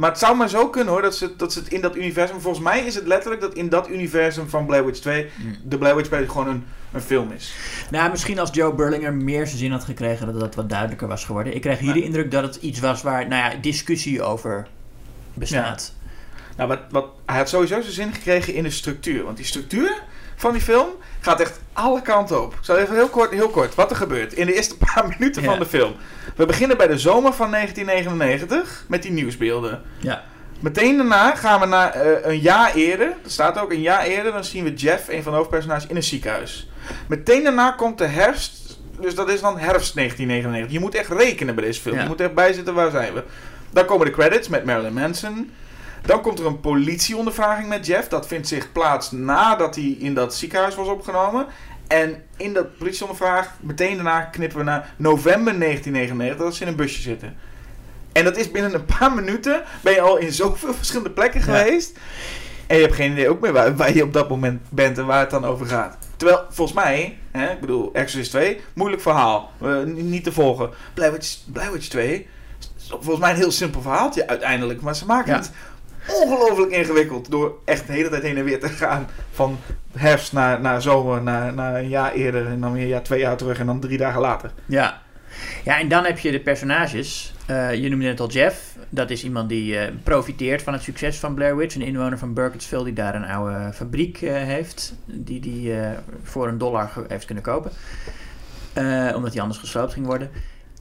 Maar 0.00 0.10
het 0.10 0.18
zou 0.18 0.36
maar 0.36 0.48
zo 0.48 0.68
kunnen 0.68 0.92
hoor, 0.92 1.02
dat 1.02 1.16
ze, 1.16 1.36
dat 1.36 1.52
ze 1.52 1.58
het 1.58 1.68
in 1.68 1.80
dat 1.80 1.96
universum. 1.96 2.40
Volgens 2.40 2.64
mij 2.64 2.80
is 2.80 2.94
het 2.94 3.06
letterlijk 3.06 3.40
dat 3.40 3.54
in 3.54 3.68
dat 3.68 3.88
universum 3.88 4.48
van 4.48 4.66
Blair 4.66 4.84
Witch 4.84 5.00
2. 5.00 5.30
Hmm. 5.36 5.56
de 5.64 5.78
Blair 5.78 5.96
Witch 5.96 6.08
Project 6.08 6.30
gewoon 6.30 6.48
een, 6.48 6.64
een 6.92 7.00
film 7.00 7.32
is. 7.32 7.54
Nou, 7.90 8.10
misschien 8.10 8.38
als 8.38 8.50
Joe 8.52 8.74
Burlinger 8.74 9.14
meer 9.14 9.46
zijn 9.46 9.58
zin 9.58 9.70
had 9.70 9.84
gekregen, 9.84 10.26
dat 10.26 10.40
dat 10.40 10.54
wat 10.54 10.68
duidelijker 10.68 11.08
was 11.08 11.24
geworden. 11.24 11.54
Ik 11.54 11.60
kreeg 11.60 11.78
hier 11.78 11.92
de 11.92 12.02
indruk 12.02 12.30
dat 12.30 12.42
het 12.42 12.56
iets 12.56 12.80
was 12.80 13.02
waar, 13.02 13.28
nou 13.28 13.52
ja, 13.52 13.60
discussie 13.60 14.22
over 14.22 14.66
bestaat. 15.34 15.94
Nou, 16.56 16.68
wat, 16.68 16.80
wat, 16.90 17.06
hij 17.26 17.36
had 17.36 17.48
sowieso 17.48 17.80
zijn 17.80 17.92
zin 17.92 18.12
gekregen 18.12 18.54
in 18.54 18.62
de 18.62 18.70
structuur. 18.70 19.24
Want 19.24 19.36
die 19.36 19.46
structuur 19.46 20.02
van 20.40 20.52
die 20.52 20.62
film 20.62 20.86
gaat 21.20 21.40
echt 21.40 21.60
alle 21.72 22.02
kanten 22.02 22.42
op. 22.42 22.52
Ik 22.52 22.58
zal 22.62 22.76
even 22.76 22.94
heel 22.94 23.08
kort, 23.08 23.30
heel 23.30 23.48
kort 23.48 23.74
wat 23.74 23.90
er 23.90 23.96
gebeurt 23.96 24.32
in 24.32 24.46
de 24.46 24.54
eerste 24.54 24.76
paar 24.94 25.08
minuten 25.18 25.42
Ja. 25.42 25.48
van 25.50 25.58
de 25.58 25.66
film. 25.66 25.94
We 26.36 26.46
beginnen 26.46 26.76
bij 26.76 26.86
de 26.86 26.98
zomer 26.98 27.32
van 27.32 27.50
1999 27.50 28.84
met 28.88 29.02
die 29.02 29.10
nieuwsbeelden. 29.12 29.82
Ja. 29.98 30.22
Meteen 30.60 30.96
daarna 30.96 31.34
gaan 31.34 31.60
we 31.60 31.66
naar 31.66 31.90
eh, 31.92 32.30
een 32.30 32.38
jaar 32.38 32.74
eerder. 32.74 33.06
Er 33.06 33.30
staat 33.30 33.58
ook 33.58 33.70
een 33.72 33.80
jaar 33.80 34.04
eerder. 34.04 34.32
Dan 34.32 34.44
zien 34.44 34.64
we 34.64 34.74
Jeff, 34.74 35.08
een 35.08 35.22
van 35.22 35.32
de 35.32 35.38
hoofdpersonages, 35.38 35.86
in 35.86 35.96
een 35.96 36.02
ziekenhuis. 36.02 36.68
Meteen 37.08 37.42
daarna 37.42 37.70
komt 37.70 37.98
de 37.98 38.06
herfst, 38.06 38.78
dus 39.00 39.14
dat 39.14 39.28
is 39.28 39.40
dan 39.40 39.58
herfst 39.58 39.94
1999. 39.94 40.72
Je 40.72 40.80
moet 40.80 40.94
echt 40.94 41.10
rekenen 41.10 41.54
bij 41.54 41.64
deze 41.64 41.80
film. 41.80 41.96
Ja. 41.96 42.02
Je 42.02 42.08
moet 42.08 42.20
echt 42.20 42.34
bijzitten, 42.34 42.74
waar 42.74 42.90
zijn 42.90 43.12
we? 43.14 43.22
Dan 43.70 43.84
komen 43.84 44.06
de 44.06 44.12
credits 44.12 44.48
met 44.48 44.64
Marilyn 44.64 44.92
Manson. 44.92 45.50
Dan 46.02 46.20
komt 46.20 46.38
er 46.38 46.46
een 46.46 46.60
politieondervraging 46.60 47.68
met 47.68 47.86
Jeff. 47.86 48.08
Dat 48.08 48.26
vindt 48.26 48.48
zich 48.48 48.72
plaats 48.72 49.10
nadat 49.10 49.74
hij 49.74 49.96
in 49.98 50.14
dat 50.14 50.34
ziekenhuis 50.34 50.74
was 50.74 50.88
opgenomen. 50.88 51.46
En 51.86 52.22
in 52.36 52.52
dat 52.52 52.78
politieondervraag, 52.78 53.50
meteen 53.60 53.94
daarna 53.94 54.20
knippen 54.20 54.58
we 54.58 54.64
naar 54.64 54.92
november 54.96 55.58
1999, 55.58 56.36
dat 56.46 56.54
ze 56.54 56.62
in 56.62 56.68
een 56.68 56.76
busje 56.76 57.00
zitten. 57.00 57.36
En 58.12 58.24
dat 58.24 58.36
is 58.36 58.50
binnen 58.50 58.74
een 58.74 58.84
paar 58.98 59.12
minuten, 59.12 59.62
ben 59.82 59.92
je 59.92 60.00
al 60.00 60.16
in 60.16 60.32
zoveel 60.32 60.74
verschillende 60.82 61.10
plekken 61.10 61.40
Ja. 61.40 61.46
geweest. 61.46 61.98
En 62.66 62.76
je 62.76 62.82
hebt 62.82 62.94
geen 62.94 63.12
idee 63.12 63.28
ook 63.28 63.40
meer 63.40 63.52
waar, 63.52 63.76
waar 63.76 63.94
je 63.94 64.02
op 64.02 64.12
dat 64.12 64.28
moment 64.28 64.60
bent 64.68 64.98
en 64.98 65.06
waar 65.06 65.20
het 65.20 65.30
dan 65.30 65.44
over 65.44 65.66
gaat. 65.66 65.98
Terwijl, 66.16 66.44
volgens 66.50 66.76
mij, 66.78 67.18
hè, 67.30 67.50
ik 67.52 67.60
bedoel, 67.60 67.90
Exorcist 67.92 68.30
2, 68.30 68.60
moeilijk 68.72 69.02
verhaal. 69.02 69.50
Eh, 69.62 69.82
niet 69.84 70.24
te 70.24 70.32
volgen. 70.32 70.70
Blair 70.94 71.12
Witch, 71.12 71.36
Blair 71.52 71.72
Witch 71.72 71.88
2, 71.88 72.26
is 72.78 72.86
volgens 72.88 73.18
mij 73.18 73.30
een 73.30 73.36
heel 73.36 73.50
simpel 73.52 73.80
verhaaltje 73.82 74.26
uiteindelijk. 74.28 74.80
Maar 74.80 74.96
ze 74.96 75.06
maken 75.06 75.32
Ja. 75.32 75.38
het 75.38 75.50
ongelooflijk 76.14 76.70
ingewikkeld 76.70 77.30
door 77.30 77.58
echt 77.64 77.86
de 77.86 77.92
hele 77.92 78.08
tijd 78.08 78.22
heen 78.22 78.36
en 78.36 78.44
weer 78.44 78.60
te 78.60 78.68
gaan. 78.68 79.06
Van 79.30 79.58
herfst 79.92 80.32
naar, 80.32 80.60
naar 80.60 80.82
zomer, 80.82 81.22
naar, 81.22 81.54
naar 81.54 81.74
een 81.74 81.88
jaar 81.88 82.12
eerder 82.12 82.46
en 82.46 82.60
dan 82.60 82.72
weer 82.72 82.86
ja, 82.86 83.00
twee 83.00 83.20
jaar 83.20 83.36
terug 83.36 83.58
en 83.58 83.66
dan 83.66 83.80
drie 83.80 83.98
dagen 83.98 84.20
later. 84.20 84.50
Ja. 84.66 85.02
Ja, 85.64 85.78
en 85.78 85.88
dan 85.88 86.04
heb 86.04 86.18
je 86.18 86.30
de 86.30 86.40
personages. 86.40 87.34
Eh, 87.46 87.74
je 87.74 87.88
noemde 87.88 88.04
net 88.04 88.20
al 88.20 88.30
Jeff. 88.30 88.76
Dat 88.88 89.10
is 89.10 89.24
iemand 89.24 89.48
die 89.48 89.78
eh, 89.78 89.92
profiteert 90.02 90.62
van 90.62 90.72
het 90.72 90.82
succes 90.82 91.18
van 91.18 91.34
Blair 91.34 91.56
Witch. 91.56 91.74
Een 91.74 91.82
inwoner 91.82 92.18
van 92.18 92.34
Burkittsville 92.34 92.84
die 92.84 92.92
daar 92.92 93.14
een 93.14 93.24
oude 93.24 93.72
fabriek 93.72 94.22
eh, 94.22 94.32
heeft. 94.34 94.94
Die 95.04 95.40
die 95.40 95.72
voor 96.22 96.48
een 96.48 96.58
dollar 96.58 96.90
heeft 97.08 97.24
kunnen 97.24 97.44
kopen. 97.44 97.70
Omdat 99.14 99.32
die 99.32 99.40
anders 99.40 99.60
gesloopt 99.60 99.92
ging 99.92 100.06
worden. 100.06 100.30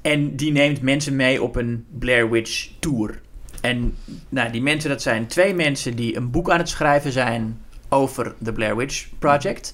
En 0.02 0.36
die 0.36 0.52
neemt 0.52 0.82
mensen 0.82 1.16
mee 1.16 1.44
op 1.44 1.56
een 1.56 1.86
Blair 1.90 2.30
Witch 2.30 2.70
tour. 2.80 3.20
En 3.62 3.98
nou, 4.30 4.52
die 4.52 4.62
mensen, 4.62 4.90
dat 4.90 5.02
zijn 5.02 5.28
twee 5.28 5.54
mensen 5.54 5.96
die 5.96 6.16
een 6.16 6.32
boek 6.32 6.50
aan 6.50 6.58
het 6.58 6.70
schrijven 6.70 7.12
zijn 7.12 7.62
over 7.90 8.34
de 8.38 8.54
Blair 8.54 8.76
Witch 8.76 9.08
Project. 9.20 9.74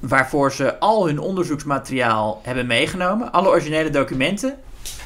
Waarvoor 0.00 0.52
ze 0.52 0.78
al 0.78 1.06
hun 1.06 1.18
onderzoeksmateriaal 1.18 2.40
hebben 2.44 2.66
meegenomen. 2.66 3.32
Alle 3.32 3.48
originele 3.48 3.90
documenten. 3.90 4.56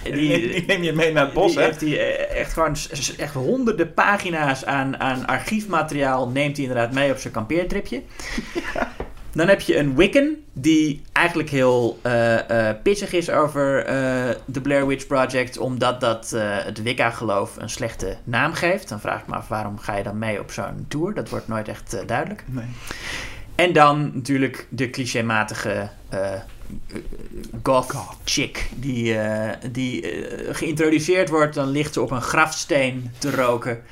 Die, 0.03 0.13
die 0.49 0.65
neem 0.67 0.83
je 0.83 0.93
mee 0.93 1.13
naar 1.13 1.25
het 1.25 1.35
bos, 1.35 1.53
die 1.53 1.61
hè? 1.61 1.67
heeft 1.67 1.81
hij 1.81 2.17
eh, 2.17 2.41
echt 2.41 2.53
gewoon 2.53 2.77
echt 3.17 3.35
honderden 3.35 3.95
pagina's 3.95 4.65
aan, 4.65 5.01
aan 5.01 5.27
archiefmateriaal 5.27 6.29
neemt 6.29 6.57
hij 6.57 6.67
inderdaad 6.67 6.93
mee 6.93 7.11
op 7.11 7.19
zijn 7.19 7.33
kampeertripje. 7.33 8.03
Dan 9.37 9.49
heb 9.49 9.61
je 9.61 9.79
een 9.79 9.97
Wiccan 9.97 10.37
die 10.53 11.03
eigenlijk 11.13 11.51
heel 11.51 11.99
eh, 12.03 12.69
eh, 12.69 12.77
pissig 12.83 13.13
is 13.13 13.31
over 13.31 13.85
eh, 13.85 14.35
de 14.45 14.61
Blair 14.61 14.87
Witch 14.87 15.07
Project, 15.07 15.59
omdat 15.59 16.01
dat 16.01 16.31
het 16.65 16.83
Wicca-geloof 16.83 17.57
een 17.57 17.71
slechte 17.71 18.17
naam 18.25 18.53
geeft. 18.53 18.89
Dan 18.89 19.01
vraag 19.01 19.21
ik 19.21 19.27
me 19.27 19.35
af 19.35 19.49
waarom 19.49 19.79
ga 19.79 19.97
je 19.97 20.03
dan 20.03 20.19
mee 20.19 20.41
op 20.41 20.53
zo'n 20.53 20.85
tour? 20.89 21.15
Dat 21.15 21.29
wordt 21.29 21.49
nooit 21.49 21.69
echt 21.69 21.97
duidelijk. 22.07 22.45
Nee. 22.47 22.65
En 23.55 23.73
dan 23.73 24.11
natuurlijk 24.15 24.67
de 24.69 24.91
clichématige 24.91 25.89
goth 27.63 27.95
chick 28.25 28.69
die, 28.75 29.17
die 29.71 30.15
geïntroduceerd 30.51 31.29
wordt. 31.29 31.55
Dan 31.55 31.69
ligt 31.69 31.93
ze 31.93 32.01
op 32.01 32.11
een 32.11 32.23
grafsteen 32.23 33.11
te 33.19 33.31
roken. 33.31 33.83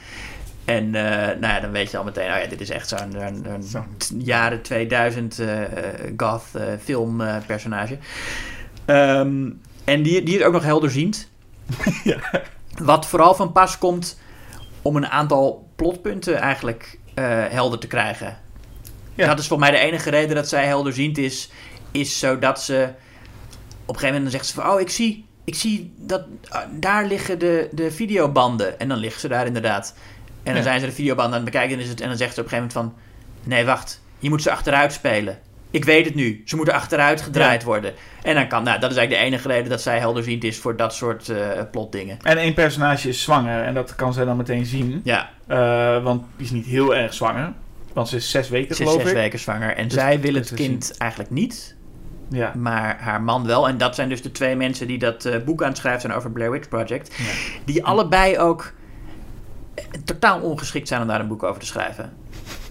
En 0.64 0.94
eh, 0.94 1.38
nou 1.40 1.54
ja, 1.54 1.60
dan 1.60 1.70
weet 1.70 1.90
je 1.90 1.98
al 1.98 2.04
meteen, 2.04 2.32
oh 2.32 2.38
ja, 2.42 2.46
dit 2.46 2.60
is 2.60 2.70
echt 2.70 2.88
zo'n 2.88 3.44
jaren 4.18 4.62
2000 4.62 5.38
eh, 5.38 5.62
eh, 5.62 6.12
goth 6.16 6.42
eh, 6.52 6.62
filmpersonage. 6.82 7.98
Ehm, 8.84 9.50
en 9.84 10.02
die, 10.02 10.22
die 10.22 10.38
is 10.38 10.44
ook 10.44 10.52
nog 10.52 10.62
helderziend. 10.62 11.28
Wat 12.78 13.06
vooral 13.06 13.34
van 13.34 13.52
pas 13.52 13.78
komt 13.78 14.18
om 14.82 14.96
een 14.96 15.08
aantal 15.08 15.68
plotpunten 15.76 16.36
eigenlijk 16.36 16.98
helder 17.50 17.78
te 17.78 17.86
krijgen. 17.86 18.36
Ja. 19.14 19.26
Dat 19.26 19.38
is 19.38 19.46
volgens 19.46 19.70
mij 19.70 19.80
de 19.80 19.86
enige 19.86 20.10
reden 20.10 20.34
dat 20.34 20.48
zij 20.48 20.66
helderziend 20.66 21.18
is, 21.18 21.50
is 21.90 22.18
zodat 22.18 22.62
ze 22.62 22.88
op 23.86 23.94
een 23.94 24.00
gegeven 24.00 24.06
moment 24.06 24.22
dan 24.22 24.30
zegt 24.30 24.46
ze 24.46 24.54
van, 24.54 24.70
oh 24.70 24.80
ik 24.80 24.90
zie, 24.90 25.26
ik 25.44 25.54
zie 25.54 25.92
dat 25.96 26.24
ah, 26.48 26.62
daar 26.70 27.06
liggen 27.06 27.38
de, 27.38 27.68
de 27.72 27.90
videobanden. 27.90 28.78
En 28.78 28.88
dan 28.88 28.98
liggen 28.98 29.20
ze 29.20 29.28
daar 29.28 29.46
inderdaad. 29.46 29.94
En 30.44 30.52
dan 30.52 30.62
Ja. 30.62 30.62
zijn 30.62 30.80
ze 30.80 30.86
de 30.86 30.92
videobanden 30.92 31.34
aan 31.38 31.44
het 31.44 31.52
bekijken 31.52 31.76
en, 31.76 31.82
is 31.82 31.88
het, 31.88 32.00
en 32.00 32.08
dan 32.08 32.16
zegt 32.16 32.34
ze 32.34 32.40
op 32.40 32.46
een 32.46 32.52
gegeven 32.52 32.76
moment 32.78 32.94
van, 32.94 33.50
nee 33.52 33.64
wacht, 33.64 34.00
je 34.18 34.28
moet 34.28 34.42
ze 34.42 34.50
achteruit 34.50 34.92
spelen. 34.92 35.38
Ik 35.70 35.84
weet 35.84 36.04
het 36.04 36.14
nu. 36.14 36.42
Ze 36.44 36.56
moeten 36.56 36.74
achteruit 36.74 37.20
gedraaid 37.22 37.62
worden. 37.62 37.92
En 38.22 38.34
dan 38.34 38.48
kan, 38.48 38.62
nou, 38.64 38.80
dat 38.80 38.90
is 38.90 38.96
eigenlijk 38.96 39.26
de 39.26 39.30
enige 39.36 39.48
reden 39.48 39.70
dat 39.70 39.82
zij 39.82 39.98
helderziend 39.98 40.44
is 40.44 40.58
voor 40.58 40.76
dat 40.76 40.94
soort 40.94 41.28
eh 41.28 41.48
plotdingen. 41.70 42.18
En 42.22 42.38
één 42.38 42.54
personage 42.54 43.08
is 43.08 43.22
zwanger 43.22 43.62
en 43.64 43.74
dat 43.74 43.94
kan 43.94 44.12
zij 44.12 44.24
dan 44.24 44.36
meteen 44.36 44.66
zien. 44.66 45.00
Ja, 45.04 45.30
Eh, 45.46 46.02
want 46.02 46.22
die 46.36 46.46
is 46.46 46.52
niet 46.52 46.66
heel 46.66 46.94
erg 46.96 47.14
zwanger. 47.14 47.52
Want 47.92 48.08
ze 48.08 48.16
is 48.16 48.30
zes 48.30 48.48
weken, 48.48 48.74
ze 48.76 48.82
is 48.84 48.92
zes 48.92 49.02
ik. 49.04 49.14
weken 49.14 49.38
zwanger. 49.38 49.76
En 49.76 49.84
Dus 49.84 49.94
zij 49.94 50.20
wil 50.20 50.34
het 50.34 50.54
kind 50.54 50.96
eigenlijk 50.98 51.30
niet. 51.30 51.76
Ja. 52.30 52.52
Maar 52.56 52.96
haar 53.00 53.22
man 53.22 53.46
wel. 53.46 53.68
En 53.68 53.78
dat 53.78 53.94
zijn 53.94 54.08
dus 54.08 54.22
de 54.22 54.30
twee 54.32 54.56
mensen 54.56 54.86
die 54.86 54.98
dat 54.98 55.24
eh, 55.24 55.40
boek 55.44 55.62
aan 55.62 55.68
het 55.68 55.76
schrijven 55.76 56.00
zijn 56.00 56.12
over 56.12 56.30
Blair 56.30 56.50
Witch 56.50 56.68
Project. 56.68 57.14
Ja. 57.16 57.24
Die 57.64 57.84
allebei 57.84 58.38
ook 58.38 58.72
totaal 60.04 60.40
ongeschikt 60.40 60.88
zijn 60.88 61.00
om 61.00 61.06
daar 61.06 61.20
een 61.20 61.28
boek 61.28 61.42
over 61.42 61.60
te 61.60 61.66
schrijven. 61.66 62.12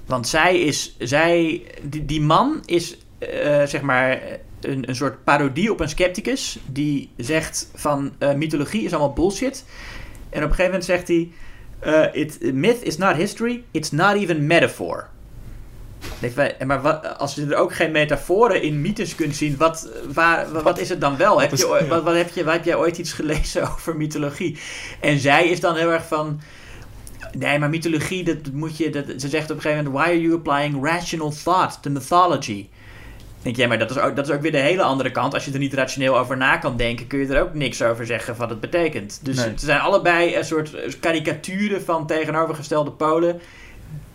Want 0.06 0.28
zij 0.28 0.60
is, 0.60 0.96
zij, 1.00 1.63
die, 1.82 2.06
die 2.06 2.22
man 2.22 2.62
is 2.66 2.98
eh, 3.20 3.63
zeg 3.66 3.82
maar 3.82 4.22
een, 4.62 4.89
een 4.89 4.96
soort 4.96 5.24
parodie 5.24 5.72
op 5.72 5.80
een 5.80 5.89
scepticus. 5.89 6.60
Die 6.66 7.10
zegt 7.18 7.70
van 7.76 8.12
eh, 8.18 8.34
mythologie 8.34 8.84
is 8.84 8.92
allemaal 8.92 9.13
bullshit. 9.13 9.66
En 10.30 10.44
op 10.44 10.50
een 10.50 10.56
gegeven 10.56 10.66
moment 10.66 10.86
zegt 10.86 11.08
hij: 11.08 11.32
eh, 11.80 12.22
it, 12.22 12.54
Myth 12.54 12.84
is 12.84 12.98
not 12.98 13.16
history, 13.16 13.63
it's 13.72 13.92
not 13.92 14.16
even 14.16 14.48
metaphor. 14.48 15.08
Denk 16.20 16.66
maar 16.66 16.82
wat, 16.82 17.18
als 17.18 17.36
je 17.36 17.46
er 17.46 17.56
ook 17.56 17.74
geen 17.74 17.92
metaforen 17.92 18.62
in 18.62 18.82
mythes 18.82 19.16
kunt 19.16 19.36
zien, 19.36 19.58
wat, 19.58 19.89
waar, 20.13 20.52
wat, 20.52 20.63
wat 20.63 20.80
is 20.80 20.89
het 20.89 21.02
dan 21.02 21.18
wel? 21.18 21.42
Heb 21.42 21.52
is- 21.52 21.62
je, 21.62 21.78
ja. 21.82 21.88
wat, 21.88 22.04
wat 22.04 22.16
heb 22.16 22.30
je, 22.30 22.44
waar 22.44 22.54
heb 22.54 22.66
jij 22.66 22.76
ooit 22.76 22.98
iets 22.98 23.13
gelezen 23.13 23.62
over 23.72 23.96
mythologie? 23.96 24.58
En 25.00 25.20
zij 25.20 25.48
is 25.48 25.60
dan 25.60 25.76
heel 25.76 25.92
erg 25.92 26.08
van. 26.08 26.42
Nee, 27.38 27.60
maar 27.60 27.69
mythologie, 27.69 28.24
dat 28.24 28.38
moet 28.54 28.78
je. 28.78 28.89
Dat, 28.89 29.06
ze 29.17 29.28
zegt 29.28 29.50
op 29.52 29.56
een 29.56 29.62
gegeven 29.62 29.84
moment: 29.84 30.04
Why 30.04 30.12
are 30.12 30.22
you 30.22 30.34
applying 30.36 30.86
rational 30.86 31.34
thought 31.43 31.82
to 31.82 31.89
mythology? 31.89 32.67
Denk 33.41 33.56
jij, 33.56 33.67
maar 33.67 33.80
dat 33.80 33.89
is, 33.89 33.98
ook, 33.98 34.15
dat 34.15 34.28
is 34.28 34.36
ook 34.36 34.41
weer 34.41 34.52
de 34.52 34.58
hele 34.58 34.82
andere 34.84 35.12
kant. 35.12 35.34
Als 35.34 35.46
je 35.46 35.52
er 35.52 35.60
niet 35.60 35.74
rationeel 35.74 36.17
over 36.19 36.38
na 36.38 36.58
kan 36.58 36.78
denken, 36.78 37.08
kun 37.08 37.19
je 37.19 37.28
er 37.28 37.41
ook 37.41 37.54
niks 37.54 37.82
over 37.82 38.06
zeggen 38.06 38.36
wat 38.36 38.50
het 38.50 38.60
betekent. 38.60 39.19
Dus 39.24 39.36
Nee. 39.36 39.46
het 39.46 39.62
zijn 39.62 39.80
allebei 39.80 40.36
een 40.36 40.46
soort 40.46 41.00
karikaturen 41.00 41.84
van 41.84 42.08
tegenovergestelde 42.08 42.91
polen. 42.91 43.39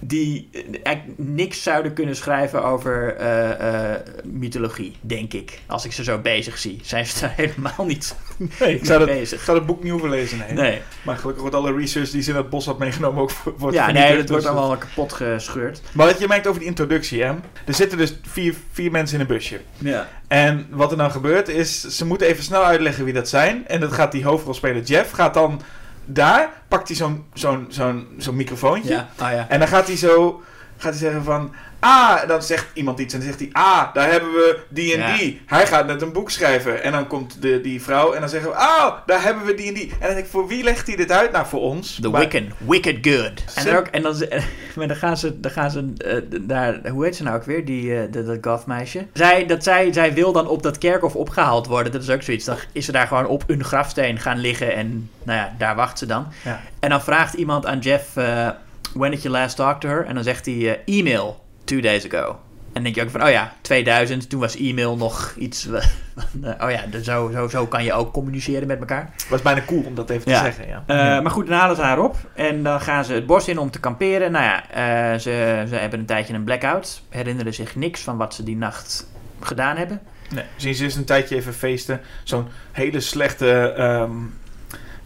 Die 0.00 0.48
eh, 0.52 0.60
eigenlijk 0.82 1.18
niks 1.18 1.62
zouden 1.62 1.92
kunnen 1.92 2.16
schrijven 2.16 2.64
over 2.64 3.16
eh, 3.16 3.92
eh, 3.94 4.00
mythologie, 4.24 4.96
denk 5.00 5.32
ik. 5.32 5.58
Als 5.66 5.84
ik 5.84 5.92
ze 5.92 6.04
zo 6.04 6.18
bezig 6.18 6.58
zie. 6.58 6.80
Zijn 6.82 7.06
ze 7.06 7.20
daar 7.20 7.32
helemaal 7.46 7.86
niet 7.86 8.16
Nee, 8.60 8.74
ik 8.74 8.84
zou, 8.84 8.98
dat, 8.98 9.08
ik 9.08 9.14
bezig. 9.14 9.42
zou 9.42 9.56
het 9.58 9.66
boek 9.66 9.82
niet 9.82 9.90
hoeven 9.92 10.10
lezen. 10.10 10.38
Nee. 10.38 10.52
Nee. 10.52 10.80
Maar 11.02 11.16
gelukkig 11.16 11.42
wordt 11.42 11.56
alle 11.56 11.74
research 11.76 12.10
die 12.10 12.22
ze 12.22 12.30
in 12.30 12.36
het 12.36 12.50
bos 12.50 12.66
had 12.66 12.78
meegenomen 12.78 13.22
ook 13.22 13.30
voor- 13.30 13.54
wordt 13.58 13.76
Ja, 13.76 13.90
nee, 13.90 14.16
dat 14.16 14.28
wordt 14.28 14.44
dus 14.44 14.52
allemaal 14.52 14.76
kapot 14.76 15.12
gescheurd. 15.12 15.80
Maar 15.92 16.06
wat 16.06 16.18
je 16.18 16.28
merkt 16.28 16.46
over 16.46 16.60
die 16.60 16.68
introductie, 16.68 17.22
hè. 17.22 17.32
Er 17.66 17.74
zitten 17.74 17.98
dus 17.98 18.14
vier, 18.22 18.54
vier 18.72 18.90
mensen 18.90 19.14
in 19.14 19.20
een 19.20 19.26
busje. 19.26 19.60
Ja. 19.78 20.08
En 20.28 20.66
wat 20.70 20.90
er 20.90 20.96
dan 20.96 21.10
gebeurt 21.10 21.48
is, 21.48 21.80
ze 21.80 22.06
moeten 22.06 22.26
even 22.26 22.44
snel 22.44 22.64
uitleggen 22.64 23.04
wie 23.04 23.14
dat 23.14 23.28
zijn. 23.28 23.66
En 23.68 23.80
dat 23.80 23.92
gaat 23.92 24.12
die 24.12 24.24
hoofdrolspeler 24.24 24.82
Jeff, 24.82 25.10
gaat 25.10 25.34
dan 25.34 25.62
daar, 26.08 26.50
pakt 26.68 26.88
hij 26.88 26.96
zo'n 26.96 27.24
zo'n 27.34 27.66
zo'n 27.68 28.06
zo'n 28.18 28.36
microfoontje. 28.36 28.92
Ja. 28.92 29.08
Oh, 29.20 29.30
ja. 29.30 29.46
En 29.48 29.58
dan 29.58 29.68
gaat 29.68 29.86
hij 29.86 29.96
zo, 29.96 30.42
gaat 30.76 30.90
hij 30.90 31.00
zeggen 31.00 31.24
van, 31.24 31.52
ah, 31.80 32.22
en 32.22 32.28
dan 32.28 32.42
zegt 32.42 32.66
iemand 32.72 32.98
iets 32.98 33.14
en 33.14 33.20
dan 33.20 33.28
zegt 33.28 33.40
hij, 33.40 33.48
ah, 33.52 33.94
daar 33.94 34.10
hebben 34.10 34.30
we 34.30 34.58
die 34.68 34.96
en 34.96 35.16
die. 35.16 35.40
Hij 35.46 35.66
gaat 35.66 35.86
net 35.86 36.02
een 36.02 36.12
boek 36.12 36.30
schrijven. 36.30 36.82
En 36.82 36.92
dan 36.92 37.06
komt 37.06 37.42
de, 37.42 37.60
die 37.60 37.82
vrouw 37.82 38.12
en 38.12 38.20
dan 38.20 38.28
zeggen 38.28 38.50
we, 38.50 38.56
oh, 38.56 38.92
daar 39.06 39.22
hebben 39.22 39.44
we 39.44 39.54
die 39.54 39.68
en 39.68 39.74
die. 39.74 39.90
En 39.90 39.98
dan 40.00 40.08
denk 40.08 40.24
ik, 40.24 40.30
voor 40.30 40.46
wie 40.46 40.62
legt 40.62 40.86
hij 40.86 40.96
dit 40.96 41.12
uit? 41.12 41.32
Nou, 41.32 41.46
voor 41.46 41.60
ons. 41.60 41.98
The 42.00 42.08
Maar- 42.08 42.20
Wiccan. 42.20 42.52
Wicked 42.58 42.98
good. 43.00 43.44
En, 43.54 43.64
dan 43.64 43.76
ook, 43.76 43.86
en 43.86 44.02
dan, 44.02 44.16
maar 44.76 44.88
dan 44.88 44.96
gaan 44.96 45.16
ze, 45.16 45.40
dan 45.40 45.50
gaan 45.50 45.70
ze 45.70 45.92
eh, 45.96 46.40
daar, 46.40 46.88
hoe 46.88 47.04
heet 47.04 47.16
ze 47.16 47.22
nou 47.22 47.36
ook 47.36 47.44
weer, 47.44 47.64
die, 47.64 47.96
eh, 47.96 48.12
dat, 48.12 48.26
dat 48.26 48.38
goth 48.40 48.66
meisje. 48.66 49.06
Zij, 49.12 49.46
dat 49.46 49.62
zij, 49.64 49.92
zij 49.92 50.14
wil 50.14 50.32
dan 50.32 50.48
op 50.48 50.62
dat 50.62 50.78
kerkhof 50.78 51.16
opgehaald 51.16 51.66
worden, 51.66 51.92
dat 51.92 52.02
is 52.02 52.10
ook 52.10 52.22
zoiets. 52.22 52.44
Dan 52.44 52.56
is 52.72 52.84
ze 52.84 52.92
daar 52.92 53.06
gewoon 53.06 53.26
op 53.26 53.44
een 53.46 53.64
grafsteen 53.64 54.18
gaan 54.18 54.38
liggen 54.38 54.74
en 54.74 55.10
nou 55.22 55.38
ja, 55.38 55.54
daar 55.58 55.76
wacht 55.76 55.98
ze 55.98 56.06
dan. 56.06 56.26
Ja. 56.44 56.60
En 56.80 56.90
dan 56.90 57.02
vraagt 57.02 57.34
iemand 57.34 57.66
aan 57.66 57.78
Jeff, 57.78 58.16
eh, 58.16 58.48
when 58.94 59.10
did 59.10 59.22
you 59.22 59.34
last 59.34 59.56
talk 59.56 59.80
to 59.80 59.88
her? 59.88 60.06
En 60.06 60.14
dan 60.14 60.24
zegt 60.24 60.46
hij, 60.46 60.54
eh, 60.84 60.98
e-mail, 60.98 61.44
two 61.68 61.80
days 61.80 62.12
ago. 62.12 62.38
En 62.72 62.82
denk 62.82 62.94
je 62.94 63.02
ook 63.02 63.10
van, 63.10 63.22
oh 63.22 63.30
ja, 63.30 63.52
2000, 63.60 64.30
toen 64.30 64.40
was 64.40 64.56
e-mail 64.56 64.96
nog 64.96 65.34
iets, 65.38 65.66
eh, 65.70 65.82
van, 66.16 66.44
eh, 66.44 66.64
oh 66.64 66.70
ja, 66.70 66.80
dus 66.90 67.04
zo, 67.04 67.30
zo, 67.32 67.48
zo 67.48 67.66
kan 67.66 67.84
je 67.84 67.92
ook 67.92 68.12
communiceren 68.12 68.66
met 68.66 68.78
elkaar. 68.78 69.10
was 69.28 69.42
bijna 69.42 69.62
cool 69.66 69.82
om 69.82 69.94
dat 69.94 70.10
even 70.10 70.30
Ja. 70.30 70.38
te 70.38 70.44
zeggen, 70.44 70.68
ja. 70.68 70.82
Eh, 70.86 71.22
Maar 71.22 71.30
goed, 71.30 71.46
dan 71.46 71.58
halen 71.58 71.76
ze 71.76 71.82
haar 71.82 71.98
op 71.98 72.16
en 72.34 72.62
dan 72.62 72.80
gaan 72.80 73.04
ze 73.04 73.12
het 73.12 73.26
bos 73.26 73.48
in 73.48 73.58
om 73.58 73.70
te 73.70 73.80
kamperen. 73.80 74.32
Nou 74.32 74.44
ja, 74.44 74.70
eh, 74.70 75.18
ze, 75.18 75.64
ze 75.68 75.74
hebben 75.74 75.98
een 76.00 76.06
tijdje 76.06 76.34
een 76.34 76.44
blackout, 76.44 77.02
herinneren 77.08 77.54
zich 77.54 77.76
niks 77.76 78.00
van 78.00 78.16
wat 78.16 78.34
ze 78.34 78.42
die 78.42 78.56
nacht 78.56 79.06
gedaan 79.40 79.76
hebben. 79.76 80.00
Nee, 80.34 80.44
zien 80.56 80.74
ze 80.74 80.84
eens 80.84 80.94
een 80.94 81.04
tijdje 81.04 81.36
even 81.36 81.54
feesten. 81.54 82.00
Zo'n 82.24 82.46
hele 82.72 83.00
slechte... 83.00 83.72
ehm, 83.76 84.10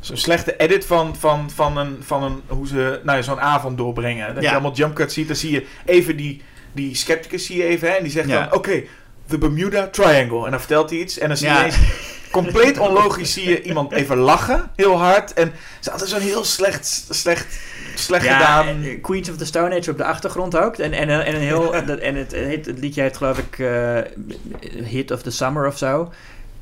Zo'n 0.00 0.16
slechte 0.16 0.56
edit 0.56 0.86
van, 0.86 1.16
van, 1.16 1.50
van, 1.50 1.76
een, 1.76 1.96
van 2.00 2.22
een, 2.22 2.42
hoe 2.46 2.66
ze 2.66 3.00
nou 3.04 3.16
ja, 3.16 3.22
zo'n 3.22 3.40
avond 3.40 3.78
doorbrengen. 3.78 4.34
Dat 4.34 4.42
Ja. 4.42 4.48
je 4.48 4.54
allemaal 4.54 4.74
jump 4.74 4.94
cuts 4.94 5.14
ziet. 5.14 5.26
Dan 5.26 5.36
zie 5.36 5.50
je 5.52 5.66
even 5.84 6.16
die, 6.16 6.42
die 6.72 6.94
skepticus 6.94 7.46
zie 7.46 7.56
je 7.56 7.64
even. 7.64 7.88
Hè, 7.88 7.94
en 7.94 8.02
die 8.02 8.12
zegt 8.12 8.28
Ja. 8.28 8.44
dan, 8.44 8.52
oké, 8.58 8.82
de 9.26 9.38
Bermuda 9.38 9.86
Triangle. 9.86 10.44
En 10.44 10.50
dan 10.50 10.58
vertelt 10.60 10.90
hij 10.90 10.98
iets. 10.98 11.18
En 11.18 11.28
dan 11.28 11.36
zie 11.36 11.48
je 11.48 11.52
Ja. 11.54 11.60
ineens, 11.60 11.76
compleet 12.30 12.78
onlogisch, 12.78 13.32
zie 13.32 13.48
je 13.48 13.62
iemand 13.62 13.92
even 13.92 14.16
lachen. 14.16 14.70
Heel 14.76 14.98
hard. 14.98 15.32
En 15.32 15.52
ze 15.80 15.90
hadden 15.90 16.08
zo'n 16.08 16.20
heel 16.20 16.44
slecht, 16.44 17.06
slecht, 17.10 17.46
slecht 17.94 18.26
gedaan. 18.26 18.66
eh, 18.84 19.02
Queens 19.02 19.30
of 19.30 19.36
the 19.36 19.44
Stone 19.46 19.78
Age 19.78 19.90
op 19.90 19.96
de 19.96 20.04
achtergrond 20.04 20.56
ook. 20.56 20.76
En, 20.76 20.92
en, 20.92 21.08
en, 21.24 21.34
een 21.34 21.40
heel, 21.40 21.70
dat, 21.86 21.98
en 21.98 22.14
het, 22.14 22.32
het, 22.32 22.66
het 22.66 22.78
liedje 22.78 23.02
heet 23.02 23.16
geloof 23.16 23.38
ik 23.38 23.58
eh, 23.58 23.98
Hit 24.84 25.10
of 25.10 25.22
the 25.22 25.30
Summer 25.30 25.66
of 25.66 25.78
zo. 25.78 26.12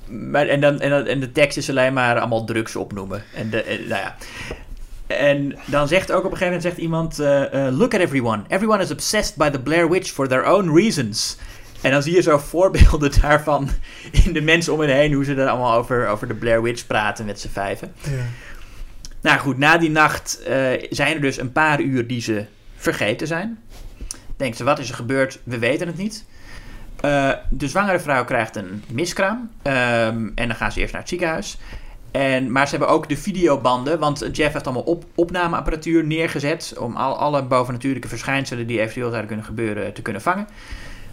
Maar, 0.07 0.47
en, 0.47 0.61
dan, 0.61 0.81
en, 0.81 0.91
dan, 0.91 1.07
en 1.07 1.21
de 1.21 1.33
tekst 1.33 1.57
is 1.59 1.71
alleen 1.71 1.93
maar 1.93 2.19
allemaal 2.19 2.45
drugs 2.45 2.77
opnoemen. 2.77 3.23
En, 3.35 3.51
de, 3.51 3.63
en, 3.63 3.79
nou 3.89 4.01
ja. 4.03 4.17
En 5.11 5.57
dan 5.65 5.89
zegt 5.89 6.13
ook 6.13 6.25
op 6.25 6.31
een 6.31 6.37
gegeven 6.37 6.47
moment 6.47 6.63
zegt 6.63 6.77
iemand... 6.77 7.19
eh, 7.19 7.67
eh, 7.67 7.75
Look 7.79 7.95
at 7.95 8.01
everyone. 8.01 8.43
Everyone 8.49 8.83
is 8.83 8.91
obsessed 8.91 9.37
by 9.37 9.51
the 9.51 9.61
Blair 9.61 9.91
Witch 9.91 10.11
for 10.11 10.29
their 10.29 10.45
own 10.45 10.75
reasons. 10.75 11.37
En 11.81 11.91
dan 11.91 12.03
zie 12.03 12.15
je 12.15 12.23
zo 12.23 12.39
voorbeelden 12.39 13.11
daarvan 13.21 13.69
in 14.25 14.33
de 14.33 14.41
mensen 14.41 14.73
om 14.73 14.81
hen 14.81 14.89
heen... 14.89 15.13
hoe 15.13 15.25
ze 15.25 15.35
er 15.35 15.49
allemaal 15.49 15.75
over, 15.75 16.09
over 16.09 16.29
de 16.29 16.35
Blair 16.35 16.63
Witch 16.63 16.87
praten 16.87 17.25
met 17.25 17.41
z'n 17.41 17.49
vijven. 17.49 17.93
Nou 19.21 19.39
goed, 19.39 19.59
na 19.59 19.79
die 19.79 19.91
nacht 19.91 20.43
eh, 20.43 20.57
zijn 20.91 21.15
er 21.15 21.21
dus 21.21 21.39
een 21.39 21.53
paar 21.53 21.81
uur 21.81 22.07
die 22.07 22.21
ze 22.21 22.45
vergeten 22.77 23.27
zijn. 23.27 23.59
Denkt 24.37 24.57
ze, 24.57 24.65
wat 24.65 24.79
is 24.79 24.89
er 24.89 24.95
gebeurd? 24.95 25.39
We 25.45 25.59
weten 25.59 25.87
het 25.87 25.97
niet. 25.97 26.25
De 27.51 27.69
zwangere 27.69 28.01
vrouw 28.01 28.25
krijgt 28.25 28.57
een 28.57 28.85
miskraam. 28.89 29.51
ehm, 29.63 30.29
en 30.35 30.49
dan 30.49 30.55
gaan 30.55 30.73
ze 30.73 30.81
eerst 30.81 30.93
naar 30.93 31.01
het 31.01 31.11
ziekenhuis. 31.11 31.59
En, 32.11 32.53
maar 32.53 32.65
ze 32.65 32.77
hebben 32.77 32.95
ook 32.95 33.09
de 33.09 33.17
videobanden, 33.17 33.99
want 33.99 34.29
Jeff 34.33 34.53
heeft 34.53 34.67
allemaal 34.67 34.83
op, 34.83 35.05
opnameapparatuur 35.15 36.05
neergezet 36.05 36.75
om 36.79 36.97
al, 36.97 37.17
alle 37.17 37.43
bovennatuurlijke 37.45 38.09
verschijnselen 38.09 38.67
die 38.67 38.81
eventueel 38.81 39.09
zouden 39.09 39.27
kunnen 39.29 39.47
gebeuren 39.47 39.93
te 39.93 40.03
kunnen 40.03 40.23
vangen. 40.23 40.47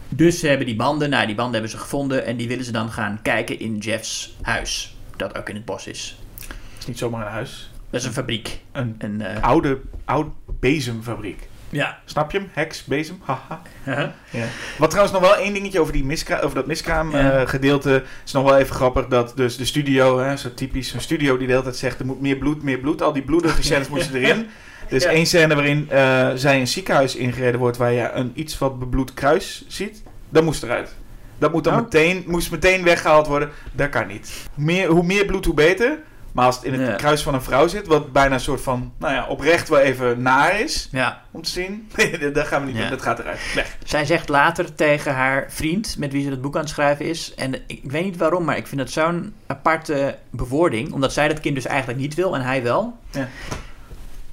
Dus 0.09 0.39
ze 0.39 0.47
hebben 0.47 0.65
die 0.65 0.75
banden, 0.75 1.09
nou 1.09 1.25
die 1.25 1.35
banden 1.35 1.53
hebben 1.53 1.71
ze 1.71 1.77
gevonden 1.77 2.25
en 2.25 2.37
die 2.37 2.47
willen 2.47 2.65
ze 2.65 2.71
dan 2.71 2.89
gaan 2.89 3.19
kijken 3.21 3.59
in 3.59 3.77
Jeffs 3.77 4.35
huis, 4.41 4.95
dat 5.15 5.37
ook 5.37 5.49
in 5.49 5.55
het 5.55 5.65
bos 5.65 5.87
is. 5.87 6.19
Het 6.47 6.79
is 6.79 6.87
niet 6.87 6.97
zomaar 6.97 7.25
een 7.25 7.31
huis. 7.31 7.71
Dat 7.89 7.99
is 8.01 8.07
een 8.07 8.13
fabriek. 8.13 8.61
Een 8.71 8.95
Een, 8.97 9.21
eh, 9.21 9.43
oude, 9.43 9.79
oud 10.05 10.27
bezemfabriek. 10.59 11.47
Ja. 11.69 11.99
Snap 12.05 12.31
je 12.31 12.37
hem? 12.37 12.49
Heks, 12.53 12.83
bezem, 12.83 13.19
haha. 13.23 13.61
Ja. 13.83 14.45
Wat 14.77 14.89
trouwens 14.89 15.19
nog 15.19 15.27
wel 15.29 15.35
één 15.37 15.53
dingetje 15.53 15.79
over, 15.79 15.93
die 15.93 16.03
miskra 16.05 16.39
over 16.39 16.55
dat 16.55 16.67
miskraam 16.67 17.11
Ja. 17.11 17.31
eh, 17.41 17.47
gedeelte 17.47 18.03
is 18.25 18.31
nog 18.31 18.43
wel 18.43 18.57
even 18.57 18.75
grappig. 18.75 19.07
Dat 19.07 19.33
dus 19.35 19.57
de 19.57 19.65
studio, 19.65 20.19
hè, 20.19 20.37
zo 20.37 20.53
typisch, 20.53 20.93
een 20.93 21.01
studio 21.01 21.37
die 21.37 21.45
de 21.47 21.51
hele 21.53 21.63
tijd 21.63 21.75
zegt 21.75 21.99
er 21.99 22.05
moet 22.05 22.21
meer 22.21 22.37
bloed, 22.37 22.63
meer 22.63 22.77
bloed. 22.79 23.01
Al 23.01 23.13
die 23.13 23.21
bloedige 23.23 23.63
scènes 23.63 23.87
moesten 23.89 24.15
erin. 24.21 24.47
Er 24.89 24.95
is 24.95 25.03
één 25.05 25.25
scène 25.25 25.55
waarin 25.55 25.89
eh, 25.89 26.29
zij 26.35 26.59
een 26.59 26.67
ziekenhuis 26.67 27.15
ingereden 27.15 27.59
wordt 27.59 27.77
waar 27.77 27.91
je 27.91 28.09
een 28.11 28.31
iets 28.35 28.57
wat 28.57 28.79
bebloed 28.79 29.13
kruis 29.13 29.65
ziet. 29.67 30.03
Dat 30.29 30.43
moest 30.43 30.63
eruit. 30.63 30.95
Dat 31.37 31.51
moet 31.51 31.63
dan 31.63 31.73
Oh. 31.73 31.81
meteen, 31.81 32.23
moest 32.27 32.51
meteen 32.51 32.83
weggehaald 32.83 33.27
worden. 33.27 33.49
Dat 33.71 33.89
kan 33.89 34.07
niet. 34.07 34.31
Meer, 34.55 34.87
hoe 34.89 35.03
meer 35.03 35.25
bloed, 35.25 35.45
hoe 35.45 35.53
beter. 35.53 35.97
Maar 36.37 36.45
als 36.45 36.55
het 36.55 36.63
in 36.65 36.73
het 36.73 36.87
Ja. 36.89 36.95
kruis 36.95 37.23
van 37.23 37.33
een 37.33 37.41
vrouw 37.41 37.67
zit, 37.67 37.87
wat 37.87 38.11
bijna 38.11 38.33
een 38.33 38.39
soort 38.39 38.61
van, 38.61 38.93
nou 38.97 39.13
ja, 39.13 39.25
oprecht 39.27 39.69
wel 39.69 39.79
even 39.79 40.21
naar 40.21 40.59
is 40.59 40.87
ja. 40.91 41.21
om 41.31 41.41
te 41.41 41.49
zien. 41.49 41.89
Nee, 41.95 42.31
dat 42.31 42.47
gaan 42.47 42.61
we 42.61 42.67
niet 42.67 42.75
Ja. 42.75 42.81
doen. 42.81 42.89
Dat 42.89 43.01
gaat 43.01 43.19
eruit. 43.19 43.39
Weg. 43.55 43.77
Zij 43.83 44.05
zegt 44.05 44.29
later 44.29 44.75
tegen 44.75 45.13
haar 45.13 45.45
vriend, 45.49 45.95
met 45.97 46.11
wie 46.11 46.23
ze 46.23 46.29
het 46.29 46.41
boek 46.41 46.55
aan 46.55 46.61
het 46.61 46.69
schrijven 46.69 47.05
is. 47.05 47.33
En 47.35 47.53
ik, 47.67 47.79
weet 47.83 48.03
niet 48.03 48.17
waarom, 48.17 48.43
maar 48.45 48.57
ik 48.57 48.67
vind 48.67 48.81
het 48.81 48.91
zo'n 48.91 49.33
aparte 49.47 50.17
bewoording. 50.29 50.91
Omdat 50.93 51.13
zij 51.13 51.27
dat 51.27 51.39
kind 51.39 51.55
dus 51.55 51.65
eigenlijk 51.65 51.99
niet 51.99 52.13
wil 52.15 52.35
en 52.35 52.41
hij 52.41 52.63
wel. 52.63 52.97
Ja. 53.11 53.27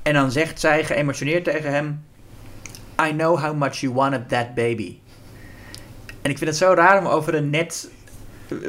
En 0.03 0.15
dan 0.15 0.31
zegt 0.31 0.61
zij 0.61 0.85
geëmotioneerd 0.85 1.45
tegen 1.45 1.71
hem: 1.73 2.05
I 3.07 3.11
know 3.11 3.39
how 3.39 3.57
much 3.57 3.75
you 3.77 3.93
wanted 3.95 4.29
that 4.29 4.55
baby. 4.55 4.99
En 6.23 6.31
ik 6.31 6.39
vind 6.39 6.51
het 6.51 6.59
zo 6.59 6.73
raar 6.75 6.99
om 6.99 7.07
over 7.07 7.35
een 7.35 7.51
net 7.51 7.89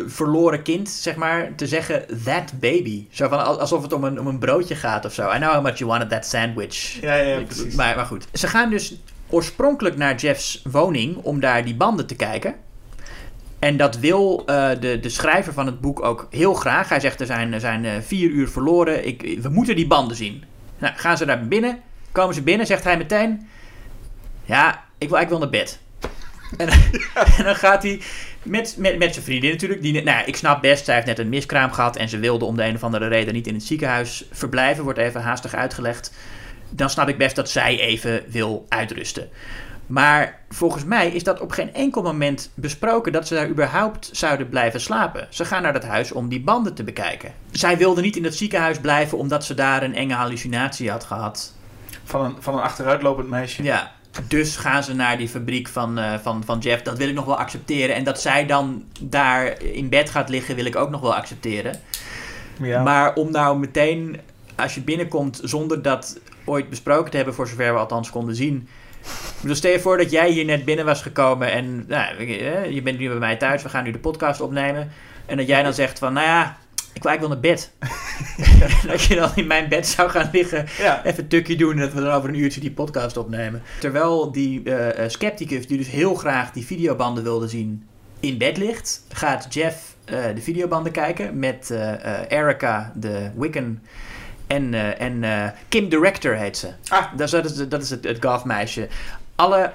verloren 0.08 0.62
kind, 0.62 0.90
zeg 0.90 1.16
maar, 1.16 1.56
te 1.56 1.68
zeggen 1.68 2.06
that 2.24 2.60
baby. 2.60 3.06
Zo 3.10 3.28
van, 3.28 3.46
al- 3.46 3.60
alsof 3.60 3.82
het 3.82 3.94
om 3.94 4.04
een, 4.04 4.20
om 4.20 4.28
een 4.28 4.40
broodje 4.40 4.76
gaat 4.76 5.06
of 5.06 5.14
zo. 5.14 5.32
I 5.32 5.38
know 5.38 5.52
how 5.52 5.64
much 5.64 5.78
you 5.78 5.90
wanted 5.90 6.10
that 6.10 6.26
sandwich. 6.26 7.02
Ja, 7.02 7.16
ja, 7.16 7.42
precies. 7.42 7.76
Maar, 7.76 7.96
maar 7.96 8.06
goed. 8.06 8.28
Ze 8.34 8.48
gaan 8.48 8.70
dus 8.70 8.96
oorspronkelijk 9.30 9.98
naar 9.98 10.16
Jeff's 10.16 10.62
woning 10.64 11.18
om 11.18 11.40
daar 11.40 11.66
die 11.66 11.76
banden 11.76 12.08
te 12.08 12.16
kijken. 12.16 12.56
En 13.60 13.78
dat 13.78 13.98
wil 13.98 14.44
eh, 14.46 14.70
de, 14.80 15.00
de 15.00 15.10
schrijver 15.10 15.54
van 15.54 15.66
het 15.66 15.82
boek 15.82 16.04
ook 16.04 16.28
heel 16.30 16.54
graag. 16.54 16.90
Hij 16.90 17.00
zegt 17.00 17.20
er 17.20 17.26
zijn, 17.26 17.54
er 17.54 17.60
zijn 17.60 17.86
eh, 17.86 17.92
vier 18.02 18.30
uur 18.30 18.50
verloren. 18.50 19.08
Ik, 19.08 19.40
we 19.42 19.50
moeten 19.50 19.76
die 19.76 19.88
banden 19.88 20.18
zien. 20.18 20.44
Nou, 20.78 20.94
gaan 20.96 21.18
ze 21.18 21.26
daar 21.26 21.48
binnen. 21.48 21.80
Komen 22.12 22.36
ze 22.36 22.42
binnen, 22.42 22.66
zegt 22.66 22.84
hij 22.84 22.98
meteen... 22.98 23.48
Ja, 24.46 24.84
ik 24.98 25.10
wil 25.10 25.18
eigenlijk 25.18 25.30
wel 25.30 25.40
naar 25.40 25.50
bed. 25.50 25.80
En, 26.58 26.68
en 27.38 27.44
dan 27.44 27.56
gaat 27.56 27.84
hij 27.84 28.02
met, 28.46 28.76
met, 28.78 28.98
met 28.98 29.14
zijn 29.14 29.26
vriendin 29.26 29.52
natuurlijk. 29.52 29.82
Die, 29.82 29.94
nou, 29.94 30.06
ja, 30.06 30.26
ik 30.26 30.36
snap 30.36 30.62
best, 30.62 30.86
zij 30.86 30.96
heeft 30.96 31.08
net 31.08 31.20
een 31.20 31.30
miskraam 31.30 31.72
gehad... 31.72 31.96
en 31.96 32.10
ze 32.10 32.20
wilde 32.20 32.46
om 32.46 32.56
de 32.56 32.64
een 32.64 32.76
of 32.76 32.84
andere 32.84 33.08
reden 33.08 33.34
niet 33.34 33.48
in 33.48 33.54
het 33.54 33.64
ziekenhuis 33.64 34.26
verblijven. 34.32 34.84
Wordt 34.84 35.00
even 35.00 35.22
haastig 35.22 35.56
uitgelegd 35.56 36.12
dan 36.70 36.90
snap 36.90 37.08
ik 37.08 37.18
best 37.18 37.36
dat 37.36 37.50
zij 37.50 37.80
even 37.80 38.24
wil 38.28 38.66
uitrusten. 38.70 39.30
Maar 39.86 40.40
volgens 40.50 40.84
mij 40.84 41.10
is 41.10 41.24
dat 41.24 41.40
op 41.40 41.52
geen 41.52 41.74
enkel 41.74 42.02
moment 42.02 42.52
besproken 42.54 43.12
dat 43.12 43.28
ze 43.28 43.34
daar 43.34 43.50
überhaupt 43.50 44.10
zouden 44.12 44.50
blijven 44.50 44.82
slapen. 44.82 45.28
Ze 45.30 45.46
gaan 45.46 45.62
naar 45.62 45.74
dat 45.74 45.84
huis 45.84 46.12
om 46.12 46.30
die 46.30 46.42
banden 46.42 46.74
te 46.74 46.84
bekijken. 46.84 47.34
Zij 47.52 47.78
wilde 47.78 48.02
niet 48.02 48.16
in 48.16 48.24
het 48.24 48.36
ziekenhuis 48.36 48.80
blijven 48.80 49.18
omdat 49.18 49.46
ze 49.46 49.54
daar 49.54 49.84
een 49.84 49.96
enge 49.96 50.14
hallucinatie 50.14 50.90
had 50.90 51.04
gehad. 51.04 51.54
Van 52.04 52.26
een, 52.26 52.36
van 52.40 52.54
een 52.54 52.62
achteruitlopend 52.62 53.30
meisje. 53.30 53.64
Ja, 53.64 53.92
dus 54.28 54.56
gaan 54.56 54.84
ze 54.84 54.94
naar 54.94 55.18
die 55.18 55.30
fabriek 55.30 55.68
van, 55.68 55.98
eh, 55.98 56.20
van, 56.20 56.44
van 56.44 56.60
Jeff. 56.60 56.82
Dat 56.82 56.98
wil 56.98 57.08
ik 57.08 57.14
nog 57.14 57.26
wel 57.26 57.38
accepteren. 57.38 57.96
En 57.96 58.04
dat 58.04 58.22
zij 58.22 58.46
dan 58.46 58.84
daar 59.02 59.62
in 59.62 59.90
bed 59.90 60.10
gaat 60.10 60.30
liggen, 60.30 60.56
wil 60.56 60.66
ik 60.66 60.76
ook 60.76 60.90
nog 60.90 61.02
wel 61.02 61.16
accepteren. 61.16 61.80
Ja. 62.60 62.84
Maar 62.84 63.14
om 63.14 63.32
nou 63.32 63.60
meteen, 63.60 64.20
als 64.56 64.76
je 64.76 64.82
binnenkomt 64.82 65.40
zonder 65.44 65.82
dat 65.82 66.20
ooit 66.46 66.70
besproken 66.70 67.12
te 67.12 67.18
hebben, 67.18 67.36
voor 67.36 67.48
zover 67.48 67.74
we 67.74 67.80
althans 67.80 68.10
konden 68.10 68.36
zien. 68.36 68.68
Bedoel, 69.42 69.56
stel 69.56 69.72
je 69.72 69.80
voor 69.80 69.98
dat 69.98 70.12
jij 70.12 70.30
hier 70.30 70.46
net 70.46 70.66
binnen 70.66 70.86
was 70.86 71.02
gekomen 71.02 71.52
en 71.52 71.86
nou, 71.88 72.16
eh, 72.18 72.72
je 72.72 72.82
bent 72.82 73.00
nu 73.00 73.08
bij 73.08 73.18
mij 73.18 73.36
thuis, 73.36 73.64
we 73.64 73.70
gaan 73.70 73.84
nu 73.84 73.92
de 73.92 74.00
podcast 74.00 74.42
opnemen. 74.42 74.92
En 75.26 75.38
dat 75.38 75.48
jij 75.48 75.64
dan 75.64 75.74
zegt 75.74 76.00
van, 76.00 76.14
nou 76.14 76.26
ja, 76.26 76.58
ik 76.96 77.04
wil 77.04 77.12
eigenlijk 77.12 77.20
wel 77.20 77.30
naar 77.30 77.40
bed. 77.40 77.72
Dat 78.92 79.04
je 79.04 79.16
dan 79.16 79.32
in 79.36 79.48
mijn 79.48 79.70
bed 79.70 79.88
zou 79.88 80.10
gaan 80.10 80.30
liggen, 80.32 80.66
ja. 80.78 81.06
even 81.06 81.28
tukje 81.28 81.56
doen 81.56 81.72
en 81.72 81.80
dat 81.80 81.94
we 81.94 82.02
dan 82.02 82.12
over 82.12 82.30
een 82.30 82.40
uurtje 82.40 82.62
die 82.62 82.72
podcast 82.72 83.18
opnemen. 83.18 83.62
Terwijl 83.80 84.32
die 84.32 84.64
eh, 84.64 85.04
eh, 85.04 85.10
scepticus, 85.10 85.68
die 85.68 85.78
dus 85.78 85.90
heel 85.90 86.16
graag 86.16 86.52
die 86.52 86.66
videobanden 86.66 87.24
wilde 87.24 87.48
zien, 87.48 87.88
in 88.20 88.38
bed 88.38 88.58
ligt, 88.58 89.06
gaat 89.10 89.54
Jeff 89.54 89.96
eh, 90.06 90.24
de 90.36 90.42
videobanden 90.42 90.92
kijken 90.92 91.40
met 91.40 91.70
eh, 91.72 92.32
Erica, 92.32 92.92
de 92.96 93.30
Wiccan, 93.36 93.80
en, 94.48 94.74
en 95.00 95.54
Kim 95.70 95.90
Director 95.90 96.36
heet 96.36 96.58
ze. 96.58 96.70
Ah. 96.88 97.06
Dat 97.18 97.26
is, 97.26 97.32
dat 97.32 97.46
is, 97.46 97.68
dat 97.70 97.82
is 97.82 97.90
het, 97.90 98.04
het 98.04 98.26
gothmeisje. 98.26 98.88
Alle 99.36 99.72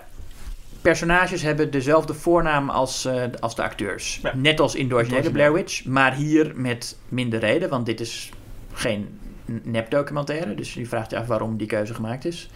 personages 0.81 1.43
hebben 1.43 1.71
dezelfde 1.71 2.15
voornaam 2.15 2.71
als, 2.71 3.05
eh, 3.05 3.23
als 3.41 3.55
de 3.55 3.63
acteurs. 3.63 4.21
Ja. 4.23 4.33
Net 4.37 4.61
als 4.61 4.75
in 4.75 4.89
de 4.89 4.95
originele. 4.95 5.31
Blair 5.31 5.53
Witch, 5.53 5.85
maar 5.85 6.15
hier 6.15 6.53
met 6.55 6.99
minder 7.09 7.41
reden, 7.41 7.69
want 7.69 7.87
dit 7.87 8.01
is 8.01 8.31
geen 8.73 9.19
nepdocumentaire. 9.63 10.55
Dus 10.55 10.75
je 10.75 10.87
vraagt 10.87 11.11
je 11.11 11.19
af 11.19 11.27
waarom 11.27 11.57
die 11.57 11.67
keuze 11.67 11.95
gemaakt 11.95 12.25
is. 12.25 12.51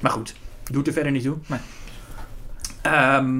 Maar 0.00 0.10
goed, 0.10 0.34
doet 0.70 0.86
er 0.86 0.92
verder 0.92 1.12
niet 1.12 1.22
toe. 1.22 1.36
Nee. 1.46 1.58
Ehm, 2.82 3.38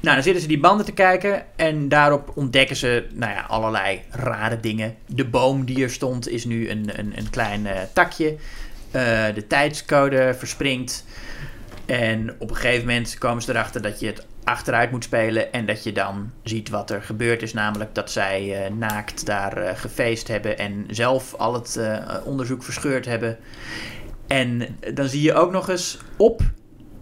nou, 0.00 0.14
dan 0.14 0.22
zitten 0.22 0.42
ze 0.42 0.48
die 0.48 0.60
banden 0.60 0.86
te 0.86 0.92
kijken 0.92 1.56
en 1.56 1.88
daarop 1.88 2.32
ontdekken 2.34 2.76
ze 2.76 3.06
nou 3.12 3.32
ja, 3.32 3.40
allerlei 3.40 4.00
rare 4.10 4.60
dingen. 4.60 4.96
De 5.06 5.24
boom 5.24 5.64
die 5.64 5.82
er 5.82 5.90
stond 5.90 6.28
is 6.28 6.44
nu 6.44 6.70
een, 6.70 6.90
een, 6.98 7.12
een 7.18 7.30
klein 7.30 7.66
eh, 7.66 7.82
takje. 7.92 8.36
Eh, 8.90 9.34
de 9.34 9.46
tijdscode 9.46 10.34
verspringt. 10.38 11.04
En 11.86 12.34
op 12.38 12.50
een 12.50 12.56
gegeven 12.56 12.86
moment 12.86 13.18
komen 13.18 13.42
ze 13.42 13.50
erachter 13.50 13.82
dat 13.82 14.00
je 14.00 14.06
het 14.06 14.26
achteruit 14.44 14.90
moet 14.90 15.04
spelen. 15.04 15.52
En 15.52 15.66
dat 15.66 15.84
je 15.84 15.92
dan 15.92 16.30
ziet 16.42 16.68
wat 16.68 16.90
er 16.90 17.02
gebeurd 17.02 17.42
is. 17.42 17.52
Namelijk 17.52 17.94
dat 17.94 18.10
zij 18.10 18.64
eh, 18.64 18.72
naakt 18.72 19.26
daar 19.26 19.56
eh, 19.56 19.76
gefeest 19.76 20.28
hebben. 20.28 20.58
En 20.58 20.84
zelf 20.88 21.34
al 21.34 21.54
het 21.54 21.76
eh, 21.76 22.16
onderzoek 22.24 22.62
verscheurd 22.62 23.04
hebben. 23.04 23.38
En 24.26 24.78
dan 24.94 25.08
zie 25.08 25.22
je 25.22 25.34
ook 25.34 25.50
nog 25.50 25.68
eens 25.68 25.98
op 26.16 26.40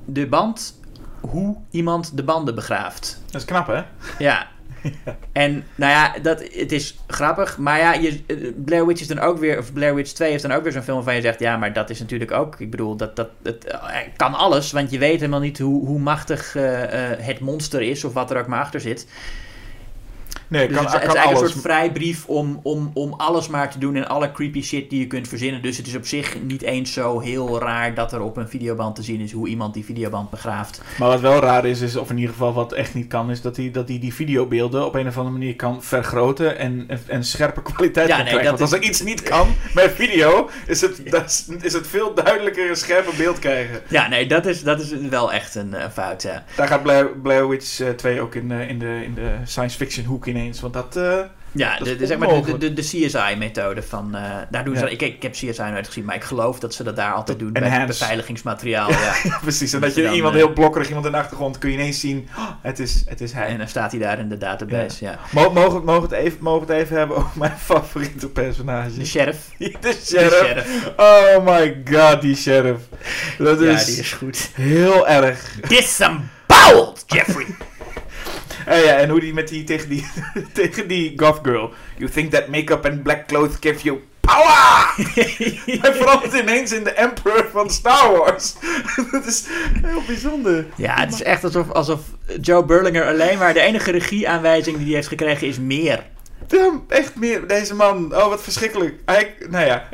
de 0.05 0.26
band 0.26 0.80
hoe 1.20 1.57
iemand 1.70 2.16
de 2.16 2.24
banden 2.24 2.55
begraaft. 2.55 3.20
Dat 3.30 3.41
is 3.41 3.47
knap, 3.47 3.66
hè? 3.66 3.82
Ja. 4.18 4.49
En 5.32 5.64
nou 5.74 5.93
ja, 5.93 6.14
dat, 6.22 6.43
het 6.53 6.72
is 6.72 6.99
grappig. 7.07 7.59
Maar 7.59 7.78
ja, 7.78 7.93
je, 7.93 8.20
eh, 8.26 8.37
Blair 8.57 8.87
Witch 8.87 9.01
is 9.01 9.07
dan 9.07 9.18
ook 9.18 9.39
weer, 9.39 9.59
of 9.59 9.72
Blair 9.72 9.95
Witch 9.95 10.12
2 10.12 10.32
is 10.32 10.43
dan 10.43 10.53
ook 10.53 10.62
weer 10.62 10.72
zo'n 10.72 10.82
film 10.82 10.97
waarvan 10.97 11.14
je 11.14 11.20
zegt, 11.20 11.41
ja, 11.41 11.57
maar 11.57 11.72
dat 11.72 11.91
is 11.91 12.01
natuurlijk 12.01 12.32
ook, 12.32 12.61
ik 12.61 12.70
bedoel, 12.70 12.97
dat, 12.97 13.16
dat, 13.16 13.28
het 13.43 13.64
eh, 13.64 13.97
kan 14.16 14.35
alles, 14.35 14.72
want 14.72 14.91
je 14.91 14.99
weet 14.99 15.20
helemaal 15.20 15.41
niet 15.41 15.59
hoe, 15.59 15.87
hoe 15.87 15.99
machtig 15.99 16.57
eh, 16.57 17.12
eh, 17.12 17.18
het 17.20 17.41
monster 17.41 17.82
is 17.82 18.05
of 18.05 18.12
wat 18.12 18.30
er 18.30 18.39
ook 18.39 18.47
maar 18.47 18.61
achter 18.61 18.80
zit. 18.80 19.07
Nee, 20.49 20.68
Dus 20.68 20.76
kan, 20.76 20.84
het, 20.86 20.95
is- 20.95 21.01
het 21.01 21.12
kan 21.12 21.22
is 21.22 21.28
alles. 21.28 21.40
een 21.40 21.49
soort 21.49 21.61
vrijbrief 21.62 22.26
om, 22.26 22.61
om, 22.62 22.90
om 22.95 23.12
alles 23.12 23.49
maar 23.49 23.70
te 23.70 23.78
doen 23.78 23.97
en 23.97 24.09
alle 24.09 24.32
creepy 24.32 24.62
shit 24.62 24.90
die 24.90 24.99
je 25.01 25.07
kunt 25.07 25.28
verzinnen. 25.28 25.62
Dus 25.62 25.76
het 25.76 25.86
is 25.86 25.95
op 25.97 26.07
zich 26.07 26.36
niet 26.42 26.62
eens 26.62 26.92
zo 26.92 27.20
heel 27.20 27.59
raar 27.61 27.95
dat 27.95 28.12
er 28.12 28.20
op 28.20 28.36
een 28.36 28.49
videoband 28.49 28.95
te 28.97 29.03
zien 29.03 29.20
is 29.20 29.32
hoe 29.32 29.49
iemand 29.49 29.74
die 29.74 29.84
videoband 29.84 30.30
begraaft. 30.30 30.82
Maar 30.99 31.09
wat 31.09 31.20
wel 31.20 31.40
raar 31.40 31.64
is, 31.66 31.80
is, 31.80 31.97
of 31.97 32.11
in 32.11 32.16
ieder 32.16 32.32
geval 32.32 32.53
wat 32.53 32.72
echt 32.72 32.95
niet 32.95 33.07
kan, 33.07 33.30
is 33.30 33.40
dat 33.40 33.57
hij, 33.57 33.70
dat 33.70 33.86
die 33.86 34.14
videobeelden 34.14 34.86
op 34.86 34.95
een 34.95 35.07
of 35.07 35.16
andere 35.18 35.36
manier 35.38 35.57
kan 35.57 35.82
vergroten 35.82 36.59
en, 36.59 36.84
en, 36.88 37.01
en 37.07 37.24
scherpe 37.24 37.62
kwaliteit 37.62 38.09
Ja, 38.09 38.16
nee, 38.16 38.26
krijgen. 38.26 38.49
Want 38.49 38.61
als 38.61 38.72
is- 38.72 38.78
er 38.78 38.84
iets 38.84 39.03
niet 39.03 39.22
kan 39.22 39.49
bij 39.74 39.90
video, 39.90 40.49
is 40.66 40.80
het, 40.80 41.11
dat 41.11 41.24
is, 41.24 41.47
is 41.61 41.72
het 41.72 41.86
veel 41.86 42.14
duidelijker 42.14 42.70
een 42.70 42.76
scherper 42.76 43.12
beeld 43.16 43.38
krijgen. 43.38 43.80
Ja, 43.88 44.09
nee, 44.09 44.26
dat 44.26 44.47
is, 44.47 44.62
dat 44.62 44.80
is 44.80 44.90
wel 45.11 45.32
echt 45.32 45.55
een 45.55 45.74
eh, 45.74 45.90
fout, 45.92 46.22
ja. 46.22 46.45
Daar 46.57 46.68
gaat 46.68 46.82
Blair, 46.82 47.09
Blair 47.22 47.49
Witch 47.49 47.80
eh, 47.80 47.88
2 47.88 48.20
ook 48.20 48.34
in, 48.34 48.49
de 48.49 48.66
in, 48.68 48.78
de, 48.78 49.01
in 49.05 49.14
de 49.14 49.30
science 49.45 49.76
fiction 49.76 50.05
hoek 50.07 50.26
ineens. 50.35 50.61
Want 50.61 50.72
dat... 50.74 50.97
eh, 50.97 51.18
Ja, 51.53 51.78
Dat 51.78 51.99
de, 51.99 52.07
zeg 52.07 52.18
maar 52.18 52.28
de, 52.43 52.59
de, 52.59 52.72
de 52.72 52.82
CSI-methode 52.82 53.82
van... 53.82 54.14
eh, 54.14 54.22
daar 54.51 54.64
doen 54.64 54.76
ze, 54.76 54.85
Ja. 54.85 54.89
ik, 54.91 55.03
ik 55.03 55.22
heb 55.22 55.32
CSI 55.32 55.62
nooit 55.72 55.87
gezien, 55.87 56.05
maar 56.05 56.14
ik 56.14 56.24
geloof 56.24 56.59
dat 56.59 56.74
ze 56.74 56.82
dat 56.82 56.97
daar 56.97 57.12
altijd 57.12 57.39
doen. 57.39 57.55
Enhance. 57.55 57.76
Bij 57.76 57.87
beveiligingsmateriaal, 57.87 58.91
ja. 58.91 59.14
precies, 59.43 59.72
en 59.72 59.80
Dat 59.80 59.95
je 59.95 60.03
dan, 60.03 60.14
iemand 60.14 60.35
eh, 60.35 60.41
heel 60.41 60.53
blokkerig, 60.53 60.89
iemand 60.89 61.07
in 61.07 61.12
de 61.12 61.18
achtergrond, 61.18 61.59
kun 61.59 61.70
je 61.70 61.76
ineens 61.76 62.01
zien, 62.01 62.28
oh, 62.37 62.49
het, 62.62 62.78
is, 62.78 63.03
het 63.09 63.20
is 63.20 63.32
hij. 63.32 63.47
En 63.47 63.59
dan 63.59 63.68
staat 63.68 63.91
hij 63.91 64.01
daar 64.01 64.18
in 64.18 64.28
de 64.28 64.39
database, 64.39 65.05
ja. 65.05 65.18
Mo- 65.30 65.51
Mogen 65.53 65.78
we 65.78 65.85
mogen 65.85 66.03
het 66.03 66.12
even, 66.12 66.39
mogen 66.41 66.66
het 66.68 66.76
even 66.76 66.97
hebben 66.97 67.16
over 67.16 67.30
mijn 67.39 67.57
favoriete 67.70 68.28
personage? 68.28 68.99
De 68.99 69.07
sheriff. 69.07 69.39
De 69.59 69.74
De 69.80 70.01
sheriff. 70.05 70.91
Oh 70.97 71.45
my 71.45 71.82
god, 71.91 72.20
die 72.20 72.37
sheriff. 72.37 72.80
Dat 73.39 73.61
Ja, 73.61 73.70
is, 73.70 73.85
die 73.85 73.97
is 73.99 74.12
goed. 74.12 74.51
heel 74.55 75.09
erg. 75.09 75.61
Disemboweled, 75.68 77.05
Jeffrey! 77.07 77.47
En, 78.66 78.78
ja, 78.78 78.96
en 78.96 79.09
hoe 79.09 79.20
die 79.20 79.34
met 79.34 79.48
die 79.48 79.64
tegen 79.64 79.88
die, 79.88 80.07
tegen 80.52 80.88
die 80.88 81.12
goth 81.16 81.38
girl. 81.42 81.72
You 81.96 82.11
think 82.11 82.30
that 82.30 82.48
makeup 82.48 82.86
and 82.86 83.02
black 83.02 83.26
clothes 83.26 83.57
give 83.61 83.82
you 83.82 84.00
power? 84.20 84.92
Hij 85.82 85.94
verandert 85.94 86.32
ineens 86.32 86.72
in 86.72 86.84
de 86.84 86.92
emperor 86.92 87.48
van 87.52 87.70
Star 87.70 88.16
Wars. 88.16 88.55
dat 89.12 89.26
is 89.26 89.44
heel 89.82 90.02
bijzonder. 90.07 90.66
Ja, 90.76 91.00
het 91.00 91.12
is 91.12 91.22
echt 91.22 91.44
alsof, 91.44 91.70
alsof 91.70 92.00
Joe 92.40 92.64
Burlinger 92.64 93.07
alleen 93.07 93.38
maar 93.38 93.52
de 93.55 93.61
enige 93.61 93.90
regieaanwijzing 93.90 94.76
die 94.76 94.86
hij 94.86 94.94
heeft 94.94 95.09
gekregen 95.09 95.46
is 95.46 95.59
meer. 95.59 96.05
Damn, 96.46 96.84
echt 96.88 97.16
meer. 97.16 97.46
Deze 97.46 97.74
man. 97.74 98.16
Oh, 98.16 98.28
wat 98.28 98.42
verschrikkelijk. 98.42 98.94
Hij, 99.05 99.34
nou 99.50 99.66
ja, 99.66 99.88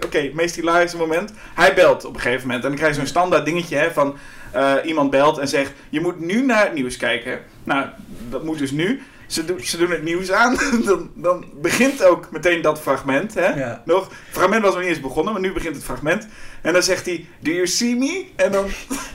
oké, 0.00 0.18
het 0.18 0.34
meest 0.34 0.54
hilarische 0.54 0.96
moment. 0.96 1.32
Hij 1.54 1.74
belt 1.74 2.04
op 2.04 2.14
een 2.14 2.20
gegeven 2.20 2.46
moment. 2.46 2.62
En 2.62 2.68
dan 2.68 2.78
krijg 2.78 2.92
je 2.94 2.98
zo'n 2.98 3.08
standaard 3.08 3.44
dingetje 3.44 3.76
hè, 3.76 3.92
van 3.92 4.16
eh, 4.54 4.74
iemand 4.84 5.10
belt 5.10 5.38
en 5.38 5.48
zegt: 5.48 5.72
Je 5.88 6.00
moet 6.00 6.20
nu 6.20 6.42
naar 6.44 6.64
het 6.64 6.74
nieuws 6.74 6.96
kijken. 6.96 7.40
Nou, 7.64 7.86
dat 8.28 8.44
moet 8.44 8.58
dus 8.58 8.70
nu. 8.70 9.02
Ze, 9.26 9.44
doen 9.44 9.60
ze 9.60 9.76
doen 9.76 9.90
het 9.90 10.02
nieuws 10.02 10.32
aan. 10.32 10.56
dan, 10.86 11.10
dan 11.14 11.44
begint 11.60 12.04
ook 12.04 12.30
meteen 12.30 12.62
dat 12.62 12.80
fragment. 12.80 13.34
Hè? 13.34 13.46
Ja. 13.46 13.82
Nog, 13.84 14.08
het 14.08 14.16
fragment 14.30 14.62
was 14.62 14.72
nog 14.72 14.82
niet 14.82 14.90
eens 14.90 15.00
begonnen, 15.00 15.32
maar 15.32 15.42
nu 15.42 15.52
begint 15.52 15.74
het 15.74 15.84
fragment. 15.84 16.26
En 16.62 16.72
dan 16.72 16.82
zegt 16.82 17.06
hij: 17.06 17.26
Do 17.40 17.50
you 17.50 17.66
see 17.66 17.96
me? 17.96 18.26
En 18.36 18.52
dan 18.52 18.64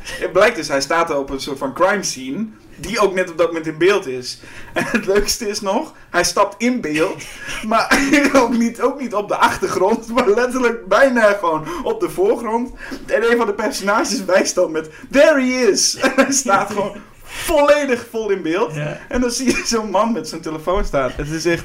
het 0.04 0.32
blijkt 0.38 0.56
dus, 0.56 0.68
hij 0.68 0.82
staat 0.82 1.10
er 1.10 1.18
op 1.18 1.30
een 1.30 1.42
soort 1.42 1.58
van 1.58 1.74
crime 1.74 2.04
scene. 2.04 2.48
Die 2.80 3.00
ook 3.00 3.14
net 3.14 3.30
op 3.30 3.38
dat 3.38 3.48
moment 3.48 3.68
in 3.68 3.78
beeld 3.78 4.08
is. 4.08 4.40
En 4.74 4.86
het 4.86 5.06
leukste 5.06 5.50
is 5.50 5.62
nog, 5.62 5.94
hij 6.10 6.24
stapt 6.24 6.56
in 6.58 6.82
beeld. 6.82 7.24
Maar 7.68 8.00
ook 8.42 8.58
niet, 8.58 8.82
ook 8.82 9.00
niet 9.00 9.14
op 9.14 9.28
de 9.28 9.36
achtergrond, 9.36 10.08
maar 10.08 10.30
letterlijk 10.30 10.88
bijna 10.88 11.34
gewoon 11.34 11.68
op 11.84 12.00
de 12.00 12.10
voorgrond. 12.10 12.72
En 13.06 13.32
een 13.32 13.38
van 13.38 13.46
de 13.46 13.54
personages 13.54 14.26
wijst 14.26 14.56
dan 14.56 14.72
met: 14.72 14.90
There 15.12 15.42
he 15.42 15.68
is! 15.70 15.96
En 15.96 16.12
hij 16.24 16.32
staat 16.32 16.72
gewoon 16.72 16.96
volledig 17.32 18.06
vol 18.12 18.30
in 18.30 18.42
beeld. 18.42 18.76
Ja. 18.76 18.98
En 19.10 19.22
dan 19.22 19.32
zie 19.32 19.46
je 19.46 19.64
zo'n 19.66 19.90
man 19.90 20.12
met 20.12 20.28
zijn 20.28 20.42
telefoon 20.42 20.86
staan. 20.86 21.12
Het 21.16 21.30
is 21.30 21.46
echt. 21.46 21.64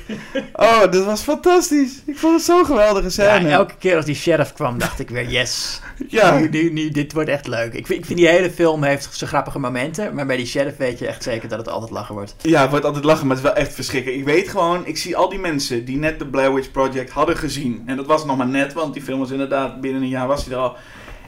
Oh, 0.53 0.81
dit 0.91 1.05
was 1.05 1.21
fantastisch. 1.21 2.03
Ik 2.07 2.19
vond 2.19 2.35
het 2.35 2.45
zo'n 2.45 2.65
geweldige 2.67 3.05
Ja, 3.05 3.11
scène. 3.11 3.49
elke 3.51 3.75
keer 3.79 3.97
als 3.97 4.05
die 4.05 4.15
sheriff 4.15 4.53
kwam, 4.53 4.79
dacht 4.79 4.99
ik 5.01 5.11
weer, 5.11 5.29
yes. 5.29 5.81
Ja. 6.09 6.39
Nu, 6.39 6.49
nu, 6.49 6.73
nu, 6.73 6.89
dit 6.91 7.13
wordt 7.13 7.29
echt 7.29 7.47
leuk. 7.47 7.73
Ik 7.75 7.87
vind, 7.87 7.99
ik 7.99 8.05
vind 8.07 8.19
die 8.19 8.29
hele 8.29 8.51
film 8.51 8.83
heeft 8.83 9.09
zijn 9.13 9.31
grappige 9.31 9.59
momenten, 9.59 10.15
maar 10.15 10.27
bij 10.27 10.37
die 10.37 10.47
sheriff 10.47 10.77
weet 10.77 10.99
je 10.99 11.07
echt 11.07 11.23
zeker 11.23 11.49
dat 11.49 11.59
het 11.59 11.69
altijd 11.69 11.91
lachen 11.91 12.15
wordt. 12.15 12.35
Ja, 12.43 12.61
het 12.61 12.71
wordt 12.71 12.85
altijd 12.85 13.05
lachen, 13.05 13.27
maar 13.27 13.37
het 13.37 13.45
is 13.45 13.53
wel 13.53 13.61
echt 13.63 13.75
verschrikkelijk. 13.75 14.21
Ik 14.21 14.27
weet 14.27 14.49
gewoon, 14.49 14.87
ik 14.87 14.97
zie 14.97 15.17
al 15.17 15.29
die 15.29 15.39
mensen 15.39 15.85
die 15.85 15.97
net 15.97 16.19
de 16.19 16.27
Blair 16.27 16.55
Witch 16.55 16.71
Project 16.71 17.11
hadden 17.11 17.37
gezien. 17.37 17.83
En 17.87 17.97
dat 17.97 18.07
was 18.07 18.25
nog 18.25 18.37
maar 18.37 18.47
net, 18.47 18.73
want 18.73 18.95
die 18.95 19.03
film 19.03 19.19
was 19.19 19.31
inderdaad 19.31 19.81
binnen 19.81 20.03
een 20.03 20.09
jaar 20.09 20.27
was 20.27 20.45
hij 20.45 20.55
er 20.55 20.61
al. 20.61 20.77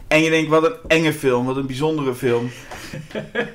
En 0.09 0.23
je 0.23 0.31
denkt, 0.31 0.51
wat 0.51 0.65
een 0.65 0.77
enge 0.87 1.13
film, 1.13 1.47
wat 1.47 1.57
een 1.57 1.67
bijzondere 1.67 2.15
film. 2.15 2.51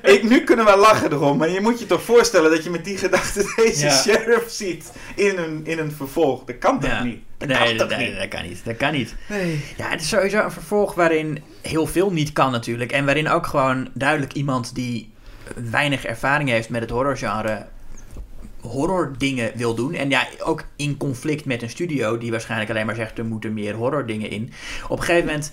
ik, 0.02 0.22
nu 0.22 0.44
kunnen 0.44 0.64
we 0.64 0.76
lachen 0.76 1.12
erom, 1.12 1.38
maar 1.38 1.48
je 1.50 1.60
moet 1.60 1.78
je 1.78 1.86
toch 1.86 2.02
voorstellen 2.02 2.50
dat 2.50 2.64
je 2.64 2.70
met 2.70 2.84
die 2.84 2.96
gedachte 2.98 3.52
deze 3.56 3.84
Ja. 3.86 3.92
sheriff 3.92 4.50
ziet 4.50 4.92
in 5.16 5.38
een, 5.38 5.60
in 5.66 5.78
een 5.78 5.92
vervolg. 5.92 6.44
Dat 6.44 6.58
kan 6.58 6.80
toch 6.80 6.90
Ja. 6.90 7.02
niet? 7.02 7.18
Dat 7.38 7.48
Nee, 7.48 7.76
kan 7.76 7.88
toch 7.88 7.98
nee, 7.98 8.08
niet? 8.08 8.18
dat 8.18 8.28
kan 8.28 8.42
niet. 8.48 8.64
Dat 8.64 8.76
kan 8.76 8.92
niet. 8.92 9.14
Nee. 9.28 9.64
Ja, 9.76 9.88
het 9.88 10.00
is 10.00 10.08
sowieso 10.08 10.38
een 10.44 10.50
vervolg 10.52 10.94
waarin 10.94 11.42
heel 11.62 11.86
veel 11.86 12.12
niet 12.12 12.32
kan 12.32 12.50
natuurlijk. 12.52 12.92
En 12.92 13.04
waarin 13.04 13.28
ook 13.28 13.46
gewoon 13.46 13.88
duidelijk 13.94 14.32
iemand 14.32 14.74
die 14.74 15.12
weinig 15.70 16.04
ervaring 16.04 16.48
heeft 16.48 16.68
met 16.68 16.80
het 16.80 16.90
horrorgenre 16.90 17.66
horror 18.60 19.12
dingen 19.18 19.52
wil 19.54 19.74
doen. 19.74 19.94
En 19.94 20.10
ja, 20.10 20.26
ook 20.38 20.64
in 20.76 20.96
conflict 20.96 21.44
met 21.44 21.62
een 21.62 21.70
studio 21.70 22.18
die 22.18 22.30
waarschijnlijk 22.30 22.70
alleen 22.70 22.86
maar 22.86 22.94
zegt 22.94 23.18
er 23.18 23.24
moeten 23.24 23.52
meer 23.54 23.74
horror 23.74 24.06
dingen 24.06 24.30
in. 24.30 24.52
Op 24.88 24.98
een 24.98 25.04
gegeven 25.04 25.26
moment 25.26 25.52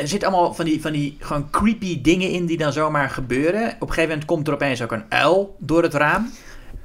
er 0.00 0.08
zitten 0.08 0.28
allemaal 0.28 0.54
van 0.54 0.64
die, 0.64 0.80
van 0.80 0.92
die 0.92 1.16
gewoon 1.20 1.50
creepy 1.50 2.00
dingen 2.02 2.30
in 2.30 2.46
die 2.46 2.56
dan 2.58 2.72
zomaar 2.72 3.10
gebeuren. 3.10 3.62
Op 3.68 3.80
een 3.80 3.88
gegeven 3.88 4.08
moment 4.08 4.24
komt 4.24 4.46
er 4.48 4.54
opeens 4.54 4.82
ook 4.82 4.92
een 4.92 5.04
uil 5.08 5.56
door 5.58 5.82
het 5.82 5.94
raam. 5.94 6.30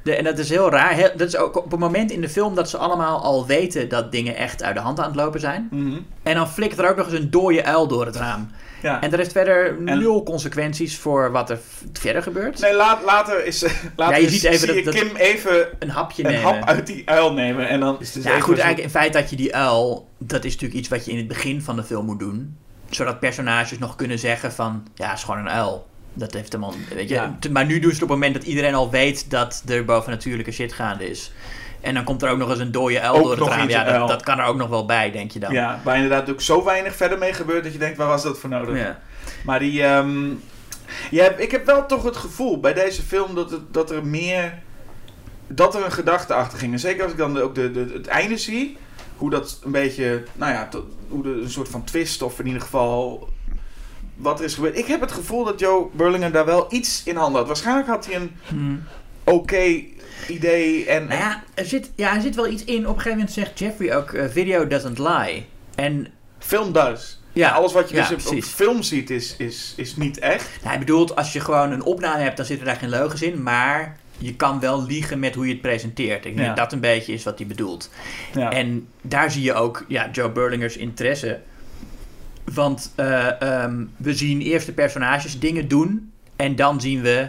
De, 0.04 0.16
en 0.16 0.24
dat 0.24 0.38
is 0.38 0.50
heel 0.50 0.70
raar. 0.70 0.92
Heel- 0.94 1.12
dat 1.18 1.28
is 1.28 1.36
ook 1.38 1.58
op 1.58 1.72
het 1.72 1.80
moment 1.80 2.12
in 2.12 2.22
de 2.22 2.30
film 2.30 2.56
dat 2.56 2.70
ze 2.70 2.78
allemaal 2.78 3.22
al 3.22 3.46
weten 3.48 3.90
dat 3.90 4.12
dingen 4.12 4.36
echt 4.36 4.64
uit 4.64 4.76
de 4.76 4.82
hand 4.82 5.00
aan 5.00 5.06
het 5.06 5.16
lopen 5.16 5.40
zijn. 5.40 5.68
Mhm. 5.72 5.98
En 6.24 6.36
dan 6.36 6.50
flikkert 6.50 6.80
er 6.82 6.90
ook 6.90 6.96
nog 6.98 7.06
eens 7.12 7.20
een 7.20 7.32
dode 7.32 7.64
uil 7.66 7.88
door 7.88 8.06
het 8.06 8.16
raam. 8.16 8.50
Ja. 8.82 9.02
En 9.02 9.14
er 9.14 9.20
is 9.20 9.28
verder 9.28 9.68
En- 9.86 10.00
nul 10.00 10.24
consequenties 10.24 10.98
voor 10.98 11.32
wat 11.32 11.50
er 11.50 11.60
verder 11.94 12.24
gebeurt. 12.24 12.60
Nee, 12.62 12.76
laat, 12.76 13.04
later 13.04 13.46
is, 13.46 13.62
later 13.96 14.16
Ja, 14.16 14.22
je 14.22 14.26
is- 14.26 14.32
ziet 14.42 14.44
even 14.44 14.76
dat- 14.76 14.84
dat- 14.86 14.94
Kim 14.96 15.16
even 15.16 15.68
Een 15.80 15.90
hapje 15.90 16.24
een 16.26 16.32
nemen. 16.32 16.46
hap 16.52 16.64
uit 16.64 16.88
die 16.88 17.10
uil 17.10 17.34
nemen. 17.34 17.68
En 17.68 17.80
dan 17.80 17.96
is 18.00 18.06
het 18.06 18.14
dus 18.16 18.24
ja, 18.24 18.30
even 18.30 18.42
goed, 18.44 18.56
zo- 18.58 18.62
eigenlijk 18.62 18.94
in 18.94 19.00
feit 19.00 19.14
dat 19.14 19.30
je 19.30 19.36
die 19.36 19.56
uil, 19.56 20.08
dat 20.18 20.44
is 20.44 20.52
natuurlijk 20.52 20.80
iets 20.80 20.90
wat 20.90 21.06
je 21.06 21.12
in 21.12 21.18
het 21.18 21.28
begin 21.28 21.62
van 21.62 21.76
de 21.76 21.84
film 21.84 22.06
moet 22.06 22.20
doen. 22.20 22.58
Zodat 22.96 23.20
personages 23.20 23.78
nog 23.78 23.96
kunnen 23.96 24.20
zeggen 24.20 24.52
van, 24.52 24.88
ja, 24.96 25.08
het 25.08 25.18
is 25.18 25.24
gewoon 25.24 25.40
een 25.40 25.50
uil. 25.50 25.88
Dat 26.14 26.34
heeft 26.34 26.54
helemaal, 26.54 26.74
weet 26.96 27.10
je. 27.10 27.16
Ja. 27.16 27.38
Maar 27.52 27.66
nu 27.66 27.80
doen 27.80 27.90
ze 27.90 27.96
het 27.96 28.04
op 28.04 28.10
het 28.10 28.18
moment 28.18 28.34
dat 28.34 28.44
iedereen 28.44 28.74
al 28.74 28.90
weet 28.90 29.30
dat 29.30 29.64
er 29.68 29.86
bovennatuurlijke 29.86 30.52
shit 30.52 30.74
gaande 30.74 31.10
is. 31.10 31.32
En 31.82 31.94
dan 31.94 32.04
komt 32.04 32.22
er 32.22 32.30
ook 32.30 32.38
nog 32.38 32.50
eens 32.50 32.60
een 32.60 32.72
dode 32.72 33.02
uil 33.02 33.16
Ook 33.16 33.24
door 33.24 33.32
het 33.32 33.48
raam. 33.48 33.70
Ja, 33.70 34.06
dat 34.08 34.24
kan 34.24 34.40
er 34.40 34.46
ook 34.46 34.56
nog 34.56 34.70
wel 34.70 34.86
bij, 34.86 35.12
denk 35.12 35.32
je 35.32 35.40
dan. 35.40 35.54
Ja, 35.54 35.80
waar 35.84 35.96
inderdaad 35.96 36.30
ook 36.30 36.42
zo 36.42 36.64
weinig 36.64 36.96
verder 36.96 37.18
mee 37.18 37.34
gebeurt 37.34 37.64
dat 37.64 37.74
je 37.74 37.80
denkt, 37.80 37.98
waar 37.98 38.08
was 38.08 38.24
dat 38.24 38.40
voor 38.40 38.50
nodig? 38.50 38.78
Ja. 38.78 39.00
Maar 39.44 39.60
die, 39.60 39.84
ehm, 39.84 40.30
ja, 41.12 41.30
ik 41.30 41.52
heb 41.52 41.66
wel 41.66 41.86
toch 41.86 42.04
het 42.04 42.18
gevoel 42.18 42.60
bij 42.60 42.74
deze 42.74 43.02
film 43.02 43.36
dat, 43.36 43.52
het, 43.52 43.74
dat 43.74 43.92
er 43.92 44.06
meer, 44.06 44.54
dat 45.48 45.76
er 45.76 45.86
een 45.86 45.92
gedachte 45.92 46.34
achter 46.34 46.60
ging. 46.60 46.74
En 46.74 46.80
zeker 46.80 47.04
als 47.04 47.12
ik 47.12 47.18
dan 47.18 47.40
ook 47.40 47.56
de, 47.56 47.72
de, 47.72 47.92
het 47.94 48.08
einde 48.08 48.38
zie, 48.38 48.78
hoe 49.24 49.32
dat 49.32 49.60
een 49.64 49.72
beetje, 49.72 50.24
nou 50.34 50.52
ja, 50.52 50.70
hoe 51.10 51.24
de, 51.24 51.30
een 51.30 51.50
soort 51.50 51.70
van 51.70 51.84
twist 51.84 52.22
of 52.22 52.40
in 52.40 52.46
ieder 52.46 52.62
geval 52.62 53.30
wat 54.16 54.40
er 54.40 54.46
is 54.46 54.54
gebeurd. 54.54 54.78
Ik 54.78 54.86
heb 54.86 55.02
het 55.02 55.12
gevoel 55.12 55.44
dat 55.44 55.60
Joe 55.60 55.88
Burlinger 55.94 56.32
daar 56.32 56.46
wel 56.46 56.66
iets 56.70 57.02
in 57.06 57.16
handen 57.16 57.38
had. 57.38 57.48
Waarschijnlijk 57.48 57.88
had 57.88 58.06
hij 58.06 58.16
een 58.16 58.32
Hmm. 58.48 58.84
oké 59.24 59.82
idee 60.28 60.86
en... 60.86 61.08
Nou 61.08 61.20
ja 61.20 61.44
er, 61.54 61.66
zit, 61.66 61.92
ja, 61.96 62.16
er 62.16 62.22
zit 62.22 62.36
wel 62.36 62.48
iets 62.48 62.64
in. 62.64 62.80
Op 62.82 62.96
een 62.96 63.02
gegeven 63.02 63.12
moment 63.18 63.32
zegt 63.32 63.60
Jeffrey 63.60 63.96
ook, 63.98 64.14
eh, 64.14 64.26
video 64.30 64.68
doesn't 64.68 65.00
lie. 65.00 65.46
En 65.76 66.08
Film 66.40 66.72
does. 66.72 67.22
Ja, 67.34 67.50
alles 67.52 67.74
wat 67.74 67.90
je 67.90 67.96
ja, 67.96 68.08
dus 68.10 68.26
op- 68.28 68.44
film 68.44 68.82
ziet 68.84 69.10
is, 69.10 69.36
is, 69.38 69.74
is 69.78 69.96
niet 69.96 70.20
echt. 70.20 70.50
hij 70.62 70.80
bedoelt, 70.80 71.16
als 71.16 71.34
je 71.34 71.40
gewoon 71.40 71.72
een 71.72 71.84
opname 71.84 72.24
hebt, 72.24 72.38
dan 72.38 72.46
zitten 72.46 72.66
daar 72.66 72.76
geen 72.76 72.90
leugens 72.90 73.22
in. 73.22 73.44
Maar 73.44 73.98
je 74.18 74.36
kan 74.36 74.60
wel 74.60 74.86
liegen 74.86 75.20
met 75.20 75.36
hoe 75.36 75.46
je 75.46 75.52
het 75.52 75.62
presenteert. 75.62 76.26
Ik 76.26 76.36
denk 76.36 76.48
dat 76.48 76.58
dat 76.58 76.74
een 76.74 76.80
beetje 76.80 77.14
is 77.14 77.24
wat 77.24 77.38
hij 77.38 77.48
bedoelt. 77.48 77.90
Ja. 78.34 78.52
En 78.52 78.88
daar 79.02 79.32
zie 79.32 79.44
je 79.44 79.54
ook 79.54 79.86
ja, 79.88 80.10
Joe 80.12 80.30
Burlingers 80.30 80.78
interesse. 80.78 81.40
Want 82.54 82.94
eh, 82.96 83.42
ehm, 83.42 83.86
we 83.98 84.14
zien 84.14 84.42
eerst 84.42 84.66
de 84.66 84.72
personages 84.72 85.40
dingen 85.40 85.68
doen. 85.68 86.12
En 86.36 86.56
dan 86.56 86.82
zien 86.82 87.02
we 87.02 87.28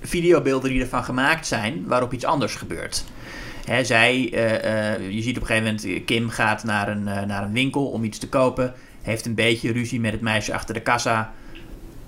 videobeelden 0.00 0.70
die 0.70 0.80
ervan 0.80 1.04
gemaakt 1.04 1.46
zijn 1.46 1.86
waarop 1.86 2.12
iets 2.12 2.24
anders 2.24 2.54
gebeurt. 2.54 3.04
Hè, 3.64 3.84
zij, 3.84 4.30
eh, 4.32 4.94
eh, 4.94 5.10
je 5.10 5.22
ziet 5.22 5.36
op 5.36 5.42
een 5.42 5.48
gegeven 5.48 5.74
moment, 5.74 6.04
Kim 6.04 6.28
gaat 6.28 6.64
naar 6.64 6.88
een, 6.88 7.04
naar 7.04 7.42
een 7.42 7.52
winkel 7.52 7.86
om 7.86 8.04
iets 8.04 8.18
te 8.18 8.28
kopen. 8.28 8.74
Heeft 9.02 9.26
een 9.26 9.34
beetje 9.34 9.72
ruzie 9.72 10.00
met 10.00 10.12
het 10.12 10.20
meisje 10.20 10.54
achter 10.54 10.74
de 10.74 10.82
kassa. 10.82 11.32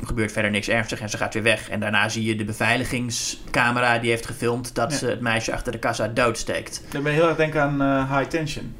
Gebeurt 0.04 0.32
verder 0.32 0.50
niks 0.50 0.68
ernstigs 0.68 1.00
en 1.00 1.10
ze 1.10 1.16
gaat 1.16 1.34
weer 1.34 1.42
weg. 1.42 1.68
En 1.68 1.80
daarna 1.80 2.08
zie 2.08 2.24
je 2.24 2.36
de 2.36 2.44
beveiligingscamera 2.44 3.98
die 3.98 4.10
heeft 4.10 4.26
gefilmd 4.26 4.74
dat 4.74 4.90
Ja. 4.90 4.96
ze 4.96 5.06
het 5.06 5.20
meisje 5.20 5.52
achter 5.52 5.72
de 5.72 5.78
kassa 5.78 6.08
doodsteekt. 6.08 6.82
Dan 6.90 7.02
ben 7.02 7.12
je 7.12 7.18
heel 7.18 7.28
erg 7.28 7.36
denken 7.36 7.62
aan 7.62 7.82
eh, 7.82 8.16
High 8.18 8.28
Tension 8.30 8.74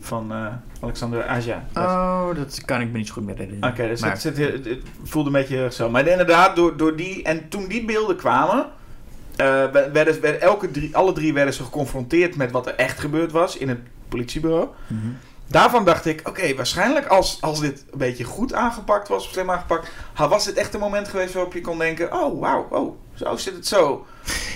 van 0.00 0.32
eh, 0.32 0.46
Alexander 0.80 1.26
Aja. 1.26 1.64
Oh, 1.74 2.28
dat 2.34 2.62
kan 2.64 2.80
ik 2.80 2.90
me 2.90 2.98
niet 2.98 3.06
zo 3.06 3.12
goed 3.12 3.24
meer 3.24 3.36
herinneren. 3.36 3.70
Oké, 3.72 3.88
dus 3.88 4.00
Maar- 4.00 4.10
het, 4.10 4.20
zit, 4.20 4.36
het, 4.36 4.64
het 4.64 4.78
voelde 5.04 5.28
een 5.28 5.34
beetje 5.34 5.68
zo. 5.72 5.90
Maar 5.90 6.06
inderdaad, 6.06 6.56
door, 6.56 6.76
door 6.76 6.96
die... 6.96 7.22
En 7.22 7.48
toen 7.48 7.66
die 7.68 7.84
beelden 7.84 8.16
kwamen... 8.16 8.66
eh, 9.36 9.46
werden, 9.70 9.92
werden, 9.92 10.40
elke 10.40 10.70
drie, 10.70 10.96
alle 10.96 11.12
drie 11.12 11.32
werden 11.32 11.54
ze 11.54 11.62
geconfronteerd 11.62 12.36
met 12.36 12.50
wat 12.50 12.66
er 12.66 12.74
echt 12.74 13.00
gebeurd 13.00 13.32
was 13.32 13.56
in 13.56 13.68
het 13.68 13.78
politiebureau. 14.08 14.68
Daarvan 15.46 15.84
dacht 15.84 16.06
ik, 16.06 16.28
oké, 16.28 16.54
waarschijnlijk 16.54 17.06
als, 17.06 17.38
als 17.40 17.60
dit 17.60 17.84
een 17.90 17.98
beetje 17.98 18.24
goed 18.24 18.54
aangepakt 18.54 19.08
was, 19.08 19.24
of 19.24 19.32
slim 19.32 19.50
aangepakt, 19.50 19.88
was 20.14 20.44
dit 20.44 20.54
echt 20.54 20.74
een 20.74 20.80
moment 20.80 21.08
geweest 21.08 21.34
waarop 21.34 21.52
je 21.52 21.60
kon 21.60 21.78
denken, 21.78 22.12
oh, 22.12 22.40
wauw, 22.40 22.66
oh, 22.70 22.96
zo 23.14 23.36
zit 23.36 23.54
het 23.54 23.66
zo. 23.66 24.06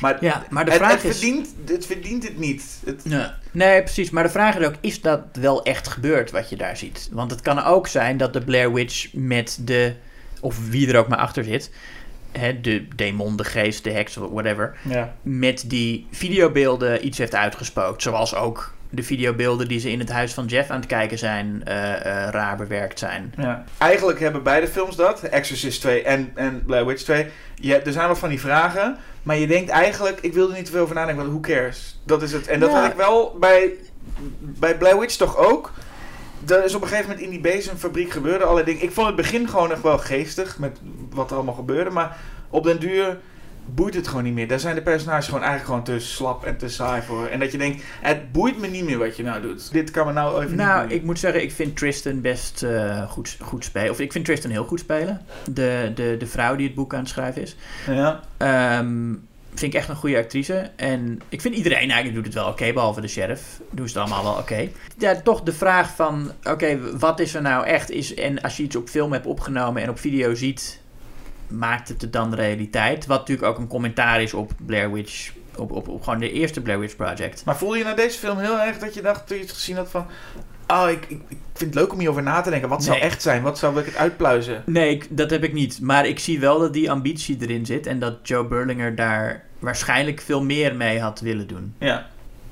Maar, 0.01 0.25
Ja, 0.25 0.45
maar 0.51 0.65
de 0.65 0.71
het, 0.71 0.81
vraag 0.81 0.93
het 0.93 1.05
is... 1.05 1.19
verdient, 1.19 1.49
het 1.67 1.87
verdient 1.87 2.25
het 2.25 2.39
niet. 2.39 2.65
Het, 2.85 3.01
Ja. 3.05 3.39
Nee, 3.51 3.83
precies. 3.83 4.11
Maar 4.11 4.23
de 4.23 4.31
vraag 4.31 4.57
is 4.57 4.67
ook, 4.67 4.75
is 4.81 5.01
dat 5.01 5.21
wel 5.33 5.63
echt 5.63 5.89
gebeurd 5.89 6.31
wat 6.31 6.51
je 6.51 6.57
daar 6.57 6.77
ziet? 6.77 7.09
Want 7.13 7.31
het 7.31 7.41
kan 7.41 7.65
ook 7.65 7.87
zijn 7.87 8.17
dat 8.17 8.33
de 8.33 8.41
Blair 8.41 8.73
Witch 8.73 9.13
met 9.13 9.59
de, 9.61 9.95
of 10.41 10.69
wie 10.69 10.89
er 10.89 10.99
ook 10.99 11.09
maar 11.09 11.19
achter 11.19 11.45
zit, 11.45 11.71
hè, 12.33 12.61
de 12.61 12.89
demon, 12.97 13.37
de 13.37 13.45
geest, 13.45 13.85
de 13.85 13.91
heks, 13.91 14.15
whatever, 14.15 14.77
ja. 14.83 15.15
met 15.23 15.65
die 15.67 16.07
videobeelden 16.11 17.07
iets 17.07 17.19
heeft 17.19 17.35
uitgespookt. 17.35 18.03
Zoals 18.03 18.35
ook 18.35 18.75
de 18.91 19.03
videobeelden 19.03 19.69
die 19.69 19.81
ze 19.81 19.91
in 19.91 19.99
het 19.99 20.11
huis 20.11 20.33
van 20.35 20.47
Jeff 20.47 20.71
aan 20.71 20.77
het 20.77 20.87
kijken 20.89 21.19
zijn, 21.19 21.63
eh, 21.65 21.95
eh, 21.95 22.31
raar 22.31 22.57
bewerkt 22.57 22.99
zijn. 22.99 23.35
Ja. 23.37 23.65
Eigenlijk 23.79 24.21
hebben 24.21 24.43
beide 24.43 24.69
films 24.69 24.97
dat, 24.97 25.23
Exorcist 25.23 25.81
2 25.81 26.03
en, 26.03 26.31
en 26.35 26.63
Blair 26.67 26.87
Witch 26.87 27.03
2. 27.03 27.27
Je, 27.55 27.77
er 27.79 27.93
zijn 27.93 28.07
wel 28.07 28.17
van 28.17 28.29
die 28.29 28.41
vragen, 28.41 28.97
maar 29.23 29.37
je 29.37 29.47
denkt 29.47 29.71
eigenlijk, 29.71 30.19
ik 30.21 30.33
wil 30.35 30.49
er 30.51 30.57
niet 30.57 30.65
te 30.65 30.71
veel 30.73 30.83
over 30.83 30.95
nadenken, 30.95 31.25
want 31.27 31.45
who 31.45 31.55
cares? 31.55 32.01
Dat 32.05 32.23
is 32.23 32.33
het. 32.33 32.47
En 32.47 32.61
dat 32.61 32.71
Ja. 32.71 32.81
had 32.81 32.91
ik 32.91 32.97
wel 32.97 33.37
bij, 33.41 33.71
bij 34.41 34.77
Blair 34.77 34.99
Witch 34.99 35.17
toch 35.17 35.37
ook. 35.37 35.73
Er 36.49 36.65
is 36.65 36.75
op 36.75 36.83
een 36.83 36.89
gegeven 36.89 37.09
moment 37.11 37.27
in 37.27 37.31
die 37.33 37.41
bezemfabriek 37.41 38.11
gebeurde 38.11 38.45
allerlei 38.45 38.67
dingen. 38.67 38.83
Ik 38.83 38.93
vond 38.93 39.07
het 39.07 39.17
begin 39.17 39.49
gewoon 39.49 39.73
echt 39.73 39.83
wel 39.83 39.99
geestig 39.99 40.59
met 40.59 40.79
wat 41.11 41.31
er 41.31 41.37
allemaal 41.37 41.55
gebeurde, 41.55 41.91
maar 41.91 42.17
op 42.51 42.65
den 42.65 42.81
duur 42.81 43.19
boeit 43.65 43.95
het 43.95 44.09
gewoon 44.09 44.25
niet 44.25 44.35
meer. 44.35 44.49
Daar 44.49 44.61
zijn 44.61 44.75
de 44.75 44.83
personages 44.83 45.25
gewoon 45.25 45.43
eigenlijk 45.43 45.71
gewoon 45.71 45.99
te 45.99 46.07
slap 46.07 46.45
en 46.45 46.57
te 46.57 46.69
saai 46.69 47.03
voor. 47.03 47.27
En 47.27 47.41
dat 47.41 47.53
je 47.53 47.59
denkt, 47.59 47.85
het 48.01 48.33
boeit 48.33 48.59
me 48.59 48.67
niet 48.67 48.85
meer 48.85 48.99
wat 48.99 49.17
je 49.17 49.23
nou 49.23 49.43
doet. 49.43 49.73
Dit 49.73 49.91
kan 49.91 50.07
me 50.07 50.13
nou 50.13 50.37
even 50.37 50.49
niet 50.49 50.67
Nou, 50.67 50.89
ik 50.89 51.03
moet 51.03 51.19
zeggen, 51.19 51.43
ik 51.43 51.53
vind 51.53 51.77
Tristan 51.77 52.21
best 52.21 52.63
eh, 52.63 53.11
goed, 53.11 53.37
goed 53.41 53.65
spelen. 53.65 53.91
Of 53.91 54.01
ik 54.01 54.13
vind 54.13 54.25
Tristan 54.25 54.51
heel 54.51 54.65
goed 54.65 54.81
spelen. 54.81 55.21
De, 55.51 55.93
de, 55.95 56.17
de 56.19 56.27
vrouw 56.27 56.57
die 56.57 56.67
het 56.67 56.75
boek 56.75 56.95
aan 56.95 57.01
het 57.01 57.09
schrijven 57.09 57.43
is. 57.43 57.57
Ja. 57.87 58.21
Ehm, 58.37 59.15
vind 59.55 59.75
ik 59.75 59.79
echt 59.79 59.89
een 59.89 59.97
goede 59.97 60.19
actrice. 60.19 60.71
En 60.77 61.21
ik 61.29 61.41
vind 61.41 61.55
iedereen 61.55 61.91
eigenlijk 61.91 62.15
doet 62.15 62.25
het 62.25 62.35
wel 62.35 62.49
oké, 62.49 62.73
behalve 62.73 63.01
de 63.01 63.09
sheriff. 63.09 63.61
Doen 63.71 63.89
ze 63.89 63.99
het 63.99 64.09
allemaal 64.09 64.33
wel 64.33 64.43
oké. 64.43 64.69
Ja, 64.99 65.21
toch 65.21 65.43
de 65.43 65.53
vraag 65.53 65.95
van, 65.95 66.33
oké, 66.45 66.99
wat 66.99 67.21
is 67.21 67.35
er 67.35 67.43
nou 67.43 67.67
echt? 67.67 67.91
Is, 67.91 68.15
en 68.15 68.43
als 68.43 68.57
je 68.57 68.63
iets 68.63 68.77
op 68.77 68.89
film 68.89 69.13
hebt 69.13 69.27
opgenomen 69.27 69.83
en 69.83 69.91
op 69.91 69.99
video 69.99 70.35
ziet, 70.35 70.80
maakt 71.51 71.89
het 71.89 72.13
dan 72.13 72.35
realiteit? 72.35 73.07
Wat 73.07 73.19
natuurlijk 73.19 73.49
ook 73.49 73.59
een 73.59 73.67
commentaar 73.69 74.23
is 74.23 74.35
op 74.35 74.53
Blair 74.67 74.93
Witch, 74.93 75.33
op, 75.57 75.73
op, 75.73 75.89
op 75.89 76.03
gewoon 76.03 76.19
de 76.19 76.33
eerste 76.33 76.61
Blair 76.61 76.79
Witch 76.81 76.97
Project. 76.97 77.45
Maar 77.45 77.57
voelde 77.57 77.79
je 77.79 77.85
na 77.85 77.95
deze 77.95 78.19
film 78.19 78.39
heel 78.39 78.61
erg 78.61 78.79
dat 78.79 78.95
je 78.95 79.03
dacht, 79.03 79.27
toen 79.27 79.37
je 79.37 79.43
het 79.43 79.53
gezien 79.53 79.77
had 79.77 79.91
van... 79.91 80.07
Oh, 80.67 80.87
ik, 80.91 81.05
ik, 81.09 81.21
ik 81.29 81.37
vind 81.55 81.75
het 81.75 81.83
leuk 81.83 81.93
om 81.93 81.99
hierover 81.99 82.23
na 82.23 82.41
te 82.41 82.51
denken. 82.51 82.69
Wat 82.69 82.85
zou 82.85 82.99
echt 82.99 83.23
zijn? 83.23 83.43
Wat 83.43 83.59
zou 83.59 83.79
ik 83.81 83.85
het 83.87 83.97
uitpluizen? 83.97 84.63
Nee, 84.67 84.91
ik- 84.91 85.07
dat 85.11 85.31
heb 85.31 85.45
ik 85.45 85.53
niet. 85.53 85.81
Maar 85.81 86.07
ik 86.07 86.19
zie 86.19 86.41
wel 86.41 86.59
dat 86.59 86.73
die 86.73 86.91
ambitie 86.91 87.37
erin 87.41 87.67
zit 87.67 87.87
en 87.87 87.99
dat 87.99 88.15
Joe 88.23 88.45
Burlinger 88.47 88.95
daar 88.95 89.45
waarschijnlijk 89.59 90.21
veel 90.21 90.43
meer 90.43 90.77
mee 90.77 91.01
had 91.01 91.21
willen 91.21 91.47
doen. 91.47 91.75
Ja. 91.79 92.07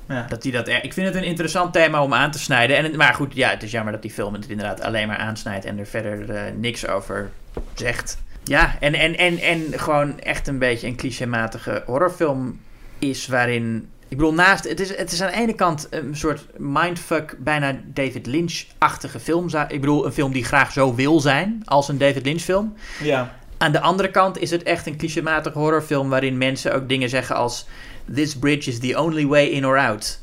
ja. 0.08 0.26
Dat 0.28 0.42
hij 0.42 0.52
dat 0.52 0.68
ik 0.68 0.92
vind 0.92 1.06
het 1.06 1.14
een 1.16 1.24
interessant 1.24 1.72
thema 1.72 2.02
om 2.02 2.14
aan 2.14 2.30
te 2.30 2.38
snijden. 2.38 2.76
En, 2.76 2.84
het- 2.84 2.96
maar 2.96 3.14
goed, 3.14 3.34
ja, 3.34 3.50
het 3.50 3.62
is 3.62 3.70
jammer 3.70 3.92
dat 3.92 4.02
die 4.02 4.10
film 4.10 4.34
het 4.34 4.48
inderdaad 4.48 4.80
alleen 4.80 5.06
maar 5.08 5.16
aansnijdt 5.18 5.64
en 5.64 5.78
er 5.78 5.86
verder 5.86 6.30
eh, 6.30 6.42
niks 6.56 6.86
over 6.86 7.30
zegt. 7.74 8.18
Ja, 8.48 8.76
en, 8.80 8.94
en, 8.94 9.16
en, 9.16 9.38
en 9.38 9.78
gewoon 9.78 10.20
echt 10.20 10.46
een 10.46 10.58
beetje 10.58 10.86
een 10.86 10.96
clichématige 10.96 11.82
horrorfilm 11.86 12.60
is 12.98 13.26
waarin... 13.26 13.88
Ik 14.08 14.16
bedoel, 14.16 14.34
naast... 14.34 14.68
Het 14.68 14.80
is, 14.80 14.96
het 14.96 15.12
is 15.12 15.22
aan 15.22 15.30
de 15.30 15.36
ene 15.36 15.54
kant 15.54 15.86
een 15.90 16.16
soort 16.16 16.46
mindfuck, 16.56 17.36
bijna 17.38 17.80
David 17.84 18.26
Lynch-achtige 18.26 19.20
film. 19.20 19.48
Ik 19.68 19.80
bedoel, 19.80 20.06
een 20.06 20.12
film 20.12 20.32
die 20.32 20.44
graag 20.44 20.72
zo 20.72 20.94
wil 20.94 21.20
zijn 21.20 21.62
als 21.64 21.88
een 21.88 21.98
David 21.98 22.24
Lynch 22.24 22.40
film. 22.40 22.74
Ja. 23.02 23.36
Aan 23.58 23.72
de 23.72 23.80
andere 23.80 24.10
kant 24.10 24.38
is 24.38 24.50
het 24.50 24.62
echt 24.62 24.86
een 24.86 24.96
clichématige 24.96 25.58
horrorfilm 25.58 26.08
waarin 26.08 26.38
mensen 26.38 26.74
ook 26.74 26.88
dingen 26.88 27.08
zeggen 27.08 27.36
als 27.36 27.66
This 28.14 28.38
bridge 28.38 28.70
is 28.70 28.78
the 28.78 28.98
only 28.98 29.26
way 29.26 29.46
in 29.46 29.66
or 29.66 29.78
out. 29.78 30.20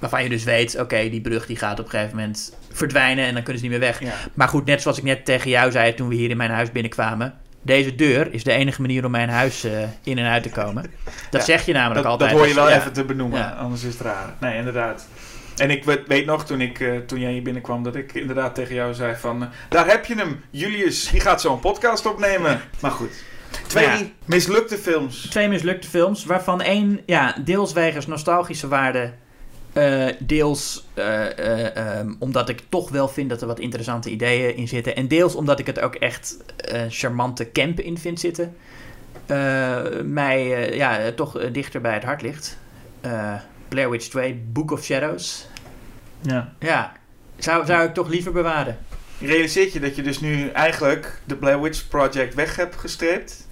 Waarvan 0.00 0.22
je 0.22 0.28
dus 0.28 0.44
weet, 0.44 0.78
oké, 0.80 1.08
die 1.10 1.20
brug 1.20 1.46
die 1.46 1.56
gaat 1.56 1.78
op 1.78 1.84
een 1.84 1.90
gegeven 1.90 2.16
moment 2.16 2.56
verdwijnen 2.72 3.24
en 3.24 3.34
dan 3.34 3.42
kunnen 3.42 3.62
ze 3.62 3.68
niet 3.68 3.78
meer 3.78 3.86
weg. 3.88 4.00
Ja. 4.02 4.12
Maar 4.34 4.48
goed, 4.48 4.64
net 4.64 4.82
zoals 4.82 4.98
ik 4.98 5.04
net 5.04 5.24
tegen 5.24 5.50
jou 5.50 5.70
zei 5.70 5.94
toen 5.94 6.08
we 6.08 6.14
hier 6.14 6.30
in 6.30 6.36
mijn 6.36 6.50
huis 6.50 6.72
binnenkwamen. 6.72 7.34
Deze 7.62 7.94
deur 7.94 8.32
is 8.32 8.44
de 8.44 8.52
enige 8.52 8.80
manier 8.80 9.04
om 9.04 9.10
mijn 9.10 9.28
huis 9.28 9.64
eh, 9.64 9.72
in 10.04 10.18
en 10.18 10.26
uit 10.26 10.42
te 10.42 10.48
komen. 10.50 10.82
Dat 11.30 11.40
Ja, 11.40 11.46
zeg 11.46 11.66
je 11.66 11.72
namelijk 11.72 12.02
Dat, 12.02 12.10
altijd. 12.12 12.30
dat 12.30 12.38
hoor 12.38 12.48
je 12.48 12.54
wel 12.54 12.68
ja. 12.68 12.76
even 12.78 12.92
te 12.92 13.04
benoemen, 13.04 13.56
anders 13.56 13.82
is 13.84 13.92
het 13.92 14.02
raar. 14.02 14.34
Nee, 14.40 14.56
inderdaad. 14.56 15.06
En 15.56 15.70
ik 15.70 15.84
weet, 16.06 16.26
nog, 16.26 16.44
toen, 16.46 16.60
ik, 16.60 16.80
eh, 16.80 16.96
toen 17.06 17.20
jij 17.20 17.32
hier 17.32 17.42
binnenkwam, 17.42 17.82
dat 17.82 17.96
ik 17.96 18.14
inderdaad 18.14 18.54
tegen 18.54 18.74
jou 18.74 18.94
zei 18.94 19.16
van... 19.16 19.42
eh, 19.42 19.48
daar 19.68 19.86
heb 19.86 20.04
je 20.04 20.14
hem, 20.14 20.40
Julius, 20.50 21.08
die 21.08 21.20
gaat 21.20 21.40
zo'n 21.40 21.60
podcast 21.60 22.06
opnemen. 22.06 22.60
Maar 22.80 22.90
goed. 22.90 23.10
Twee 23.66 23.84
Ja. 23.84 23.98
mislukte 24.24 24.76
films. 24.78 25.20
Twee 25.30 25.48
mislukte 25.48 25.88
films, 25.88 26.24
waarvan 26.24 26.60
één 26.60 27.00
ja, 27.06 27.36
deels 27.44 27.72
wegens 27.72 28.06
nostalgische 28.06 28.68
waarde, 28.68 29.12
eh, 29.72 30.06
deels 30.18 30.86
eh, 30.94 31.38
eh, 31.38 31.76
ehm, 31.76 32.14
omdat 32.18 32.48
ik 32.48 32.62
toch 32.68 32.90
wel 32.90 33.08
vind 33.08 33.30
dat 33.30 33.40
er 33.40 33.46
wat 33.46 33.58
interessante 33.58 34.10
ideeën 34.10 34.56
in 34.56 34.68
zitten, 34.68 34.96
en 34.96 35.08
deels 35.08 35.34
omdat 35.34 35.58
ik 35.58 35.66
het 35.66 35.80
ook 35.80 35.94
echt 35.94 36.36
eh, 36.56 36.82
charmante 36.88 37.52
camp 37.52 37.80
in 37.80 37.98
vind 37.98 38.20
zitten, 38.20 38.56
eh, 39.26 39.82
mij 40.04 40.54
eh, 40.54 40.76
ja, 40.76 41.12
toch 41.12 41.50
dichter 41.52 41.80
bij 41.80 41.94
het 41.94 42.04
hart 42.04 42.22
ligt. 42.22 42.58
Eh, 43.00 43.34
Blair 43.68 43.90
Witch 43.90 44.08
2, 44.08 44.42
Book 44.52 44.70
of 44.70 44.84
Shadows. 44.84 45.46
Ja. 46.20 46.52
Ja, 46.58 46.92
zou, 47.38 47.66
zou 47.66 47.88
ik 47.88 47.94
toch 47.94 48.08
liever 48.08 48.32
bewaren. 48.32 48.78
Realiseert 49.20 49.72
je 49.72 49.80
dat 49.80 49.96
je 49.96 50.02
dus 50.02 50.20
nu 50.20 50.48
eigenlijk 50.48 51.20
de 51.24 51.36
Blair 51.36 51.60
Witch 51.60 51.88
Project 51.88 52.34
weg 52.34 52.56
hebt 52.56 52.76
gestreept... 52.76 53.48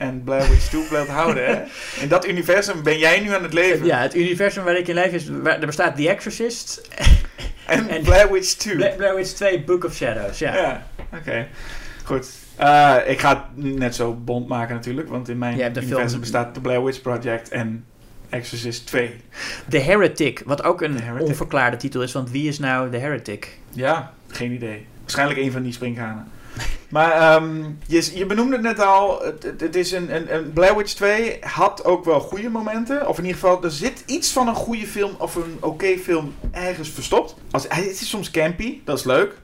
en 0.00 0.24
Blair 0.24 0.48
Witch 0.50 0.68
2 0.68 0.82
blijft 0.88 1.08
houden, 1.08 1.44
hè? 1.46 1.62
In 2.02 2.08
dat 2.08 2.26
universum 2.28 2.82
ben 2.82 2.98
jij 2.98 3.20
nu 3.20 3.34
aan 3.34 3.42
het 3.42 3.52
leven. 3.52 3.86
Ja, 3.86 3.98
het 4.00 4.14
universum 4.16 4.64
waar 4.64 4.76
ik 4.76 4.88
in 4.88 4.94
leef 4.94 5.12
is, 5.12 5.28
waar, 5.28 5.60
er 5.60 5.66
bestaat 5.66 5.96
The 5.96 6.08
Exorcist, 6.08 6.88
En, 7.66 7.88
en- 7.88 8.02
Blair 8.02 8.32
Witch 8.32 8.52
2. 8.54 8.76
Bla- 8.76 8.88
Blair 8.96 9.14
Witch 9.14 9.30
2, 9.30 9.62
Book 9.64 9.84
of 9.84 9.94
Shadows. 9.94 10.38
Ja. 10.38 10.54
Ja, 10.56 10.86
oké. 11.14 11.46
Goed. 12.04 12.28
Eh, 12.56 12.96
ik 13.06 13.20
ga 13.20 13.48
het 13.54 13.64
net 13.78 13.94
zo 13.94 14.14
bond 14.14 14.48
maken 14.48 14.74
natuurlijk, 14.74 15.08
want 15.08 15.28
in 15.28 15.38
mijn 15.38 15.58
universum 15.60 16.06
film- 16.08 16.20
bestaat 16.20 16.54
de 16.54 16.60
Blair 16.60 16.84
Witch 16.84 17.00
Project 17.00 17.48
en 17.48 17.84
Exorcist 18.28 18.86
2. 18.86 19.16
The 19.68 19.78
Heretic, 19.78 20.42
wat 20.46 20.62
ook 20.62 20.82
een 20.82 20.96
The 20.96 21.22
onverklaarde 21.24 21.76
titel 21.76 22.02
is, 22.02 22.12
want 22.12 22.30
wie 22.30 22.48
is 22.48 22.58
nou 22.58 22.90
The 22.90 22.96
Heretic? 22.96 23.58
Ja, 23.70 24.12
geen 24.28 24.52
idee. 24.52 24.86
Waarschijnlijk 25.00 25.40
een 25.40 25.52
van 25.52 25.62
die 25.62 25.72
springhanen. 25.72 26.26
Maar 26.88 27.12
ehm, 27.12 27.62
je, 27.86 28.10
je 28.14 28.26
benoemde 28.26 28.52
het 28.52 28.62
net 28.62 28.80
al, 28.80 29.22
het, 29.22 29.60
het, 29.60 29.76
is 29.76 29.92
een, 29.92 30.14
een, 30.14 30.34
een 30.34 30.52
Blair 30.52 30.76
Witch 30.76 30.92
2 30.92 31.38
had 31.40 31.84
ook 31.84 32.04
wel 32.04 32.20
goede 32.20 32.48
momenten. 32.48 33.08
Of 33.08 33.18
in 33.18 33.24
ieder 33.24 33.40
geval, 33.40 33.64
er 33.64 33.70
zit 33.70 34.02
iets 34.06 34.32
van 34.32 34.48
een 34.48 34.54
goede 34.54 34.86
film 34.86 35.14
of 35.18 35.34
een 35.34 35.56
oké 35.60 35.98
film 35.98 36.34
ergens 36.50 36.88
verstopt. 36.88 37.34
Als, 37.50 37.66
het 37.68 38.00
is 38.00 38.08
soms 38.08 38.30
campy, 38.30 38.80
dat 38.84 38.98
is 38.98 39.04
leuk. 39.04 39.34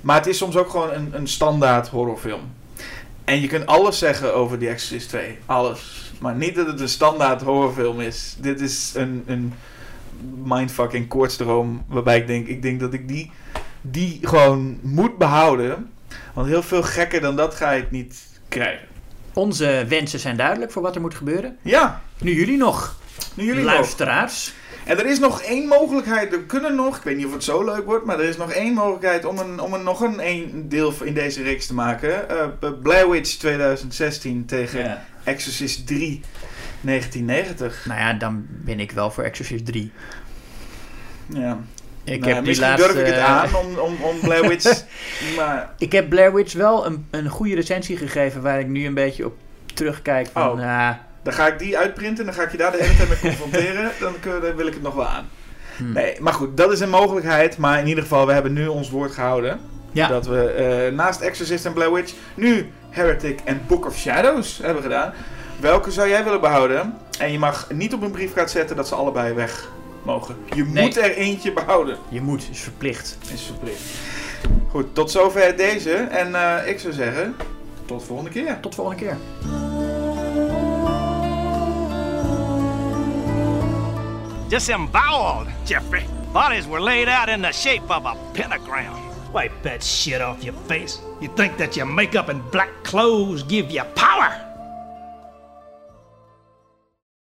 Maar 0.00 0.16
het 0.16 0.26
is 0.26 0.36
soms 0.36 0.56
ook 0.56 0.70
gewoon 0.70 0.92
een, 0.92 1.08
een 1.12 1.28
standaard 1.28 1.88
horrorfilm. 1.88 2.40
En 3.24 3.40
je 3.40 3.46
kunt 3.46 3.66
alles 3.66 3.98
zeggen 3.98 4.34
over 4.34 4.58
The 4.58 4.68
Exorcist 4.68 5.08
2. 5.08 5.38
Alles. 5.46 6.12
Maar 6.20 6.34
niet 6.34 6.54
dat 6.54 6.66
het 6.66 6.80
een 6.80 6.88
standaard 6.88 7.42
horrorfilm 7.42 8.00
is. 8.00 8.36
Dit 8.40 8.60
is 8.60 8.92
een, 8.94 9.22
een 9.26 9.52
mindfucking 10.44 11.08
koortsdroom. 11.08 11.84
Waarbij 11.88 12.16
ik 12.16 12.26
denk, 12.26 12.46
ik 12.46 12.62
denk 12.62 12.80
dat 12.80 12.92
ik 12.92 13.08
die, 13.08 13.30
die 13.80 14.18
gewoon 14.22 14.78
moet 14.82 15.18
behouden. 15.18 15.90
Want 16.34 16.46
heel 16.48 16.62
veel 16.62 16.82
gekker 16.82 17.20
dan 17.20 17.36
dat 17.36 17.54
ga 17.54 17.72
ik 17.72 17.90
niet 17.90 18.16
krijgen. 18.48 18.86
Onze 19.32 19.84
wensen 19.88 20.18
zijn 20.18 20.36
duidelijk 20.36 20.72
voor 20.72 20.82
wat 20.82 20.94
er 20.94 21.00
moet 21.00 21.14
gebeuren. 21.14 21.56
Ja, 21.62 22.02
Nu 22.20 22.34
jullie 22.34 22.56
nog, 22.56 22.96
nu 23.34 23.44
jullie 23.44 23.64
nog. 23.64 23.72
luisteraars. 23.72 24.52
En 24.84 24.98
er 24.98 25.06
is 25.06 25.18
nog 25.18 25.42
één 25.42 25.66
mogelijkheid. 25.66 26.30
We 26.30 26.42
kunnen 26.44 26.74
nog, 26.74 26.96
ik 26.96 27.02
weet 27.02 27.16
niet 27.16 27.26
of 27.26 27.32
het 27.32 27.44
zo 27.44 27.64
leuk 27.64 27.84
wordt, 27.84 28.04
maar 28.04 28.18
er 28.20 28.28
is 28.28 28.36
nog 28.36 28.50
één 28.52 28.72
mogelijkheid 28.74 29.24
om, 29.24 29.38
een, 29.38 29.60
om 29.60 29.72
een, 29.74 29.82
nog 29.82 30.00
een, 30.00 30.26
een 30.26 30.68
deel 30.68 30.92
in 31.02 31.14
deze 31.14 31.42
reeks 31.42 31.66
te 31.66 31.74
maken. 31.74 32.28
Eh, 32.28 32.46
Blair 32.82 33.10
Witch 33.10 33.36
2016 33.38 34.44
tegen 34.46 34.80
Ja. 34.80 35.04
Exorcist 35.24 35.86
3 35.86 36.20
1990. 36.80 37.84
Nou 37.86 38.00
ja, 38.00 38.12
dan 38.12 38.46
ben 38.48 38.80
ik 38.80 38.90
wel 38.90 39.10
voor 39.10 39.24
Exorcist 39.24 39.66
3. 39.66 39.92
Ja. 41.26 41.58
Ik 42.04 42.20
Nou, 42.20 42.32
heb 42.34 42.44
die 42.44 42.58
laatste, 42.60 42.86
durf 42.86 42.98
ik 43.00 43.06
het 43.06 43.14
eh, 43.16 43.24
aan 43.24 43.54
om, 43.54 43.78
om, 43.78 43.96
om 44.02 44.20
Blair 44.20 44.48
Witch. 44.48 44.82
maar 45.36 45.70
Ik 45.78 45.92
heb 45.92 46.08
Blair 46.08 46.34
Witch 46.34 46.52
wel 46.54 46.86
een, 46.86 47.06
een 47.10 47.28
goede 47.28 47.54
recensie 47.54 47.96
gegeven 47.96 48.42
waar 48.42 48.60
ik 48.60 48.66
nu 48.66 48.86
een 48.86 48.94
beetje 48.94 49.26
op 49.26 49.34
terugkijk. 49.74 50.28
Van, 50.32 50.42
Oh. 50.50 50.60
ah, 50.60 50.90
dan 51.22 51.32
ga 51.32 51.46
ik 51.46 51.58
die 51.58 51.78
uitprinten 51.78 52.18
en 52.18 52.24
dan 52.24 52.34
ga 52.34 52.42
ik 52.42 52.50
je 52.50 52.56
daar 52.56 52.72
de 52.72 52.78
hele 52.82 52.96
tijd 52.96 53.08
mee 53.08 53.18
confronteren. 53.20 53.90
Dan, 54.00 54.12
kun- 54.20 54.40
dan 54.40 54.54
wil 54.56 54.66
ik 54.66 54.72
het 54.74 54.82
nog 54.82 54.94
wel 54.94 55.06
aan. 55.06 55.28
hmm. 55.76 55.92
Nee, 55.92 56.16
maar 56.20 56.32
goed, 56.32 56.56
dat 56.56 56.72
is 56.72 56.80
een 56.80 56.90
mogelijkheid. 56.90 57.56
Maar 57.58 57.78
in 57.78 57.86
ieder 57.86 58.02
geval, 58.02 58.26
we 58.26 58.32
hebben 58.32 58.52
nu 58.52 58.66
ons 58.66 58.90
woord 58.90 59.12
gehouden. 59.12 59.60
Ja. 59.92 60.08
Dat 60.08 60.26
we 60.26 60.44
eh, 60.50 60.92
naast 60.96 61.20
Exorcist 61.20 61.66
en 61.66 61.72
Blair 61.72 61.92
Witch 61.92 62.12
nu 62.34 62.66
Heretic 62.90 63.40
en 63.44 63.60
Book 63.66 63.86
of 63.86 63.96
Shadows 63.96 64.58
hebben 64.62 64.82
gedaan. 64.82 65.12
Welke 65.60 65.90
zou 65.90 66.08
jij 66.08 66.24
willen 66.24 66.40
behouden? 66.40 66.94
En 67.18 67.32
je 67.32 67.38
mag 67.38 67.68
niet 67.72 67.94
op 67.94 68.02
een 68.02 68.10
briefkaart 68.10 68.50
zetten 68.50 68.76
dat 68.76 68.88
ze 68.88 68.94
allebei 68.94 69.34
weg 69.34 69.68
mogen. 70.04 70.36
Je 70.54 70.64
Nee. 70.64 70.84
moet 70.84 70.96
er 70.96 71.14
eentje 71.14 71.52
behouden. 71.52 71.96
Je 72.08 72.20
moet, 72.20 72.48
is 72.50 72.60
verplicht. 72.60 73.18
Is 73.32 73.42
verplicht. 73.42 73.82
Goed, 74.70 74.94
tot 74.94 75.10
zover 75.10 75.56
deze. 75.56 75.92
En 75.94 76.34
eh, 76.34 76.68
ik 76.68 76.78
zou 76.78 76.92
zeggen, 76.92 77.36
tot 77.84 78.00
de 78.00 78.06
volgende 78.06 78.30
keer. 78.30 78.60
Tot 78.60 78.70
de 78.70 78.76
volgende 78.76 79.02
keer. 79.04 79.16
Disemboweled, 84.48 85.48
Jeffrey. 85.64 86.06
Bodies 86.32 86.66
were 86.66 86.80
laid 86.80 87.08
out 87.08 87.28
in 87.28 87.42
the 87.42 87.52
shape 87.52 87.90
of 87.90 88.04
a 88.06 88.14
pentagram. 88.34 88.94
Wipe 89.32 89.52
that 89.62 89.82
shit 89.82 90.20
off 90.20 90.42
your 90.44 90.54
face. 90.68 91.00
You 91.20 91.28
think 91.34 91.56
that 91.58 91.76
your 91.76 91.86
makeup 91.86 92.28
and 92.28 92.48
black 92.50 92.70
clothes 92.84 93.42
give 93.42 93.70
you 93.70 93.82
power? 93.94 94.43